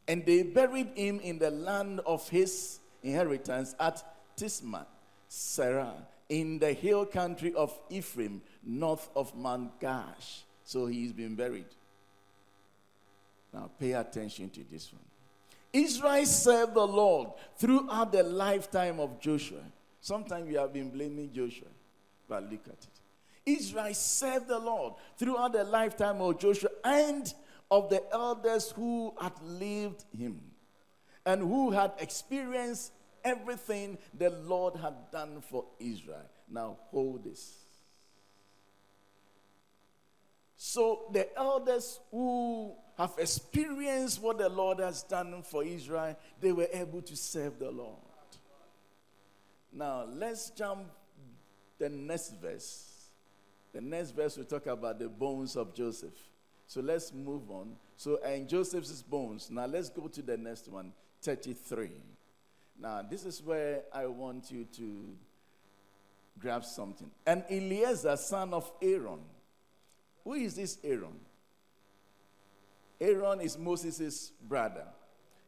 And 0.09 0.27
they 0.27 0.43
buried 0.43 0.91
him 0.97 1.21
in 1.21 1.39
the 1.39 1.51
land 1.51 2.01
of 2.01 2.29
his 2.29 2.81
inheritance 3.03 3.75
at 3.79 4.03
Timnath 4.37 4.87
Serah, 5.31 5.95
in 6.29 6.59
the 6.59 6.73
hill 6.73 7.07
country 7.07 7.55
of 7.55 7.79
Ephraim, 7.91 8.43
north 8.67 9.09
of 9.15 9.35
Mount 9.35 9.81
Gaash. 9.81 10.43
So 10.65 10.87
he's 10.87 11.13
been 11.13 11.35
buried. 11.35 11.67
Now 13.53 13.71
pay 13.79 13.93
attention 13.93 14.51
to 14.51 14.65
this 14.71 14.93
one. 14.93 15.03
Israel 15.73 16.25
served 16.27 16.75
the 16.75 16.87
Lord 16.87 17.31
throughout 17.57 18.13
the 18.13 18.23
lifetime 18.23 19.01
of 19.01 19.21
Joshua. 19.21 19.61
Sometimes 20.01 20.47
we 20.47 20.55
have 20.55 20.73
been 20.73 20.91
blaming 20.91 21.33
Joshua, 21.33 21.69
but 22.29 22.45
look 22.45 22.67
at 22.67 22.75
it. 22.75 22.89
Israel 23.47 23.93
served 23.95 24.49
the 24.49 24.59
Lord 24.59 24.95
throughout 25.17 25.53
the 25.53 25.65
lifetime 25.65 26.21
of 26.21 26.39
Joshua 26.39 26.71
and 26.85 27.33
of 27.71 27.91
the 27.91 28.03
elders 28.13 28.71
who 28.71 29.15
had 29.21 29.33
lived 29.43 30.05
him 30.17 30.41
and 31.27 31.41
who 31.41 31.71
had 31.71 31.93
experienced 31.99 32.93
everything 33.25 33.99
the 34.17 34.31
Lord 34.31 34.77
had 34.77 34.95
done 35.11 35.41
for 35.41 35.65
Israel. 35.81 36.29
Now, 36.49 36.79
hold 36.91 37.25
this. 37.25 37.64
So, 40.67 41.03
the 41.13 41.29
elders 41.39 42.01
who 42.11 42.73
have 42.97 43.13
experienced 43.19 44.23
what 44.23 44.39
the 44.39 44.49
Lord 44.49 44.79
has 44.79 45.03
done 45.03 45.43
for 45.43 45.63
Israel, 45.63 46.17
they 46.41 46.53
were 46.53 46.69
able 46.73 47.03
to 47.03 47.15
serve 47.15 47.59
the 47.59 47.71
Lord. 47.71 47.99
Now, 49.71 50.07
let's 50.11 50.49
jump 50.49 50.87
the 51.79 51.91
next 51.91 52.41
verse. 52.41 53.11
The 53.75 53.83
next 53.83 54.13
verse 54.13 54.39
will 54.39 54.47
talk 54.47 54.67
about 54.67 54.99
the 54.99 55.11
bones 55.11 55.55
of 55.55 55.75
Joseph. 55.75 56.19
So 56.67 56.81
let's 56.81 57.13
move 57.13 57.51
on. 57.51 57.77
So, 57.99 58.19
and 58.25 58.49
Joseph's 58.49 59.03
bones. 59.03 59.51
Now, 59.51 59.67
let's 59.67 59.91
go 59.91 60.09
to 60.09 60.23
the 60.23 60.39
next 60.39 60.69
one 60.69 60.95
33. 61.21 61.91
Now, 62.81 63.03
this 63.03 63.27
is 63.27 63.43
where 63.43 63.83
I 63.93 64.07
want 64.07 64.51
you 64.51 64.65
to 64.77 65.15
grab 66.39 66.65
something. 66.65 67.11
And 67.27 67.45
Eleazar, 67.51 68.17
son 68.17 68.55
of 68.55 68.73
Aaron. 68.81 69.21
Who 70.25 70.35
is 70.35 70.57
this 70.57 70.79
Aaron? 70.83 71.21
Aaron 73.01 73.41
is 73.41 73.59
Moses' 73.59 74.33
brother. 74.49 74.87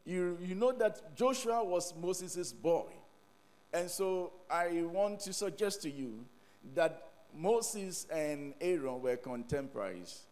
You, 0.04 0.38
you 0.42 0.54
know 0.54 0.72
that 0.72 1.16
Joshua 1.16 1.64
was 1.64 1.94
Moses' 1.96 2.52
boy. 2.52 2.86
And 3.72 3.90
so 3.90 4.32
I 4.50 4.82
want 4.82 5.20
to 5.20 5.32
suggest 5.32 5.82
to 5.82 5.90
you 5.90 6.24
that 6.74 7.08
Moses 7.34 8.06
and 8.10 8.54
Aaron 8.60 9.02
were 9.02 9.16
contemporaries. 9.16 10.26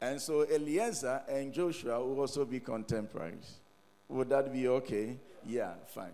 And 0.00 0.20
so 0.20 0.42
Eleazar 0.42 1.22
and 1.28 1.52
Joshua 1.52 2.04
will 2.04 2.20
also 2.20 2.44
be 2.44 2.60
contemporaries. 2.60 3.60
Would 4.08 4.28
that 4.30 4.52
be 4.52 4.68
okay? 4.68 5.18
Yeah, 5.46 5.72
fine. 5.86 6.12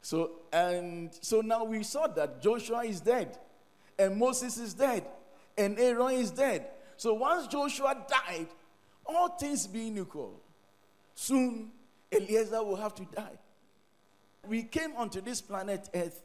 So 0.00 0.32
and 0.52 1.12
so 1.20 1.40
now 1.40 1.64
we 1.64 1.82
saw 1.82 2.06
that 2.08 2.42
Joshua 2.42 2.84
is 2.84 3.00
dead, 3.00 3.38
and 3.98 4.16
Moses 4.16 4.58
is 4.58 4.74
dead, 4.74 5.04
and 5.56 5.78
Aaron 5.78 6.14
is 6.14 6.30
dead. 6.30 6.66
So 6.96 7.14
once 7.14 7.46
Joshua 7.46 8.04
died, 8.08 8.48
all 9.06 9.28
things 9.28 9.66
being 9.66 9.98
equal, 9.98 10.40
soon 11.14 11.70
Eleazar 12.10 12.62
will 12.62 12.76
have 12.76 12.94
to 12.96 13.04
die. 13.04 13.38
We 14.46 14.62
came 14.62 14.94
onto 14.96 15.20
this 15.20 15.40
planet 15.40 15.88
Earth 15.94 16.22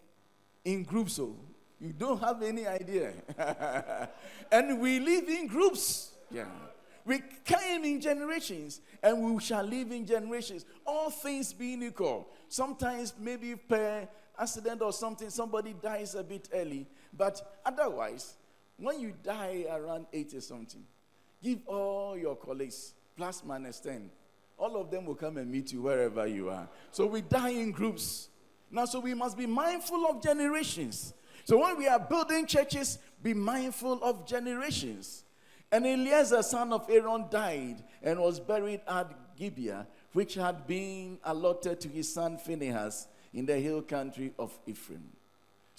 in 0.65 0.83
groups, 0.83 1.13
so 1.13 1.35
you 1.79 1.93
don't 1.93 2.19
have 2.19 2.41
any 2.43 2.67
idea. 2.67 3.13
and 4.51 4.79
we 4.79 4.99
live 4.99 5.27
in 5.29 5.47
groups. 5.47 6.11
Yeah. 6.29 6.45
We 7.05 7.21
came 7.43 7.85
in 7.85 8.01
generations 8.01 8.81
and 9.01 9.21
we 9.23 9.41
shall 9.41 9.63
live 9.63 9.91
in 9.91 10.05
generations. 10.05 10.65
All 10.85 11.09
things 11.09 11.53
being 11.53 11.81
equal. 11.81 12.27
Sometimes, 12.49 13.13
maybe 13.19 13.55
per 13.55 14.07
accident 14.37 14.81
or 14.81 14.93
something, 14.93 15.29
somebody 15.29 15.73
dies 15.81 16.15
a 16.15 16.23
bit 16.23 16.49
early. 16.53 16.85
But 17.15 17.59
otherwise, 17.65 18.35
when 18.79 18.99
you 18.99 19.13
die 19.23 19.65
around 19.69 20.07
80 20.13 20.39
something, 20.39 20.83
give 21.43 21.59
all 21.67 22.17
your 22.17 22.35
colleagues 22.35 22.93
plus 23.15 23.43
minus 23.45 23.79
10. 23.79 24.09
All 24.57 24.79
of 24.79 24.91
them 24.91 25.05
will 25.05 25.15
come 25.15 25.37
and 25.37 25.49
meet 25.49 25.71
you 25.71 25.81
wherever 25.81 26.27
you 26.27 26.49
are. 26.49 26.67
So 26.91 27.05
we 27.05 27.21
die 27.21 27.49
in 27.49 27.71
groups. 27.71 28.29
Now, 28.71 28.85
so 28.85 28.99
we 28.99 29.13
must 29.13 29.37
be 29.37 29.45
mindful 29.45 30.05
of 30.05 30.21
generations. 30.21 31.13
So 31.45 31.61
when 31.61 31.77
we 31.77 31.87
are 31.87 31.99
building 31.99 32.45
churches, 32.45 32.99
be 33.23 33.33
mindful 33.33 34.03
of 34.03 34.27
generations. 34.27 35.23
And 35.71 35.85
Eleazar, 35.85 36.43
son 36.43 36.73
of 36.73 36.89
Aaron, 36.89 37.25
died 37.29 37.83
and 38.01 38.19
was 38.19 38.39
buried 38.39 38.81
at 38.87 39.35
Gibeah, 39.37 39.87
which 40.13 40.35
had 40.35 40.67
been 40.67 41.19
allotted 41.23 41.79
to 41.81 41.87
his 41.87 42.13
son 42.13 42.37
Phinehas 42.37 43.07
in 43.33 43.45
the 43.45 43.57
hill 43.57 43.81
country 43.81 44.33
of 44.37 44.57
Ephraim. 44.65 45.09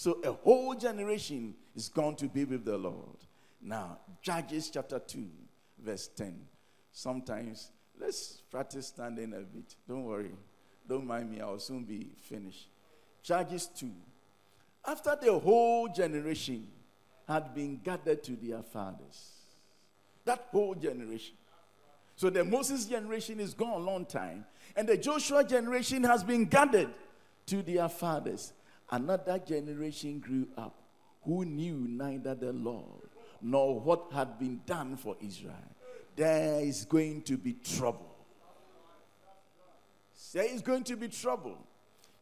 So 0.01 0.19
a 0.25 0.33
whole 0.33 0.75
generation 0.75 1.55
is 1.77 1.91
going 1.91 2.17
to 2.17 2.27
be 2.27 2.47
with 2.47 2.65
the 2.65 2.79
Lord. 2.79 3.19
Now, 3.61 3.99
Judges 4.23 4.71
chapter 4.71 4.99
2, 4.99 5.27
verse 5.79 6.09
10. 6.17 6.41
Sometimes, 6.91 7.71
let's 8.01 8.41
practice 8.51 8.87
standing 8.87 9.35
a 9.35 9.41
bit. 9.41 9.75
Don't 9.87 10.05
worry. 10.05 10.31
Don't 10.89 11.07
mind 11.07 11.31
me, 11.31 11.43
I'll 11.43 11.59
soon 11.59 11.85
be 11.85 12.13
finished. 12.23 12.69
Judges 13.23 13.69
2. 13.77 13.91
After 14.87 15.19
the 15.21 15.39
whole 15.39 15.89
generation 15.89 16.67
had 17.29 17.55
been 17.55 17.79
gathered 17.85 18.23
to 18.23 18.37
their 18.37 18.63
fathers, 18.63 19.33
That 20.25 20.47
whole 20.51 20.77
generation. 20.77 21.35
So 22.17 22.31
the 22.31 22.43
Moses 22.43 22.87
generation 22.87 23.39
is 23.39 23.53
gone 23.53 23.83
a 23.83 23.85
long 23.85 24.07
time, 24.07 24.47
and 24.75 24.89
the 24.89 24.97
Joshua 24.97 25.45
generation 25.45 26.05
has 26.05 26.25
been 26.25 26.47
gathered 26.47 26.89
to 27.49 27.63
their 27.63 27.91
fathers. 27.91 28.55
Another 28.91 29.39
generation 29.39 30.19
grew 30.19 30.49
up 30.57 30.75
who 31.23 31.45
knew 31.45 31.87
neither 31.89 32.35
the 32.35 32.53
Lord 32.53 33.09
nor 33.41 33.79
what 33.79 34.13
had 34.13 34.39
been 34.39 34.61
done 34.67 34.97
for 34.97 35.17
Israel. 35.21 35.55
There 36.17 36.61
is 36.61 36.85
going 36.85 37.23
to 37.23 37.37
be 37.37 37.55
trouble. 37.55 38.15
There 40.33 40.45
is 40.45 40.61
going 40.61 40.85
to 40.85 40.97
be 40.97 41.09
trouble. 41.09 41.59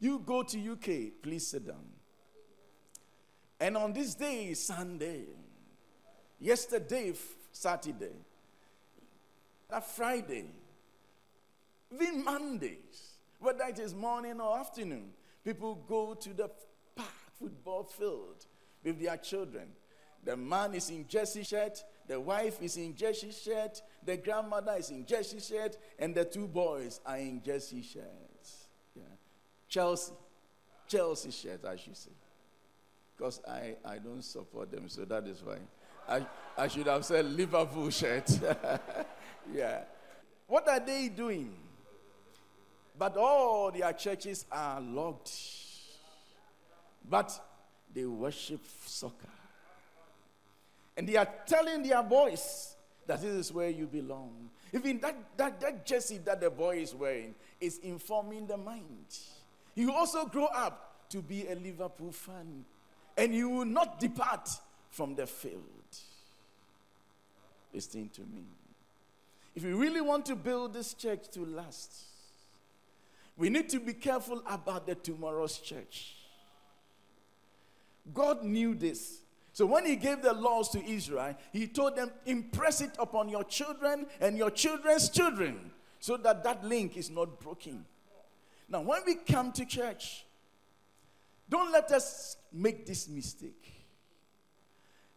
You 0.00 0.22
go 0.24 0.42
to 0.42 0.72
UK, 0.72 1.22
please 1.22 1.46
sit 1.46 1.66
down. 1.66 1.84
And 3.60 3.76
on 3.76 3.92
this 3.92 4.14
day, 4.14 4.54
Sunday, 4.54 5.24
yesterday, 6.38 7.12
Saturday, 7.50 8.14
that 9.68 9.84
Friday, 9.84 10.46
even 11.92 12.24
Mondays, 12.24 13.16
whether 13.40 13.64
it 13.64 13.78
is 13.78 13.94
morning 13.94 14.40
or 14.40 14.58
afternoon, 14.58 15.10
people 15.48 15.82
go 15.88 16.12
to 16.12 16.34
the 16.34 16.50
park, 16.94 17.08
football 17.38 17.82
field 17.82 18.44
with 18.84 19.00
their 19.00 19.16
children. 19.16 19.68
The 20.22 20.36
man 20.36 20.74
is 20.74 20.90
in 20.90 21.08
jersey 21.08 21.42
shirt, 21.42 21.82
the 22.06 22.20
wife 22.20 22.60
is 22.60 22.76
in 22.76 22.94
jersey 22.94 23.32
shirt, 23.32 23.80
the 24.04 24.18
grandmother 24.18 24.74
is 24.78 24.90
in 24.90 25.06
jersey 25.06 25.40
shirt, 25.40 25.78
and 25.98 26.14
the 26.14 26.26
two 26.26 26.46
boys 26.48 27.00
are 27.06 27.16
in 27.16 27.42
jersey 27.42 27.80
shirts. 27.80 28.68
Yeah. 28.94 29.02
Chelsea, 29.68 30.12
Chelsea 30.86 31.30
shirt, 31.30 31.64
I 31.64 31.76
should 31.76 31.96
say. 31.96 32.10
Because 33.16 33.40
I, 33.48 33.76
I 33.86 33.96
don't 33.98 34.22
support 34.22 34.70
them, 34.70 34.90
so 34.90 35.06
that 35.06 35.26
is 35.26 35.42
why. 35.42 35.56
I, 36.06 36.26
I 36.62 36.68
should 36.68 36.88
have 36.88 37.06
said 37.06 37.24
Liverpool 37.24 37.88
shirt. 37.88 38.38
yeah. 39.54 39.84
What 40.46 40.68
are 40.68 40.80
they 40.80 41.08
doing? 41.08 41.54
But 42.98 43.16
all 43.16 43.70
their 43.70 43.92
churches 43.92 44.44
are 44.50 44.80
locked. 44.80 45.32
But 47.08 47.38
they 47.94 48.04
worship 48.04 48.60
soccer. 48.84 49.28
And 50.96 51.08
they 51.08 51.16
are 51.16 51.28
telling 51.46 51.84
their 51.84 52.02
boys 52.02 52.74
that 53.06 53.22
this 53.22 53.30
is 53.30 53.52
where 53.52 53.70
you 53.70 53.86
belong. 53.86 54.50
Even 54.72 54.98
that, 55.00 55.16
that, 55.36 55.60
that 55.60 55.86
jersey 55.86 56.18
that 56.24 56.40
the 56.40 56.50
boy 56.50 56.78
is 56.78 56.94
wearing 56.94 57.34
is 57.60 57.78
informing 57.78 58.46
the 58.46 58.56
mind. 58.56 59.16
You 59.74 59.92
also 59.92 60.26
grow 60.26 60.46
up 60.46 61.08
to 61.10 61.22
be 61.22 61.46
a 61.46 61.54
Liverpool 61.54 62.12
fan, 62.12 62.64
and 63.16 63.34
you 63.34 63.48
will 63.48 63.64
not 63.64 64.00
depart 64.00 64.50
from 64.90 65.14
the 65.14 65.26
field. 65.26 65.62
Listen 67.72 68.08
to 68.10 68.20
me. 68.22 68.42
If 69.54 69.64
we 69.64 69.72
really 69.72 70.00
want 70.00 70.26
to 70.26 70.36
build 70.36 70.74
this 70.74 70.94
church 70.94 71.28
to 71.32 71.44
last, 71.46 71.94
we 73.38 73.48
need 73.48 73.68
to 73.68 73.78
be 73.78 73.92
careful 73.94 74.42
about 74.46 74.86
the 74.86 74.96
tomorrow's 74.96 75.58
church. 75.58 76.16
God 78.12 78.42
knew 78.42 78.74
this. 78.74 79.20
So 79.52 79.64
when 79.64 79.86
he 79.86 79.96
gave 79.96 80.22
the 80.22 80.32
laws 80.32 80.68
to 80.70 80.84
Israel, 80.84 81.36
he 81.52 81.68
told 81.68 81.96
them, 81.96 82.10
impress 82.26 82.80
it 82.80 82.90
upon 82.98 83.28
your 83.28 83.44
children 83.44 84.06
and 84.20 84.36
your 84.36 84.50
children's 84.50 85.08
children 85.08 85.70
so 86.00 86.16
that 86.16 86.42
that 86.44 86.64
link 86.64 86.96
is 86.96 87.10
not 87.10 87.40
broken. 87.40 87.84
Now, 88.68 88.82
when 88.82 89.02
we 89.06 89.14
come 89.14 89.52
to 89.52 89.64
church, 89.64 90.24
don't 91.48 91.72
let 91.72 91.90
us 91.92 92.36
make 92.52 92.86
this 92.86 93.08
mistake. 93.08 93.72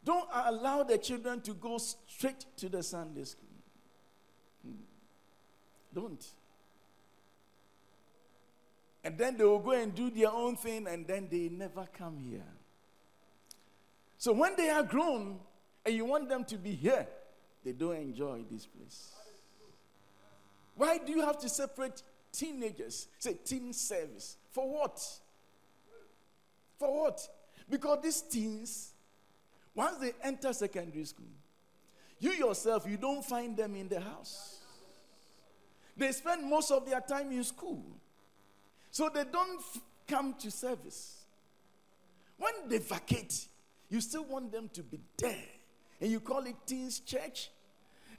Don't 0.04 0.28
allow 0.34 0.84
the 0.84 0.98
children 0.98 1.42
to 1.42 1.54
go 1.54 1.78
straight 1.78 2.46
to 2.58 2.70
the 2.70 2.82
Sunday 2.82 3.24
school. 3.24 3.50
Hmm. 4.66 4.76
Don't. 5.94 6.26
And 9.04 9.18
then 9.18 9.38
they 9.38 9.44
will 9.44 9.60
go 9.60 9.72
and 9.72 9.94
do 9.94 10.10
their 10.10 10.32
own 10.32 10.56
thing 10.56 10.88
and 10.88 11.08
then 11.08 11.28
they 11.30 11.50
never 11.50 11.88
come 11.98 12.18
here. 12.20 12.46
So 14.18 14.34
when 14.34 14.56
they 14.56 14.70
are 14.70 14.84
grown 14.84 15.40
and 15.86 15.96
you 15.96 16.06
want 16.06 16.30
them 16.30 16.44
to 16.46 16.58
be 16.58 16.76
here, 16.76 17.08
they 17.64 17.72
don't 17.72 17.96
enjoy 17.96 18.44
this 18.50 18.68
place. 18.68 19.12
Why 20.76 21.00
do 21.00 21.12
you 21.12 21.22
have 21.22 21.40
to 21.40 21.50
separate 21.50 22.02
teenagers? 22.32 23.08
Say 23.18 23.38
teen 23.44 23.74
service. 23.74 24.38
For 24.52 24.72
what? 24.72 25.04
For 26.78 27.04
what? 27.04 27.28
Because 27.70 28.00
these 28.04 28.22
teens, 28.22 28.92
once 29.74 29.98
they 29.98 30.14
enter 30.24 30.54
secondary 30.54 31.06
school, 31.06 31.26
you 32.20 32.32
yourself, 32.32 32.86
you 32.88 32.98
don't 32.98 33.26
find 33.26 33.58
them 33.58 33.76
in 33.76 33.88
the 33.88 34.00
house. 34.00 34.60
They 35.98 36.12
spend 36.12 36.48
most 36.48 36.72
of 36.72 36.88
their 36.88 37.02
time 37.02 37.32
in 37.32 37.44
school. 37.44 37.84
So 38.92 39.10
they 39.10 39.24
don't 39.24 39.62
come 40.08 40.36
to 40.40 40.52
service. 40.52 41.24
When 42.38 42.54
they 42.68 42.80
vacate, 42.80 43.48
you 43.90 44.02
still 44.02 44.26
want 44.26 44.52
them 44.52 44.70
to 44.74 44.84
be 44.84 45.00
there. 45.18 45.44
And 46.00 46.12
you 46.12 46.20
call 46.20 46.46
it 46.46 46.56
teens 46.66 47.00
church. 47.00 47.52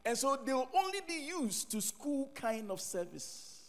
And 0.04 0.16
so 0.16 0.38
they 0.44 0.52
will 0.52 0.68
only 0.76 1.00
be 1.06 1.26
used 1.26 1.70
to 1.72 1.80
school 1.80 2.30
kind 2.34 2.70
of 2.70 2.80
service. 2.80 3.60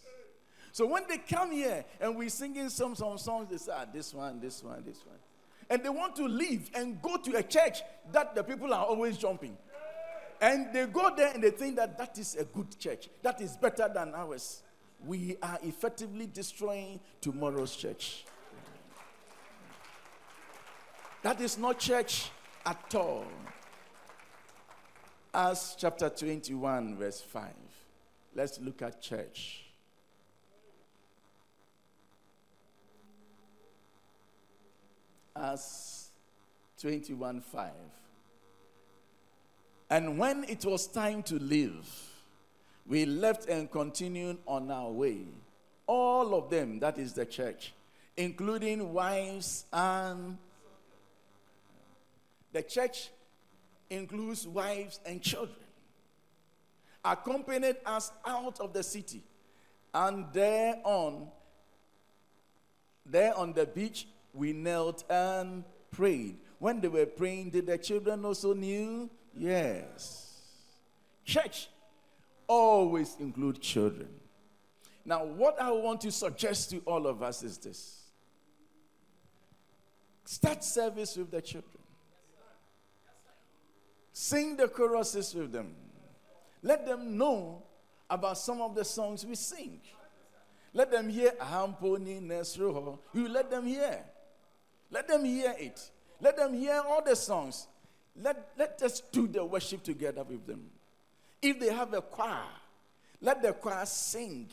So 0.71 0.87
when 0.87 1.03
they 1.07 1.19
come 1.19 1.51
here 1.51 1.85
and 1.99 2.15
we're 2.15 2.29
singing 2.29 2.69
some, 2.69 2.95
some 2.95 3.17
songs, 3.17 3.49
they 3.51 3.57
say, 3.57 3.71
ah, 3.75 3.85
this 3.91 4.13
one, 4.13 4.39
this 4.39 4.63
one, 4.63 4.83
this 4.85 5.05
one. 5.05 5.17
And 5.69 5.83
they 5.83 5.89
want 5.89 6.15
to 6.15 6.27
leave 6.27 6.69
and 6.73 7.01
go 7.01 7.17
to 7.17 7.37
a 7.37 7.43
church 7.43 7.81
that 8.11 8.33
the 8.33 8.43
people 8.43 8.73
are 8.73 8.85
always 8.85 9.17
jumping. 9.17 9.57
And 10.41 10.73
they 10.73 10.87
go 10.87 11.15
there 11.15 11.31
and 11.33 11.43
they 11.43 11.51
think 11.51 11.75
that 11.75 11.97
that 11.97 12.17
is 12.17 12.35
a 12.35 12.43
good 12.45 12.77
church. 12.79 13.09
That 13.21 13.39
is 13.39 13.55
better 13.55 13.89
than 13.93 14.13
ours. 14.15 14.63
We 15.05 15.37
are 15.41 15.59
effectively 15.63 16.27
destroying 16.27 16.99
tomorrow's 17.19 17.75
church. 17.75 18.25
That 21.23 21.41
is 21.41 21.57
not 21.57 21.79
church 21.79 22.29
at 22.65 22.95
all. 22.95 23.25
Acts 25.33 25.75
chapter 25.77 26.09
21, 26.09 26.97
verse 26.97 27.21
5. 27.21 27.51
Let's 28.35 28.59
look 28.59 28.81
at 28.81 29.01
church. 29.01 29.63
Acts 35.35 36.09
21, 36.79 37.41
5. 37.41 37.71
And 39.89 40.17
when 40.17 40.43
it 40.45 40.65
was 40.65 40.87
time 40.87 41.23
to 41.23 41.35
leave, 41.35 41.87
we 42.85 43.05
left 43.05 43.47
and 43.47 43.69
continued 43.71 44.37
on 44.47 44.69
our 44.69 44.91
way. 44.91 45.19
All 45.87 46.35
of 46.35 46.49
them, 46.49 46.79
that 46.79 46.97
is 46.97 47.13
the 47.13 47.25
church, 47.25 47.73
including 48.17 48.93
wives 48.93 49.65
and 49.71 50.37
the 52.53 52.61
church 52.61 53.09
includes 53.89 54.47
wives 54.47 54.99
and 55.05 55.21
children. 55.21 55.57
Accompanied 57.03 57.77
us 57.85 58.11
out 58.25 58.59
of 58.59 58.73
the 58.73 58.83
city. 58.83 59.23
And 59.93 60.25
there 60.31 60.79
on, 60.83 61.27
there 63.05 63.35
on 63.35 63.53
the 63.53 63.65
beach, 63.65 64.07
we 64.33 64.53
knelt 64.53 65.03
and 65.09 65.63
prayed. 65.91 66.37
When 66.59 66.79
they 66.79 66.87
were 66.87 67.05
praying, 67.05 67.49
did 67.49 67.65
the 67.65 67.77
children 67.77 68.23
also 68.23 68.53
kneel? 68.53 69.09
Yes. 69.35 70.41
Church 71.25 71.67
always 72.47 73.15
include 73.19 73.61
children. 73.61 74.09
Now, 75.05 75.25
what 75.25 75.61
I 75.61 75.71
want 75.71 76.01
to 76.01 76.11
suggest 76.11 76.69
to 76.71 76.79
all 76.85 77.07
of 77.07 77.21
us 77.21 77.43
is 77.43 77.57
this 77.57 77.99
start 80.25 80.63
service 80.63 81.17
with 81.17 81.31
the 81.31 81.41
children. 81.41 81.69
Sing 84.13 84.55
the 84.55 84.67
choruses 84.67 85.33
with 85.33 85.51
them. 85.51 85.73
Let 86.61 86.85
them 86.85 87.17
know 87.17 87.63
about 88.09 88.37
some 88.37 88.61
of 88.61 88.75
the 88.75 88.85
songs 88.85 89.25
we 89.25 89.35
sing. 89.35 89.81
Let 90.73 90.91
them 90.91 91.09
hear 91.09 91.31
Ahamponi 91.31 92.21
Nesroho. 92.21 92.99
You 93.13 93.27
let 93.27 93.51
them 93.51 93.65
hear. 93.65 94.03
Let 94.89 95.07
them 95.07 95.25
hear 95.25 95.53
it. 95.57 95.89
Let 96.21 96.37
them 96.37 96.53
hear 96.53 96.81
all 96.87 97.03
the 97.03 97.15
songs. 97.15 97.67
Let, 98.15 98.51
let 98.57 98.81
us 98.81 99.01
do 99.11 99.27
the 99.27 99.43
worship 99.43 99.83
together 99.83 100.23
with 100.23 100.45
them. 100.45 100.69
If 101.43 101.59
they 101.59 101.73
have 101.73 101.93
a 101.93 102.01
choir, 102.01 102.39
let 103.21 103.41
the 103.41 103.51
choir 103.51 103.85
sing. 103.85 104.49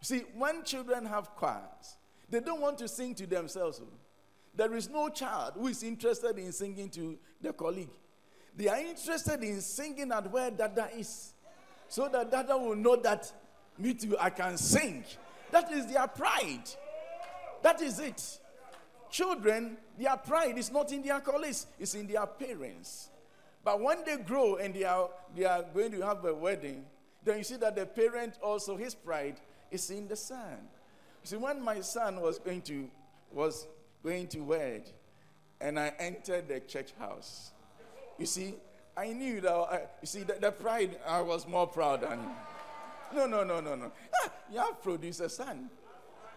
See, 0.00 0.22
when 0.34 0.64
children 0.64 1.04
have 1.04 1.28
choirs, 1.36 1.98
they 2.30 2.40
don't 2.40 2.62
want 2.62 2.78
to 2.78 2.88
sing 2.88 3.14
to 3.16 3.26
themselves. 3.26 3.82
There 4.54 4.74
is 4.74 4.88
no 4.88 5.10
child 5.10 5.52
who 5.56 5.68
is 5.68 5.82
interested 5.82 6.38
in 6.38 6.50
singing 6.52 6.88
to 6.90 7.18
the 7.40 7.52
colleague. 7.52 7.90
They 8.56 8.68
are 8.68 8.78
interested 8.78 9.42
in 9.44 9.60
singing 9.60 10.10
at 10.10 10.30
where 10.32 10.50
Dada 10.50 10.88
is. 10.96 11.34
So 11.88 12.08
that 12.08 12.30
Dada 12.30 12.56
will 12.56 12.76
know 12.76 12.96
that 12.96 13.30
me 13.78 13.92
too, 13.92 14.16
I 14.18 14.30
can 14.30 14.56
sing. 14.56 15.04
That 15.50 15.70
is 15.70 15.86
their 15.86 16.06
pride. 16.06 16.64
That 17.62 17.82
is 17.82 17.98
it. 17.98 18.38
Children, 19.10 19.76
their 19.98 20.16
pride 20.16 20.56
is 20.56 20.72
not 20.72 20.90
in 20.92 21.02
their 21.02 21.20
colleagues, 21.20 21.66
it's 21.78 21.94
in 21.94 22.06
their 22.06 22.24
parents. 22.26 23.10
But 23.64 23.80
when 23.80 24.04
they 24.04 24.16
grow 24.16 24.56
and 24.56 24.74
they 24.74 24.84
are, 24.84 25.08
they 25.36 25.44
are 25.44 25.62
going 25.74 25.92
to 25.92 26.00
have 26.02 26.24
a 26.24 26.34
wedding, 26.34 26.84
then 27.24 27.38
you 27.38 27.44
see 27.44 27.56
that 27.56 27.76
the 27.76 27.86
parent 27.86 28.34
also, 28.42 28.76
his 28.76 28.94
pride 28.94 29.40
is 29.70 29.90
in 29.90 30.08
the 30.08 30.16
son. 30.16 30.58
You 31.22 31.28
see, 31.28 31.36
when 31.36 31.62
my 31.62 31.80
son 31.80 32.20
was 32.20 32.38
going 32.38 32.62
to 32.62 32.90
was 33.30 33.66
going 34.02 34.26
to 34.28 34.40
wed, 34.40 34.90
and 35.60 35.78
I 35.78 35.92
entered 35.98 36.48
the 36.48 36.60
church 36.60 36.92
house, 36.98 37.52
you 38.18 38.26
see, 38.26 38.54
I 38.96 39.12
knew 39.12 39.40
that. 39.40 39.52
I, 39.52 39.80
you 40.00 40.06
see, 40.06 40.22
the, 40.24 40.34
the, 40.34 40.50
pride 40.50 40.98
I 41.06 41.20
was 41.20 41.46
more 41.46 41.66
proud 41.66 42.02
than. 42.02 42.18
No, 43.14 43.26
no, 43.26 43.44
no, 43.44 43.60
no, 43.60 43.74
no. 43.74 43.92
Ah, 44.22 44.30
you 44.50 44.58
have 44.58 44.82
produced 44.82 45.20
a 45.20 45.28
son. 45.28 45.70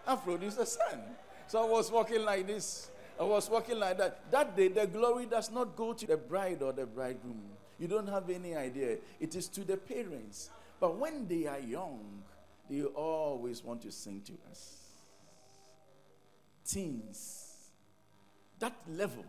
I've 0.06 0.22
produced 0.22 0.58
a 0.58 0.66
son. 0.66 1.00
So 1.48 1.62
I 1.62 1.68
was 1.68 1.90
walking 1.90 2.24
like 2.24 2.46
this. 2.46 2.90
I 3.18 3.24
was 3.24 3.48
walking 3.48 3.78
like 3.78 3.98
that. 3.98 4.30
That 4.30 4.56
day, 4.56 4.68
the 4.68 4.86
glory 4.86 5.26
does 5.26 5.50
not 5.50 5.74
go 5.74 5.92
to 5.94 6.06
the 6.06 6.16
bride 6.16 6.62
or 6.62 6.72
the 6.72 6.86
bridegroom. 6.86 7.42
You 7.78 7.88
don't 7.88 8.08
have 8.08 8.28
any 8.30 8.54
idea. 8.54 8.98
It 9.20 9.34
is 9.34 9.48
to 9.48 9.64
the 9.64 9.76
parents. 9.76 10.50
But 10.78 10.96
when 10.98 11.26
they 11.26 11.46
are 11.46 11.58
young, 11.58 12.22
they 12.68 12.82
always 12.82 13.64
want 13.64 13.82
to 13.82 13.92
sing 13.92 14.22
to 14.26 14.32
us. 14.50 14.82
Teens, 16.66 17.54
that 18.58 18.74
level, 18.88 19.24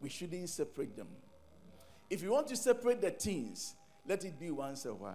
we 0.00 0.08
shouldn't 0.08 0.48
separate 0.48 0.96
them. 0.96 1.08
If 2.10 2.22
you 2.22 2.30
want 2.30 2.48
to 2.48 2.56
separate 2.56 3.00
the 3.00 3.10
teens, 3.10 3.74
let 4.06 4.24
it 4.24 4.40
be 4.40 4.50
once 4.50 4.86
a 4.86 4.94
while. 4.94 5.14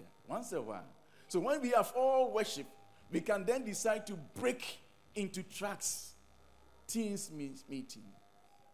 Yeah, 0.00 0.06
once 0.26 0.52
a 0.52 0.62
while. 0.62 0.86
So 1.28 1.40
when 1.40 1.60
we 1.60 1.70
have 1.70 1.92
all 1.94 2.32
worship, 2.32 2.66
we 3.12 3.20
can 3.20 3.44
then 3.44 3.64
decide 3.64 4.06
to 4.06 4.14
break 4.34 4.78
into 5.14 5.42
tracks. 5.42 6.12
Teens 6.86 7.30
meeting, 7.32 8.02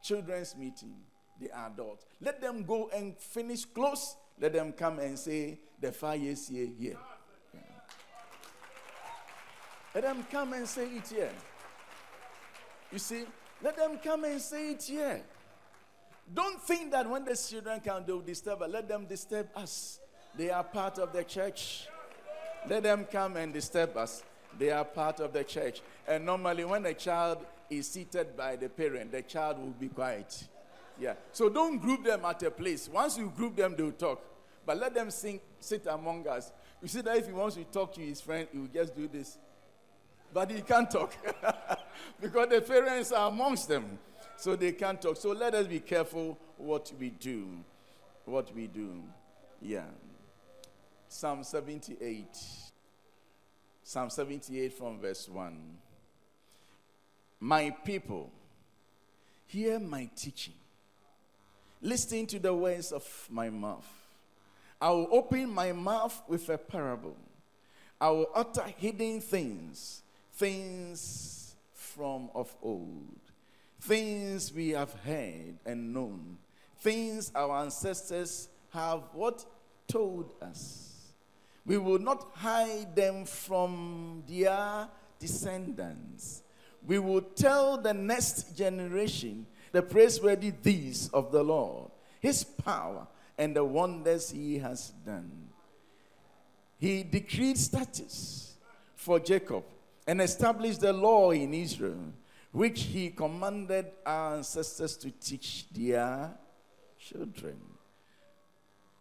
children's 0.03 0.57
meeting, 0.57 0.97
the 1.41 1.49
adults. 1.57 2.05
Let 2.20 2.41
them 2.41 2.64
go 2.64 2.91
and 2.93 3.16
finish 3.16 3.64
close. 3.64 4.16
Let 4.41 4.53
them 4.53 4.72
come 4.72 4.99
and 4.99 5.16
say, 5.16 5.61
the 5.80 5.93
fire 5.93 6.18
is 6.18 6.49
here. 6.49 6.68
here. 6.78 6.97
Yeah. 7.55 7.61
Let 9.95 10.05
them 10.05 10.26
come 10.30 10.53
and 10.55 10.66
say 10.66 10.86
it 10.86 11.07
here. 11.09 11.30
You 12.91 12.99
see, 12.99 13.24
let 13.62 13.76
them 13.76 13.99
come 14.03 14.24
and 14.24 14.41
say 14.41 14.72
it 14.72 14.82
here. 14.82 15.22
Don't 16.32 16.61
think 16.62 16.91
that 16.93 17.09
when 17.09 17.24
the 17.24 17.36
children 17.36 17.80
come, 17.80 18.05
they'll 18.07 18.20
disturb 18.20 18.62
us. 18.62 18.70
Let 18.70 18.88
them 18.88 19.07
disturb 19.07 19.49
us. 19.55 20.01
They 20.36 20.51
are 20.51 20.64
part 20.64 20.99
of 20.99 21.12
the 21.12 21.24
church. 21.24 21.86
Let 22.68 22.82
them 22.82 23.07
come 23.11 23.36
and 23.36 23.53
disturb 23.53 23.97
us. 23.97 24.22
They 24.59 24.70
are 24.70 24.84
part 24.84 25.20
of 25.20 25.32
the 25.32 25.44
church. 25.44 25.80
And 26.07 26.26
normally, 26.26 26.64
when 26.64 26.84
a 26.86 26.94
child 26.94 27.38
is 27.68 27.88
seated 27.88 28.36
by 28.36 28.57
the 28.57 28.68
parent, 28.68 29.12
the 29.12 29.22
child 29.22 29.59
will 29.59 29.74
be 29.78 29.88
quiet. 29.88 30.44
Yeah. 30.98 31.14
So 31.32 31.48
don't 31.48 31.78
group 31.78 32.05
them 32.05 32.24
at 32.24 32.42
a 32.42 32.51
place. 32.51 32.88
Once 32.88 33.16
you 33.16 33.32
group 33.34 33.57
them, 33.57 33.74
they'll 33.76 33.92
talk. 33.92 34.22
But 34.66 34.78
let 34.78 34.94
them 34.94 35.11
sing, 35.11 35.40
sit 35.59 35.86
among 35.86 36.28
us. 36.28 36.53
You 36.82 36.88
see 36.88 37.01
that 37.01 37.16
if 37.16 37.26
he 37.26 37.32
wants 37.32 37.57
to 37.57 37.64
talk 37.64 37.94
to 37.94 38.01
his 38.01 38.20
friend, 38.20 38.46
he 38.53 38.59
will 38.59 38.66
just 38.66 38.94
do 38.94 39.09
this. 39.09 39.38
But 40.32 40.51
he 40.51 40.61
can't 40.61 40.90
talk 40.90 41.14
because 42.20 42.48
the 42.48 42.61
parents 42.61 43.12
are 43.12 43.28
amongst 43.28 43.68
them. 43.68 43.98
So 44.36 44.57
they 44.57 44.72
can't 44.72 45.01
talk. 45.01 45.16
So 45.16 45.32
let 45.32 45.55
us 45.55 45.66
be 45.66 45.80
careful 45.80 46.38
what 46.57 46.92
we 46.98 47.11
do. 47.11 47.48
What 48.24 48.55
we 48.55 48.66
do. 48.66 49.03
Yeah. 49.61 49.84
Psalm 51.09 51.42
78. 51.42 52.70
Psalm 53.91 54.09
78 54.09 54.72
from 54.72 55.01
verse 55.01 55.28
1. 55.28 55.53
My 57.41 57.70
people, 57.84 58.30
hear 59.49 59.80
my 59.80 60.09
teaching. 60.14 60.55
Listen 61.82 62.24
to 62.28 62.38
the 62.38 62.55
words 62.55 62.93
of 62.93 63.05
my 63.28 63.51
mouth. 63.51 63.88
I 64.80 64.91
will 64.91 65.09
open 65.11 65.53
my 65.53 65.72
mouth 65.72 66.22
with 66.28 66.49
a 66.51 66.57
parable. 66.57 67.16
I 68.01 68.11
will 68.11 68.30
utter 68.32 68.66
hidden 68.76 69.20
things, 69.20 70.03
things 70.34 71.57
from 71.74 72.30
of 72.32 72.55
old, 72.62 73.18
things 73.80 74.53
we 74.53 74.68
have 74.68 74.95
heard 75.05 75.59
and 75.66 75.93
known, 75.93 76.38
things 76.78 77.32
our 77.34 77.64
ancestors 77.64 78.49
have 78.72 79.03
what 79.14 79.45
told 79.88 80.32
us 80.41 80.89
we 81.66 81.78
will 81.78 81.98
not 81.98 82.30
hide 82.34 82.94
them 82.96 83.24
from 83.24 84.24
their 84.28 84.88
descendants. 85.18 86.42
We 86.86 86.98
will 86.98 87.20
tell 87.20 87.76
the 87.76 87.92
next 87.92 88.56
generation 88.56 89.46
the 89.72 89.82
praiseworthy 89.82 90.50
deeds 90.50 91.08
of 91.11 91.30
the 91.30 91.42
Lord, 91.42 91.90
his 92.20 92.42
power, 92.42 93.06
and 93.36 93.54
the 93.54 93.64
wonders 93.64 94.30
he 94.30 94.58
has 94.58 94.90
done. 95.04 95.48
He 96.78 97.02
decreed 97.02 97.58
statutes 97.58 98.54
for 98.96 99.20
Jacob 99.20 99.64
and 100.06 100.20
established 100.20 100.80
the 100.80 100.92
law 100.92 101.30
in 101.30 101.52
Israel, 101.52 102.12
which 102.52 102.82
he 102.82 103.11
commanded 103.11 103.86
our 104.04 104.36
ancestors 104.36 104.96
to 104.96 105.11
teach 105.11 105.66
their 105.70 106.30
children. 106.98 107.61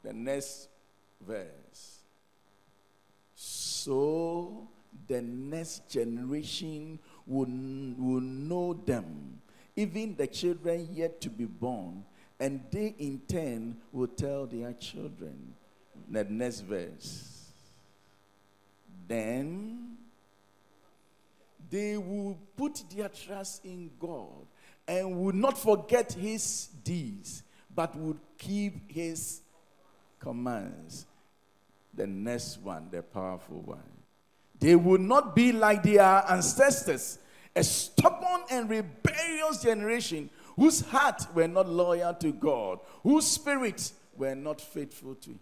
The 0.04 0.14
next 0.14 0.68
verse 1.26 1.99
so 3.84 4.68
the 5.08 5.22
next 5.22 5.90
generation 5.90 7.00
will, 7.26 7.48
will 7.98 8.22
know 8.22 8.74
them, 8.74 9.40
even 9.76 10.16
the 10.16 10.28
children 10.28 10.88
yet 10.92 11.22
to 11.22 11.30
be 11.30 11.46
born, 11.46 12.04
and 12.40 12.62
they 12.72 12.94
in 13.00 13.22
turn 13.28 13.78
will 13.92 14.08
tell 14.08 14.46
their 14.46 14.74
children. 14.74 15.54
The 16.12 16.24
next 16.24 16.62
verse. 16.62 17.52
Then 19.08 19.98
they 21.70 21.98
will 21.98 22.38
put 22.58 22.84
their 22.96 23.10
trust 23.10 23.64
in 23.64 23.92
God 24.00 24.48
and 24.88 25.20
will 25.20 25.36
not 25.36 25.58
forget 25.58 26.14
his 26.14 26.70
deeds, 26.84 27.44
but 27.76 27.96
would 27.96 28.20
keep 28.38 28.92
his 28.92 29.42
commands 30.20 31.06
the 31.94 32.08
next 32.08 32.60
one, 32.60 32.88
the 32.92 33.02
powerful 33.02 33.62
one. 33.62 33.80
They 34.60 34.76
would 34.76 35.02
not 35.02 35.36
be 35.36 35.52
like 35.52 35.84
their 35.84 36.24
ancestors, 36.30 37.20
a 37.56 37.64
stubborn 37.64 38.42
and 38.52 38.70
rebellious 38.70 39.62
generation 39.64 40.30
whose 40.56 40.82
hearts 40.82 41.28
were 41.34 41.48
not 41.48 41.70
loyal 41.70 42.14
to 42.16 42.34
God, 42.34 42.80
whose 43.04 43.26
spirits 43.26 43.94
were 44.18 44.36
not 44.36 44.60
faithful 44.60 45.16
to 45.16 45.30
Him. 45.30 45.40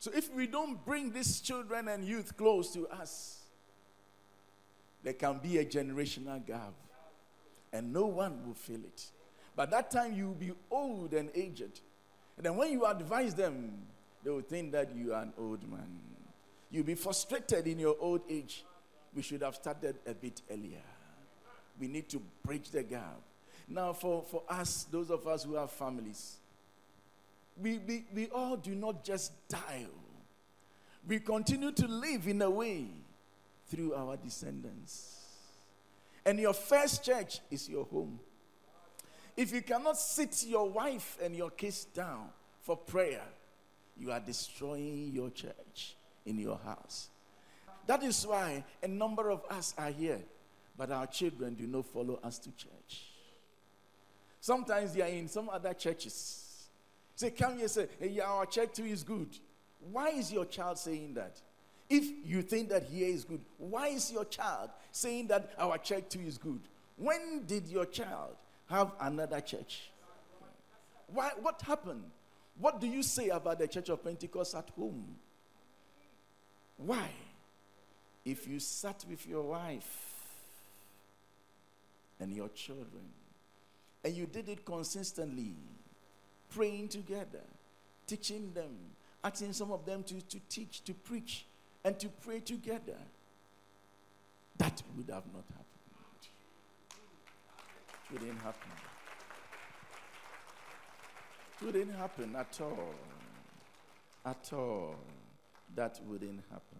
So, 0.00 0.10
if 0.14 0.32
we 0.32 0.46
don't 0.46 0.84
bring 0.84 1.12
these 1.12 1.40
children 1.40 1.88
and 1.88 2.04
youth 2.04 2.36
close 2.36 2.72
to 2.74 2.88
us, 2.88 3.42
there 5.02 5.12
can 5.12 5.38
be 5.38 5.58
a 5.58 5.64
generational 5.64 6.44
gap, 6.44 6.74
and 7.72 7.92
no 7.92 8.06
one 8.06 8.46
will 8.46 8.54
feel 8.54 8.80
it. 8.84 9.06
By 9.56 9.66
that 9.66 9.90
time, 9.90 10.14
you 10.14 10.26
will 10.28 10.34
be 10.34 10.52
old 10.70 11.14
and 11.14 11.30
aged. 11.34 11.80
And 12.36 12.46
then, 12.46 12.56
when 12.56 12.72
you 12.72 12.86
advise 12.86 13.34
them, 13.34 13.86
they 14.24 14.30
will 14.30 14.40
think 14.42 14.72
that 14.72 14.94
you 14.94 15.14
are 15.14 15.22
an 15.22 15.32
old 15.38 15.68
man. 15.70 16.00
You'll 16.70 16.84
be 16.84 16.94
frustrated 16.94 17.66
in 17.66 17.78
your 17.78 17.96
old 18.00 18.22
age. 18.28 18.64
We 19.14 19.22
should 19.22 19.42
have 19.42 19.54
started 19.54 19.96
a 20.06 20.14
bit 20.14 20.42
earlier. 20.50 20.82
We 21.80 21.88
need 21.88 22.08
to 22.10 22.20
bridge 22.44 22.70
the 22.70 22.82
gap. 22.82 23.20
Now, 23.68 23.92
for, 23.92 24.22
for 24.22 24.42
us, 24.48 24.86
those 24.90 25.10
of 25.10 25.26
us 25.26 25.44
who 25.44 25.54
have 25.54 25.70
families, 25.70 26.36
we, 27.60 27.78
we, 27.78 28.04
we 28.14 28.26
all 28.28 28.56
do 28.56 28.74
not 28.74 29.04
just 29.04 29.32
die. 29.48 29.86
We 31.06 31.20
continue 31.20 31.72
to 31.72 31.86
live 31.86 32.26
in 32.26 32.42
a 32.42 32.50
way 32.50 32.86
through 33.68 33.94
our 33.94 34.16
descendants. 34.16 35.14
And 36.24 36.38
your 36.38 36.52
first 36.52 37.04
church 37.04 37.40
is 37.50 37.68
your 37.68 37.84
home. 37.84 38.18
If 39.36 39.52
you 39.52 39.62
cannot 39.62 39.96
sit 39.96 40.44
your 40.46 40.68
wife 40.68 41.16
and 41.22 41.34
your 41.34 41.50
kids 41.50 41.84
down 41.84 42.28
for 42.60 42.76
prayer, 42.76 43.22
you 43.98 44.12
are 44.12 44.20
destroying 44.20 45.10
your 45.12 45.30
church 45.30 45.96
in 46.24 46.38
your 46.38 46.58
house. 46.64 47.08
That 47.86 48.02
is 48.02 48.26
why 48.26 48.64
a 48.82 48.88
number 48.88 49.30
of 49.30 49.42
us 49.50 49.74
are 49.78 49.90
here, 49.90 50.20
but 50.76 50.90
our 50.90 51.06
children 51.06 51.54
do 51.54 51.66
not 51.66 51.86
follow 51.86 52.20
us 52.22 52.38
to 52.40 52.50
church. 52.50 53.06
Sometimes 54.40 54.94
they 54.94 55.02
are 55.02 55.08
in 55.08 55.26
some 55.28 55.48
other 55.48 55.74
churches. 55.74 56.68
Say, 57.14 57.30
come 57.30 57.58
here, 57.58 57.68
say, 57.68 57.88
hey, 57.98 58.20
our 58.20 58.46
church 58.46 58.74
too 58.74 58.84
is 58.84 59.02
good. 59.02 59.28
Why 59.90 60.10
is 60.10 60.32
your 60.32 60.44
child 60.44 60.78
saying 60.78 61.14
that? 61.14 61.40
If 61.90 62.04
you 62.24 62.42
think 62.42 62.68
that 62.68 62.84
here 62.84 63.08
is 63.08 63.24
good, 63.24 63.40
why 63.56 63.88
is 63.88 64.12
your 64.12 64.26
child 64.26 64.70
saying 64.92 65.28
that 65.28 65.52
our 65.58 65.78
church 65.78 66.04
too 66.10 66.20
is 66.20 66.36
good? 66.36 66.60
When 66.96 67.44
did 67.46 67.68
your 67.68 67.86
child 67.86 68.36
have 68.68 68.92
another 69.00 69.40
church? 69.40 69.90
Why, 71.06 71.30
what 71.40 71.62
happened? 71.62 72.04
What 72.58 72.80
do 72.80 72.86
you 72.86 73.02
say 73.02 73.28
about 73.28 73.58
the 73.58 73.68
church 73.68 73.88
of 73.88 74.02
Pentecost 74.02 74.54
at 74.54 74.68
home? 74.70 75.16
Why? 76.76 77.08
If 78.24 78.46
you 78.48 78.60
sat 78.60 79.04
with 79.08 79.26
your 79.26 79.42
wife 79.42 80.24
and 82.20 82.34
your 82.34 82.48
children 82.48 83.12
And 84.04 84.16
you 84.16 84.26
did 84.26 84.48
it 84.48 84.64
consistently, 84.64 85.54
praying 86.50 86.88
together, 86.88 87.42
teaching 88.06 88.52
them, 88.54 88.76
asking 89.22 89.52
some 89.52 89.72
of 89.72 89.84
them 89.84 90.02
to, 90.04 90.20
to 90.20 90.40
teach, 90.48 90.84
to 90.84 90.94
preach, 90.94 91.44
and 91.84 91.98
to 91.98 92.08
pray 92.08 92.40
together. 92.40 92.96
That 94.56 94.82
would 94.96 95.08
have 95.08 95.24
not 95.32 95.44
happened. 95.48 95.66
It 98.14 98.20
didn't 98.20 98.38
happen. 98.38 98.70
Wouldn't 101.62 101.94
happen 101.96 102.36
at 102.36 102.60
all. 102.60 102.94
At 104.24 104.52
all. 104.52 104.94
That 105.74 106.00
wouldn't 106.06 106.42
happen. 106.50 106.78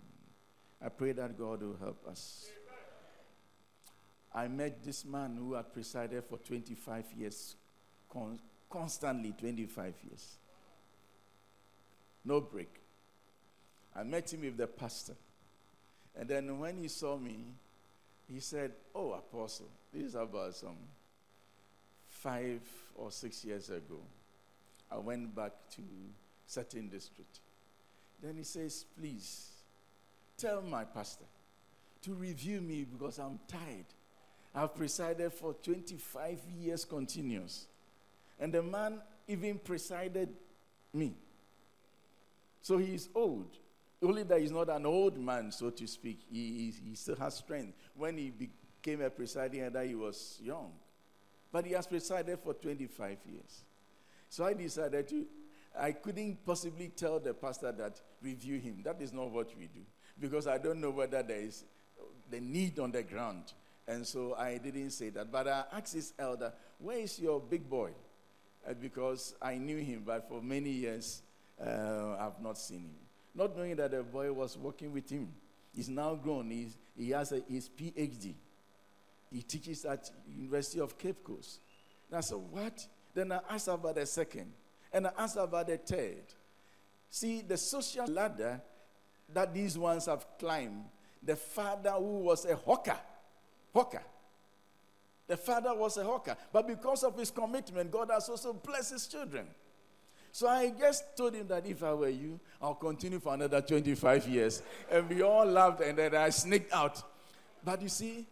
I 0.84 0.88
pray 0.88 1.12
that 1.12 1.36
God 1.36 1.62
will 1.62 1.76
help 1.80 2.06
us. 2.06 2.48
I 4.32 4.46
met 4.46 4.84
this 4.84 5.04
man 5.04 5.36
who 5.36 5.54
had 5.54 5.72
presided 5.72 6.22
for 6.24 6.38
25 6.38 7.04
years, 7.16 7.56
con- 8.08 8.38
constantly 8.70 9.32
25 9.32 9.94
years. 10.08 10.36
No 12.24 12.40
break. 12.40 12.80
I 13.96 14.04
met 14.04 14.32
him 14.32 14.42
with 14.42 14.56
the 14.56 14.66
pastor. 14.66 15.14
And 16.14 16.28
then 16.28 16.58
when 16.58 16.78
he 16.78 16.88
saw 16.88 17.16
me, 17.16 17.36
he 18.28 18.40
said, 18.40 18.72
Oh, 18.94 19.12
Apostle, 19.12 19.70
this 19.92 20.04
is 20.04 20.14
about 20.14 20.54
some 20.54 20.76
five 22.08 22.60
or 22.94 23.10
six 23.10 23.44
years 23.44 23.70
ago. 23.70 24.00
I 24.90 24.98
went 24.98 25.34
back 25.34 25.52
to 25.76 25.82
certain 26.46 26.88
district. 26.88 27.40
Then 28.22 28.36
he 28.36 28.44
says, 28.44 28.84
Please 28.98 29.50
tell 30.36 30.62
my 30.62 30.84
pastor 30.84 31.24
to 32.02 32.14
review 32.14 32.60
me 32.60 32.84
because 32.84 33.18
I'm 33.18 33.38
tired. 33.48 33.86
I've 34.54 34.74
presided 34.74 35.32
for 35.32 35.54
25 35.54 36.38
years 36.58 36.84
continuous. 36.84 37.66
And 38.40 38.52
the 38.52 38.62
man 38.62 39.00
even 39.26 39.58
presided 39.58 40.30
me. 40.92 41.14
So 42.62 42.78
he 42.78 42.94
is 42.94 43.08
old. 43.14 43.56
Only 44.02 44.22
that 44.24 44.40
he's 44.40 44.52
not 44.52 44.70
an 44.70 44.86
old 44.86 45.18
man, 45.18 45.50
so 45.50 45.70
to 45.70 45.86
speak. 45.86 46.20
He, 46.30 46.38
he, 46.38 46.90
he 46.90 46.94
still 46.94 47.16
has 47.16 47.34
strength. 47.36 47.76
When 47.96 48.16
he 48.16 48.30
became 48.30 49.02
a 49.02 49.10
presiding 49.10 49.62
elder, 49.62 49.82
he 49.82 49.94
was 49.94 50.38
young. 50.42 50.72
But 51.50 51.66
he 51.66 51.72
has 51.72 51.86
presided 51.86 52.38
for 52.38 52.54
25 52.54 53.18
years. 53.26 53.64
So 54.28 54.44
I 54.44 54.54
decided 54.54 55.08
to, 55.08 55.26
I 55.78 55.92
couldn't 55.92 56.44
possibly 56.44 56.88
tell 56.88 57.18
the 57.18 57.34
pastor 57.34 57.72
that 57.72 58.00
review 58.22 58.58
him. 58.58 58.82
That 58.84 59.00
is 59.00 59.12
not 59.12 59.30
what 59.30 59.48
we 59.58 59.66
do. 59.66 59.80
Because 60.20 60.46
I 60.46 60.58
don't 60.58 60.80
know 60.80 60.90
whether 60.90 61.22
there 61.22 61.40
is 61.40 61.64
the 62.30 62.40
need 62.40 62.78
on 62.78 62.92
the 62.92 63.02
ground. 63.02 63.52
And 63.86 64.06
so 64.06 64.34
I 64.34 64.58
didn't 64.58 64.90
say 64.90 65.08
that. 65.10 65.32
But 65.32 65.48
I 65.48 65.64
asked 65.72 65.94
his 65.94 66.12
elder, 66.18 66.52
Where 66.78 66.98
is 66.98 67.18
your 67.18 67.40
big 67.40 67.68
boy? 67.68 67.90
Uh, 68.68 68.74
because 68.74 69.34
I 69.40 69.56
knew 69.56 69.78
him, 69.78 70.02
but 70.04 70.28
for 70.28 70.42
many 70.42 70.70
years 70.70 71.22
uh, 71.64 72.16
I've 72.18 72.40
not 72.42 72.58
seen 72.58 72.80
him. 72.80 72.96
Not 73.34 73.56
knowing 73.56 73.76
that 73.76 73.92
the 73.92 74.02
boy 74.02 74.32
was 74.32 74.58
working 74.58 74.92
with 74.92 75.08
him. 75.08 75.28
He's 75.74 75.88
now 75.88 76.14
grown. 76.16 76.50
He's, 76.50 76.76
he 76.96 77.10
has 77.10 77.32
a, 77.32 77.40
his 77.48 77.68
PhD. 77.68 78.34
He 79.30 79.42
teaches 79.42 79.84
at 79.84 80.10
University 80.36 80.80
of 80.80 80.98
Cape 80.98 81.22
Coast. 81.22 81.60
And 82.08 82.18
I 82.18 82.20
said, 82.20 82.38
What? 82.50 82.86
Then 83.18 83.32
I 83.32 83.40
asked 83.50 83.66
about 83.66 83.96
the 83.96 84.06
second. 84.06 84.52
And 84.92 85.08
I 85.08 85.10
asked 85.18 85.36
about 85.36 85.66
the 85.66 85.76
third. 85.76 86.22
See, 87.10 87.40
the 87.40 87.56
social 87.56 88.06
ladder 88.06 88.60
that 89.34 89.52
these 89.52 89.76
ones 89.76 90.06
have 90.06 90.24
climbed, 90.38 90.84
the 91.20 91.34
father 91.34 91.90
who 91.90 92.20
was 92.20 92.44
a 92.44 92.54
hawker 92.54 92.96
hawker. 93.72 94.02
The 95.26 95.36
father 95.36 95.74
was 95.74 95.96
a 95.96 96.04
hawker. 96.04 96.36
But 96.52 96.68
because 96.68 97.02
of 97.02 97.18
his 97.18 97.32
commitment, 97.32 97.90
God 97.90 98.08
has 98.12 98.28
also 98.28 98.52
blessed 98.52 98.92
his 98.92 99.06
children. 99.08 99.46
So 100.30 100.46
I 100.46 100.70
just 100.78 101.16
told 101.16 101.34
him 101.34 101.48
that 101.48 101.66
if 101.66 101.82
I 101.82 101.92
were 101.94 102.08
you, 102.08 102.38
I'll 102.62 102.76
continue 102.76 103.18
for 103.18 103.34
another 103.34 103.60
25 103.60 104.28
years. 104.28 104.62
And 104.90 105.08
we 105.08 105.22
all 105.22 105.44
laughed, 105.44 105.80
and 105.80 105.98
then 105.98 106.14
I 106.14 106.30
sneaked 106.30 106.72
out. 106.72 107.02
But 107.64 107.82
you 107.82 107.88
see, 107.88 108.26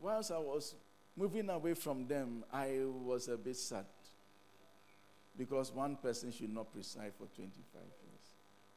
whilst 0.00 0.32
I 0.32 0.38
was 0.38 0.74
moving 1.14 1.50
away 1.50 1.74
from 1.74 2.06
them, 2.06 2.42
I 2.50 2.80
was 2.84 3.28
a 3.28 3.36
bit 3.36 3.56
sad. 3.56 3.84
Because 5.36 5.72
one 5.72 5.96
person 5.96 6.30
should 6.30 6.52
not 6.52 6.72
preside 6.72 7.12
for 7.18 7.26
25 7.34 7.82
years. 7.82 8.26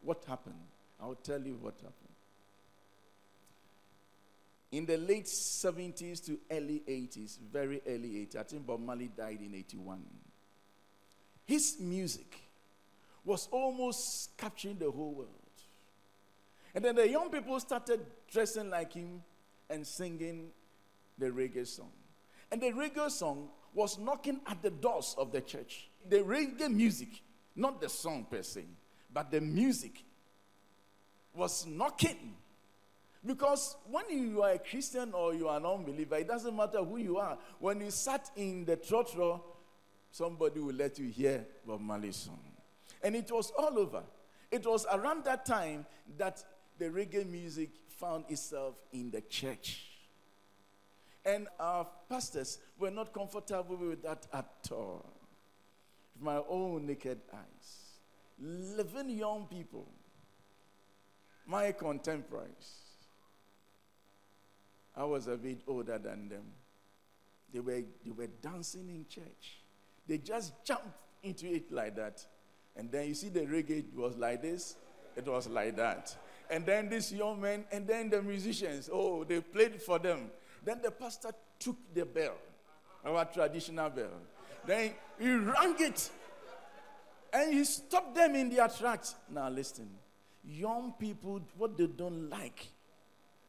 What 0.01 0.23
happened? 0.27 0.55
I'll 0.99 1.15
tell 1.15 1.41
you 1.41 1.57
what 1.61 1.75
happened 1.75 2.07
in 4.71 4.85
the 4.85 4.97
late 4.97 5.25
70s 5.25 6.25
to 6.25 6.37
early 6.51 6.83
80s, 6.87 7.39
very 7.39 7.81
early 7.87 8.09
80s, 8.09 8.35
I 8.35 8.43
think 8.43 8.65
Bob 8.65 8.81
Marley 8.81 9.09
died 9.15 9.39
in 9.41 9.55
81. 9.55 10.03
His 11.45 11.77
music 11.79 12.41
was 13.23 13.47
almost 13.51 14.37
capturing 14.37 14.77
the 14.77 14.91
whole 14.91 15.13
world. 15.13 15.31
And 16.75 16.83
then 16.83 16.95
the 16.95 17.07
young 17.07 17.29
people 17.29 17.59
started 17.59 18.05
dressing 18.29 18.69
like 18.69 18.93
him 18.93 19.23
and 19.69 19.87
singing 19.87 20.49
the 21.17 21.27
reggae 21.27 21.65
song. 21.65 21.91
And 22.51 22.61
the 22.61 22.71
reggae 22.71 23.09
song 23.09 23.49
was 23.73 23.97
knocking 23.97 24.41
at 24.47 24.61
the 24.61 24.69
doors 24.69 25.15
of 25.17 25.31
the 25.31 25.41
church. 25.41 25.89
The 26.09 26.17
reggae 26.17 26.71
music, 26.71 27.21
not 27.55 27.81
the 27.81 27.89
song 27.89 28.25
per 28.29 28.41
se, 28.41 28.65
but 29.13 29.31
the 29.31 29.41
music 29.41 30.03
was 31.33 31.65
knocking 31.65 32.35
because 33.25 33.75
when 33.89 34.05
you 34.09 34.41
are 34.41 34.51
a 34.51 34.59
Christian 34.59 35.13
or 35.13 35.33
you 35.33 35.49
are 35.49 35.57
an 35.57 35.65
unbeliever, 35.65 36.15
it 36.15 36.27
doesn't 36.27 36.55
matter 36.55 36.83
who 36.83 36.97
you 36.97 37.17
are. 37.17 37.37
When 37.59 37.81
you 37.81 37.91
sat 37.91 38.31
in 38.37 38.63
the 38.63 38.77
trotro, 38.77 39.41
somebody 40.11 40.61
will 40.61 40.73
let 40.73 40.97
you 40.97 41.09
hear 41.09 41.45
Bob 41.65 41.81
Marley's 41.81 42.15
song. 42.15 42.39
And 43.03 43.15
it 43.15 43.29
was 43.31 43.51
all 43.57 43.77
over. 43.77 44.03
It 44.49 44.65
was 44.65 44.85
around 44.91 45.25
that 45.25 45.45
time 45.45 45.85
that 46.17 46.43
the 46.79 46.85
reggae 46.85 47.29
music 47.29 47.69
found 47.87 48.25
itself 48.29 48.75
in 48.93 49.11
the 49.11 49.21
church. 49.21 49.83
And 51.25 51.47
our 51.59 51.85
pastors 52.09 52.59
were 52.79 52.91
not 52.91 53.13
comfortable 53.13 53.75
with 53.75 54.03
that 54.03 54.25
at 54.31 54.69
all. 54.71 55.16
With 56.17 56.25
my 56.25 56.41
own 56.49 56.87
naked 56.87 57.19
eyes. 57.31 57.99
Living 58.39 59.09
young 59.09 59.45
people, 59.49 59.87
my 61.45 61.71
contemporaries, 61.71 62.81
I 64.95 65.03
was 65.03 65.27
a 65.27 65.37
bit 65.37 65.61
older 65.67 65.99
than 65.99 66.29
them. 66.29 66.43
They 67.53 67.59
were, 67.59 67.83
they 68.03 68.11
were 68.15 68.27
dancing 68.41 68.89
in 68.89 69.05
church. 69.07 69.59
They 70.07 70.17
just 70.17 70.53
jumped 70.65 70.87
into 71.23 71.47
it 71.53 71.71
like 71.71 71.95
that. 71.95 72.25
And 72.75 72.91
then 72.91 73.07
you 73.07 73.13
see 73.13 73.29
the 73.29 73.41
reggae 73.41 73.93
was 73.93 74.17
like 74.17 74.41
this, 74.41 74.75
it 75.15 75.25
was 75.25 75.47
like 75.47 75.75
that. 75.77 76.15
And 76.49 76.65
then 76.65 76.89
this 76.89 77.11
young 77.11 77.41
man, 77.41 77.65
and 77.71 77.87
then 77.87 78.09
the 78.09 78.21
musicians, 78.21 78.89
oh, 78.91 79.23
they 79.23 79.41
played 79.41 79.81
for 79.81 79.99
them. 79.99 80.31
Then 80.63 80.81
the 80.81 80.91
pastor 80.91 81.31
took 81.59 81.77
the 81.93 82.05
bell, 82.05 82.37
our 83.05 83.25
traditional 83.25 83.89
bell. 83.89 84.21
Then 84.67 84.91
he 85.17 85.31
rang 85.31 85.75
it. 85.79 86.09
And 87.33 87.53
he 87.53 87.63
stopped 87.63 88.15
them 88.15 88.35
in 88.35 88.49
their 88.49 88.67
tracks. 88.67 89.15
Now 89.29 89.49
listen, 89.49 89.89
young 90.43 90.93
people, 90.99 91.41
what 91.57 91.77
they 91.77 91.87
don't 91.87 92.29
like 92.29 92.67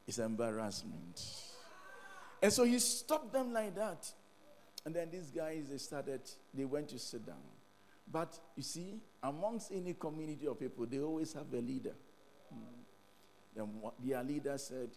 is 0.06 0.18
embarrassment. 0.18 1.20
And 2.40 2.52
so 2.52 2.64
he 2.64 2.78
stopped 2.78 3.32
them 3.32 3.52
like 3.52 3.74
that. 3.74 4.10
And 4.84 4.94
then 4.94 5.10
these 5.10 5.30
guys, 5.30 5.66
they 5.70 5.78
started, 5.78 6.20
they 6.54 6.64
went 6.64 6.88
to 6.90 6.98
sit 6.98 7.26
down. 7.26 7.36
But 8.10 8.38
you 8.56 8.62
see, 8.62 9.00
amongst 9.22 9.72
any 9.72 9.94
community 9.94 10.46
of 10.46 10.58
people, 10.58 10.86
they 10.86 11.00
always 11.00 11.32
have 11.34 11.52
a 11.52 11.60
leader. 11.60 11.94
Hmm. 12.50 12.58
Then 13.54 13.68
their 14.02 14.22
leader 14.22 14.56
said, 14.56 14.90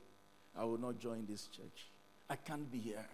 I 0.58 0.64
will 0.64 0.78
not 0.78 1.00
join 1.00 1.26
this 1.28 1.48
church. 1.48 1.88
I 2.30 2.36
can't 2.36 2.72
be 2.72 2.78
here. 2.78 3.06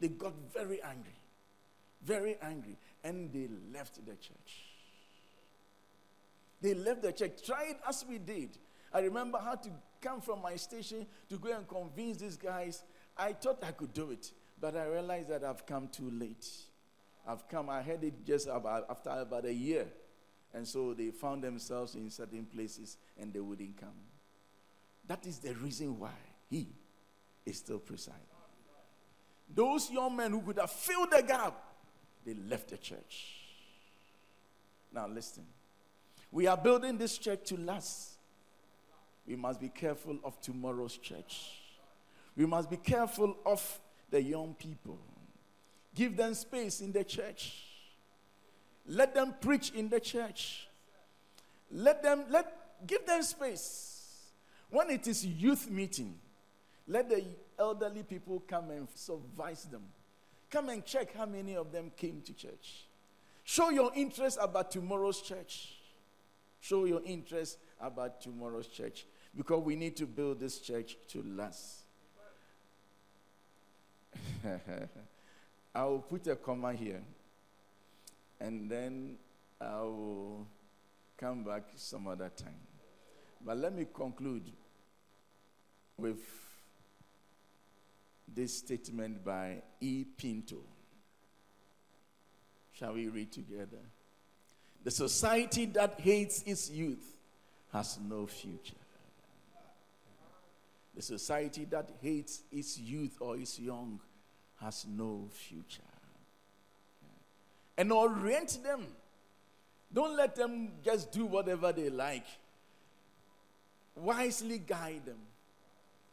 They 0.00 0.08
got 0.08 0.32
very 0.52 0.82
angry. 0.82 1.17
Very 2.02 2.36
angry. 2.42 2.76
And 3.04 3.32
they 3.32 3.48
left 3.72 4.04
the 4.04 4.12
church. 4.12 4.64
They 6.60 6.74
left 6.74 7.02
the 7.02 7.12
church. 7.12 7.44
Tried 7.44 7.76
as 7.88 8.04
we 8.08 8.18
did. 8.18 8.58
I 8.92 9.00
remember 9.00 9.38
how 9.38 9.54
to 9.54 9.68
come 10.00 10.20
from 10.20 10.42
my 10.42 10.56
station 10.56 11.06
to 11.28 11.38
go 11.38 11.54
and 11.54 11.68
convince 11.68 12.18
these 12.18 12.36
guys. 12.36 12.82
I 13.16 13.32
thought 13.32 13.62
I 13.62 13.72
could 13.72 13.92
do 13.92 14.10
it, 14.10 14.30
but 14.60 14.76
I 14.76 14.86
realized 14.86 15.28
that 15.28 15.44
I've 15.44 15.66
come 15.66 15.88
too 15.88 16.10
late. 16.10 16.46
I've 17.26 17.46
come, 17.48 17.68
I 17.68 17.80
it 17.80 18.24
just 18.24 18.48
about, 18.48 18.86
after 18.88 19.10
about 19.10 19.44
a 19.44 19.52
year. 19.52 19.86
And 20.54 20.66
so 20.66 20.94
they 20.94 21.10
found 21.10 21.44
themselves 21.44 21.94
in 21.94 22.08
certain 22.10 22.46
places 22.46 22.96
and 23.20 23.32
they 23.32 23.40
wouldn't 23.40 23.76
come. 23.76 23.90
That 25.06 25.26
is 25.26 25.38
the 25.38 25.54
reason 25.54 25.98
why 25.98 26.14
he 26.48 26.68
is 27.44 27.58
still 27.58 27.78
presiding. 27.78 28.20
Those 29.54 29.90
young 29.90 30.16
men 30.16 30.32
who 30.32 30.40
could 30.42 30.58
have 30.58 30.70
filled 30.70 31.10
the 31.10 31.22
gap, 31.22 31.54
they 32.28 32.34
left 32.48 32.68
the 32.68 32.76
church. 32.76 33.36
Now, 34.92 35.08
listen. 35.08 35.46
We 36.30 36.46
are 36.46 36.58
building 36.58 36.98
this 36.98 37.16
church 37.16 37.40
to 37.46 37.56
last 37.56 38.18
we 39.26 39.36
must 39.36 39.60
be 39.60 39.68
careful 39.68 40.18
of 40.24 40.40
tomorrow's 40.40 40.96
church. 40.96 41.60
We 42.34 42.46
must 42.46 42.70
be 42.70 42.78
careful 42.78 43.36
of 43.44 43.80
the 44.10 44.22
young 44.22 44.54
people. 44.58 44.98
Give 45.94 46.16
them 46.16 46.32
space 46.34 46.80
in 46.80 46.92
the 46.92 47.04
church. 47.04 47.64
Let 48.86 49.14
them 49.14 49.34
preach 49.38 49.70
in 49.72 49.90
the 49.90 50.00
church. 50.00 50.66
Let 51.70 52.02
them 52.02 52.24
let 52.30 52.86
give 52.86 53.04
them 53.04 53.22
space. 53.22 54.30
When 54.70 54.88
it 54.88 55.06
is 55.06 55.26
youth 55.26 55.68
meeting, 55.68 56.18
let 56.86 57.10
the 57.10 57.22
elderly 57.58 58.02
people 58.02 58.42
come 58.46 58.70
and 58.70 58.88
supervise 58.94 59.64
them. 59.64 59.82
Come 60.50 60.70
and 60.70 60.84
check 60.84 61.14
how 61.14 61.26
many 61.26 61.56
of 61.56 61.72
them 61.72 61.90
came 61.96 62.22
to 62.22 62.32
church. 62.32 62.86
Show 63.44 63.70
your 63.70 63.92
interest 63.94 64.38
about 64.40 64.70
tomorrow's 64.70 65.20
church. 65.20 65.74
Show 66.60 66.84
your 66.84 67.02
interest 67.04 67.58
about 67.80 68.20
tomorrow's 68.20 68.66
church 68.66 69.06
because 69.36 69.62
we 69.62 69.76
need 69.76 69.96
to 69.96 70.06
build 70.06 70.40
this 70.40 70.58
church 70.58 70.96
to 71.08 71.22
last. 71.22 71.82
I 75.74 75.84
will 75.84 76.00
put 76.00 76.26
a 76.26 76.36
comma 76.36 76.72
here 76.72 77.02
and 78.40 78.70
then 78.70 79.16
I 79.60 79.80
will 79.80 80.46
come 81.16 81.44
back 81.44 81.64
some 81.76 82.06
other 82.06 82.30
time. 82.36 82.54
But 83.44 83.58
let 83.58 83.74
me 83.74 83.86
conclude 83.92 84.50
with 85.96 86.18
this 88.34 88.58
statement 88.58 89.24
by 89.24 89.62
E. 89.80 90.04
Pinto. 90.16 90.58
Shall 92.72 92.94
we 92.94 93.08
read 93.08 93.32
together? 93.32 93.78
The 94.84 94.90
society 94.90 95.66
that 95.66 96.00
hates 96.00 96.42
its 96.42 96.70
youth 96.70 97.16
has 97.72 97.98
no 98.08 98.26
future. 98.26 98.74
The 100.94 101.02
society 101.02 101.64
that 101.66 101.90
hates 102.00 102.42
its 102.50 102.78
youth 102.78 103.16
or 103.20 103.36
its 103.36 103.58
young 103.58 104.00
has 104.60 104.86
no 104.88 105.28
future. 105.32 105.82
And 107.76 107.92
orient 107.92 108.58
them. 108.62 108.86
Don't 109.92 110.16
let 110.16 110.34
them 110.34 110.70
just 110.84 111.12
do 111.12 111.26
whatever 111.26 111.72
they 111.72 111.90
like. 111.90 112.26
Wisely 113.94 114.58
guide 114.58 115.06
them. 115.06 115.18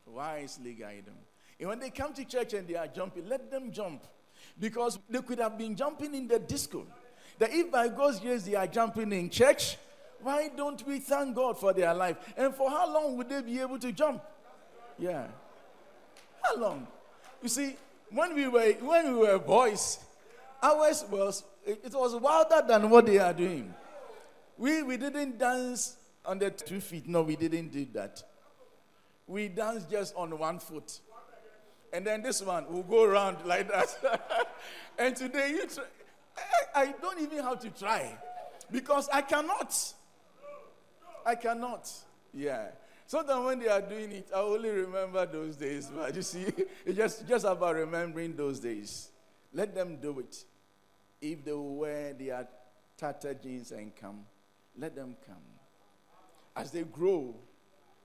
Wisely 0.06 0.74
guide 0.74 1.06
them. 1.06 1.16
And 1.60 1.70
when 1.70 1.80
they 1.80 1.90
come 1.90 2.14
to 2.14 2.26
church 2.26 2.54
and 2.54 2.68
they 2.68 2.76
are 2.76 2.88
jumping, 2.88 3.28
let 3.28 3.50
them 3.50 3.72
jump. 3.72 4.04
Because 4.60 5.00
they 5.10 5.22
could 5.22 5.40
have 5.40 5.58
been 5.58 5.76
jumping 5.76 6.14
in 6.14 6.28
the 6.28 6.40
disco. 6.40 6.86
That 7.40 7.54
if 7.54 7.72
by 7.72 7.88
God's 7.90 8.20
grace 8.20 8.44
they 8.44 8.56
are 8.56 8.68
jumping 8.68 9.12
in 9.12 9.30
church, 9.30 9.78
why 10.22 10.50
don't 10.56 10.86
we 10.88 11.00
thank 11.00 11.36
God 11.36 11.58
for 11.58 11.74
their 11.74 11.94
life? 11.94 12.18
And 12.38 12.54
for 12.54 12.70
how 12.70 12.92
long 12.92 13.18
would 13.18 13.30
they 13.30 13.42
be 13.42 13.60
able 13.60 13.80
to 13.80 13.92
jump? 13.92 14.24
Yeah. 14.98 15.28
How 16.42 16.58
long? 16.58 16.88
You 17.42 17.50
see, 17.50 17.76
when 18.10 18.34
we 18.34 18.48
were 18.48 18.72
when 18.74 19.14
we 19.14 19.20
were 19.20 19.40
boys, 19.40 20.00
ours 20.64 21.06
was 21.10 21.44
it 21.66 21.94
was 21.94 22.16
wilder 22.16 22.64
than 22.68 22.90
what 22.90 23.06
they 23.06 23.18
are 23.18 23.34
doing. 23.34 23.74
We 24.58 24.84
we 24.84 24.98
didn't 24.98 25.38
dance 25.38 25.98
on 26.26 26.40
the 26.40 26.50
two 26.52 26.80
feet. 26.80 27.08
No, 27.08 27.22
we 27.22 27.36
didn't 27.36 27.72
do 27.72 27.86
that. 27.94 28.24
We 29.28 29.48
danced 29.48 29.90
just 29.90 30.16
on 30.16 30.38
one 30.38 30.60
foot. 30.60 31.00
And 31.96 32.06
then 32.06 32.22
this 32.22 32.42
one 32.42 32.66
will 32.70 32.84
go 32.84 33.06
around 33.06 33.38
like 33.46 33.70
that. 33.70 34.50
and 35.00 35.16
today 35.16 35.52
you 35.52 35.66
try, 35.66 35.86
I, 36.76 36.82
I 36.82 36.94
don't 37.02 37.22
even 37.22 37.42
have 37.42 37.60
to 37.62 37.70
try 37.70 38.18
because 38.70 39.08
I 39.14 39.22
cannot. 39.22 39.94
I 41.26 41.36
cannot. 41.36 41.90
Yeah. 42.34 42.68
So 43.08 43.20
Sometimes 43.20 43.46
when 43.46 43.60
they 43.60 43.70
are 43.70 43.80
doing 43.80 44.12
it, 44.12 44.28
I 44.36 44.40
only 44.40 44.72
remember 44.72 45.26
those 45.26 45.56
days. 45.56 45.90
But 45.96 46.14
you 46.14 46.22
see, 46.22 46.48
it's 46.86 46.98
just, 46.98 47.26
just 47.30 47.46
about 47.46 47.76
remembering 47.76 48.36
those 48.36 48.60
days. 48.60 49.10
Let 49.54 49.74
them 49.74 49.98
do 50.02 50.20
it. 50.20 50.44
If 51.22 51.46
they 51.46 51.54
wear 51.54 52.12
their 52.12 52.46
tattered 52.98 53.42
jeans 53.42 53.72
and 53.72 53.96
come, 53.96 54.26
let 54.78 54.98
them 54.98 55.16
come. 55.26 55.38
As 56.58 56.72
they 56.72 56.84
grow, 56.84 57.36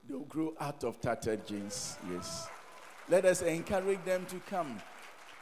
they'll 0.07 0.21
grow 0.21 0.53
out 0.61 0.85
of 0.85 1.01
tattered 1.01 1.45
jeans. 1.45 1.97
Yes. 2.09 2.47
Let 3.09 3.25
us 3.25 3.41
encourage 3.41 4.03
them 4.05 4.25
to 4.27 4.39
come. 4.49 4.81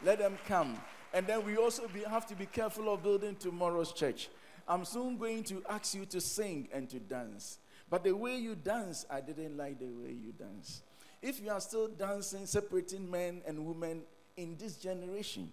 Let 0.03 0.19
them 0.19 0.37
come. 0.47 0.77
And 1.13 1.25
then 1.25 1.45
we 1.45 1.57
also 1.57 1.87
be, 1.87 2.01
have 2.01 2.25
to 2.27 2.35
be 2.35 2.45
careful 2.45 2.93
of 2.93 3.03
building 3.03 3.35
tomorrow's 3.35 3.91
church. 3.91 4.29
I'm 4.67 4.85
soon 4.85 5.17
going 5.17 5.43
to 5.45 5.63
ask 5.69 5.95
you 5.95 6.05
to 6.05 6.21
sing 6.21 6.69
and 6.71 6.87
to 6.89 6.99
dance. 6.99 7.57
But 7.89 8.03
the 8.03 8.15
way 8.15 8.37
you 8.37 8.55
dance, 8.55 9.05
I 9.09 9.21
didn't 9.21 9.57
like 9.57 9.79
the 9.79 9.87
way 9.87 10.11
you 10.11 10.31
dance. 10.37 10.83
If 11.21 11.41
you 11.41 11.49
are 11.49 11.59
still 11.59 11.87
dancing, 11.87 12.45
separating 12.45 13.09
men 13.09 13.41
and 13.47 13.65
women 13.65 14.03
in 14.37 14.55
this 14.57 14.77
generation, 14.77 15.51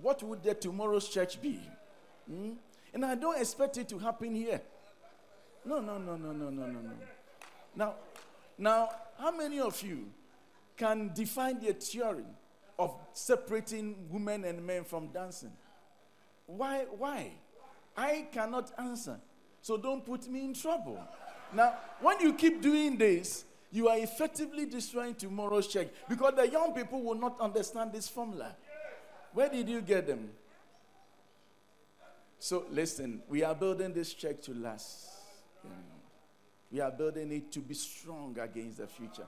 what 0.00 0.22
would 0.22 0.42
the 0.42 0.54
tomorrow's 0.54 1.08
church 1.08 1.40
be? 1.40 1.60
Hmm? 2.30 2.52
And 2.92 3.04
I 3.04 3.14
don't 3.14 3.38
expect 3.40 3.78
it 3.78 3.88
to 3.88 3.98
happen 3.98 4.34
here. 4.34 4.60
No, 5.64 5.80
no, 5.80 5.98
no, 5.98 6.16
no, 6.16 6.32
no, 6.32 6.50
no, 6.50 6.66
no, 6.66 6.80
no. 6.80 6.90
Now, 7.74 7.94
now, 8.58 8.90
how 9.18 9.36
many 9.36 9.58
of 9.58 9.82
you 9.82 10.06
can 10.76 11.10
define 11.14 11.60
the 11.60 11.72
theory 11.72 12.24
of 12.78 12.94
separating 13.12 14.08
women 14.10 14.44
and 14.44 14.64
men 14.64 14.84
from 14.84 15.08
dancing? 15.08 15.52
Why? 16.46 16.86
Why? 16.96 17.32
I 17.96 18.26
cannot 18.32 18.72
answer. 18.78 19.18
So 19.62 19.76
don't 19.76 20.04
put 20.04 20.28
me 20.28 20.44
in 20.44 20.54
trouble. 20.54 21.00
Now, 21.52 21.74
when 22.00 22.20
you 22.20 22.34
keep 22.34 22.60
doing 22.60 22.96
this, 22.96 23.44
you 23.72 23.88
are 23.88 23.98
effectively 23.98 24.66
destroying 24.66 25.14
tomorrow's 25.14 25.66
church 25.66 25.88
because 26.08 26.34
the 26.36 26.48
young 26.48 26.72
people 26.72 27.02
will 27.02 27.14
not 27.14 27.40
understand 27.40 27.92
this 27.92 28.08
formula. 28.08 28.54
Where 29.32 29.48
did 29.48 29.68
you 29.68 29.80
get 29.80 30.06
them? 30.06 30.30
So, 32.38 32.64
listen, 32.70 33.22
we 33.28 33.42
are 33.42 33.54
building 33.54 33.92
this 33.92 34.12
church 34.12 34.42
to 34.42 34.54
last. 34.54 35.08
We 36.70 36.80
are 36.80 36.90
building 36.90 37.32
it 37.32 37.50
to 37.52 37.60
be 37.60 37.74
strong 37.74 38.36
against 38.40 38.78
the 38.78 38.86
future. 38.86 39.26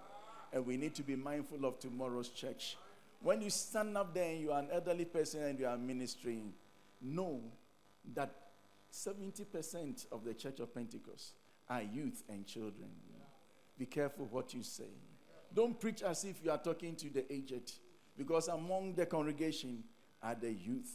And 0.53 0.65
we 0.65 0.77
need 0.77 0.95
to 0.95 1.03
be 1.03 1.17
mindful 1.17 1.65
of 1.65 1.79
tomorrow's 1.79 2.31
church. 2.31 2.77
When 3.23 3.43
you 3.43 3.51
stand 3.51 3.97
up 3.97 4.15
there 4.15 4.31
and 4.31 4.41
you 4.41 4.53
are 4.53 4.61
an 4.61 4.69
elderly 4.73 5.05
person 5.05 5.43
and 5.43 5.59
you 5.59 5.67
are 5.67 5.77
ministering, 5.77 6.53
know 7.03 7.41
that 8.15 8.35
70% 8.93 10.07
of 10.13 10.25
the 10.25 10.35
church 10.35 10.61
of 10.61 10.75
Pentecost 10.75 11.33
are 11.69 11.83
youth 11.83 12.23
and 12.29 12.47
children. 12.47 12.89
Be 13.79 13.87
careful 13.87 14.27
what 14.31 14.55
you 14.55 14.63
say. 14.63 14.91
Don't 15.55 15.79
preach 15.79 16.03
as 16.03 16.25
if 16.25 16.43
you 16.45 16.51
are 16.51 16.59
talking 16.59 16.97
to 16.97 17.11
the 17.11 17.31
aged, 17.33 17.73
because 18.17 18.49
among 18.49 18.95
the 18.95 19.07
congregation 19.07 19.85
are 20.23 20.35
the 20.35 20.53
youth. 20.53 20.93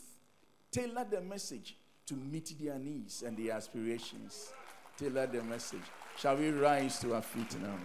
Tailor 0.71 1.05
the 1.09 1.21
message 1.21 1.77
to 2.05 2.15
meet 2.15 2.53
their 2.59 2.77
needs 2.77 3.21
and 3.21 3.37
their 3.37 3.53
aspirations. 3.53 4.51
Tailor 4.97 5.27
the 5.27 5.43
message. 5.43 5.83
Shall 6.17 6.35
we 6.35 6.49
rise 6.49 6.99
to 6.99 7.15
our 7.15 7.21
feet 7.21 7.55
now? 7.61 7.77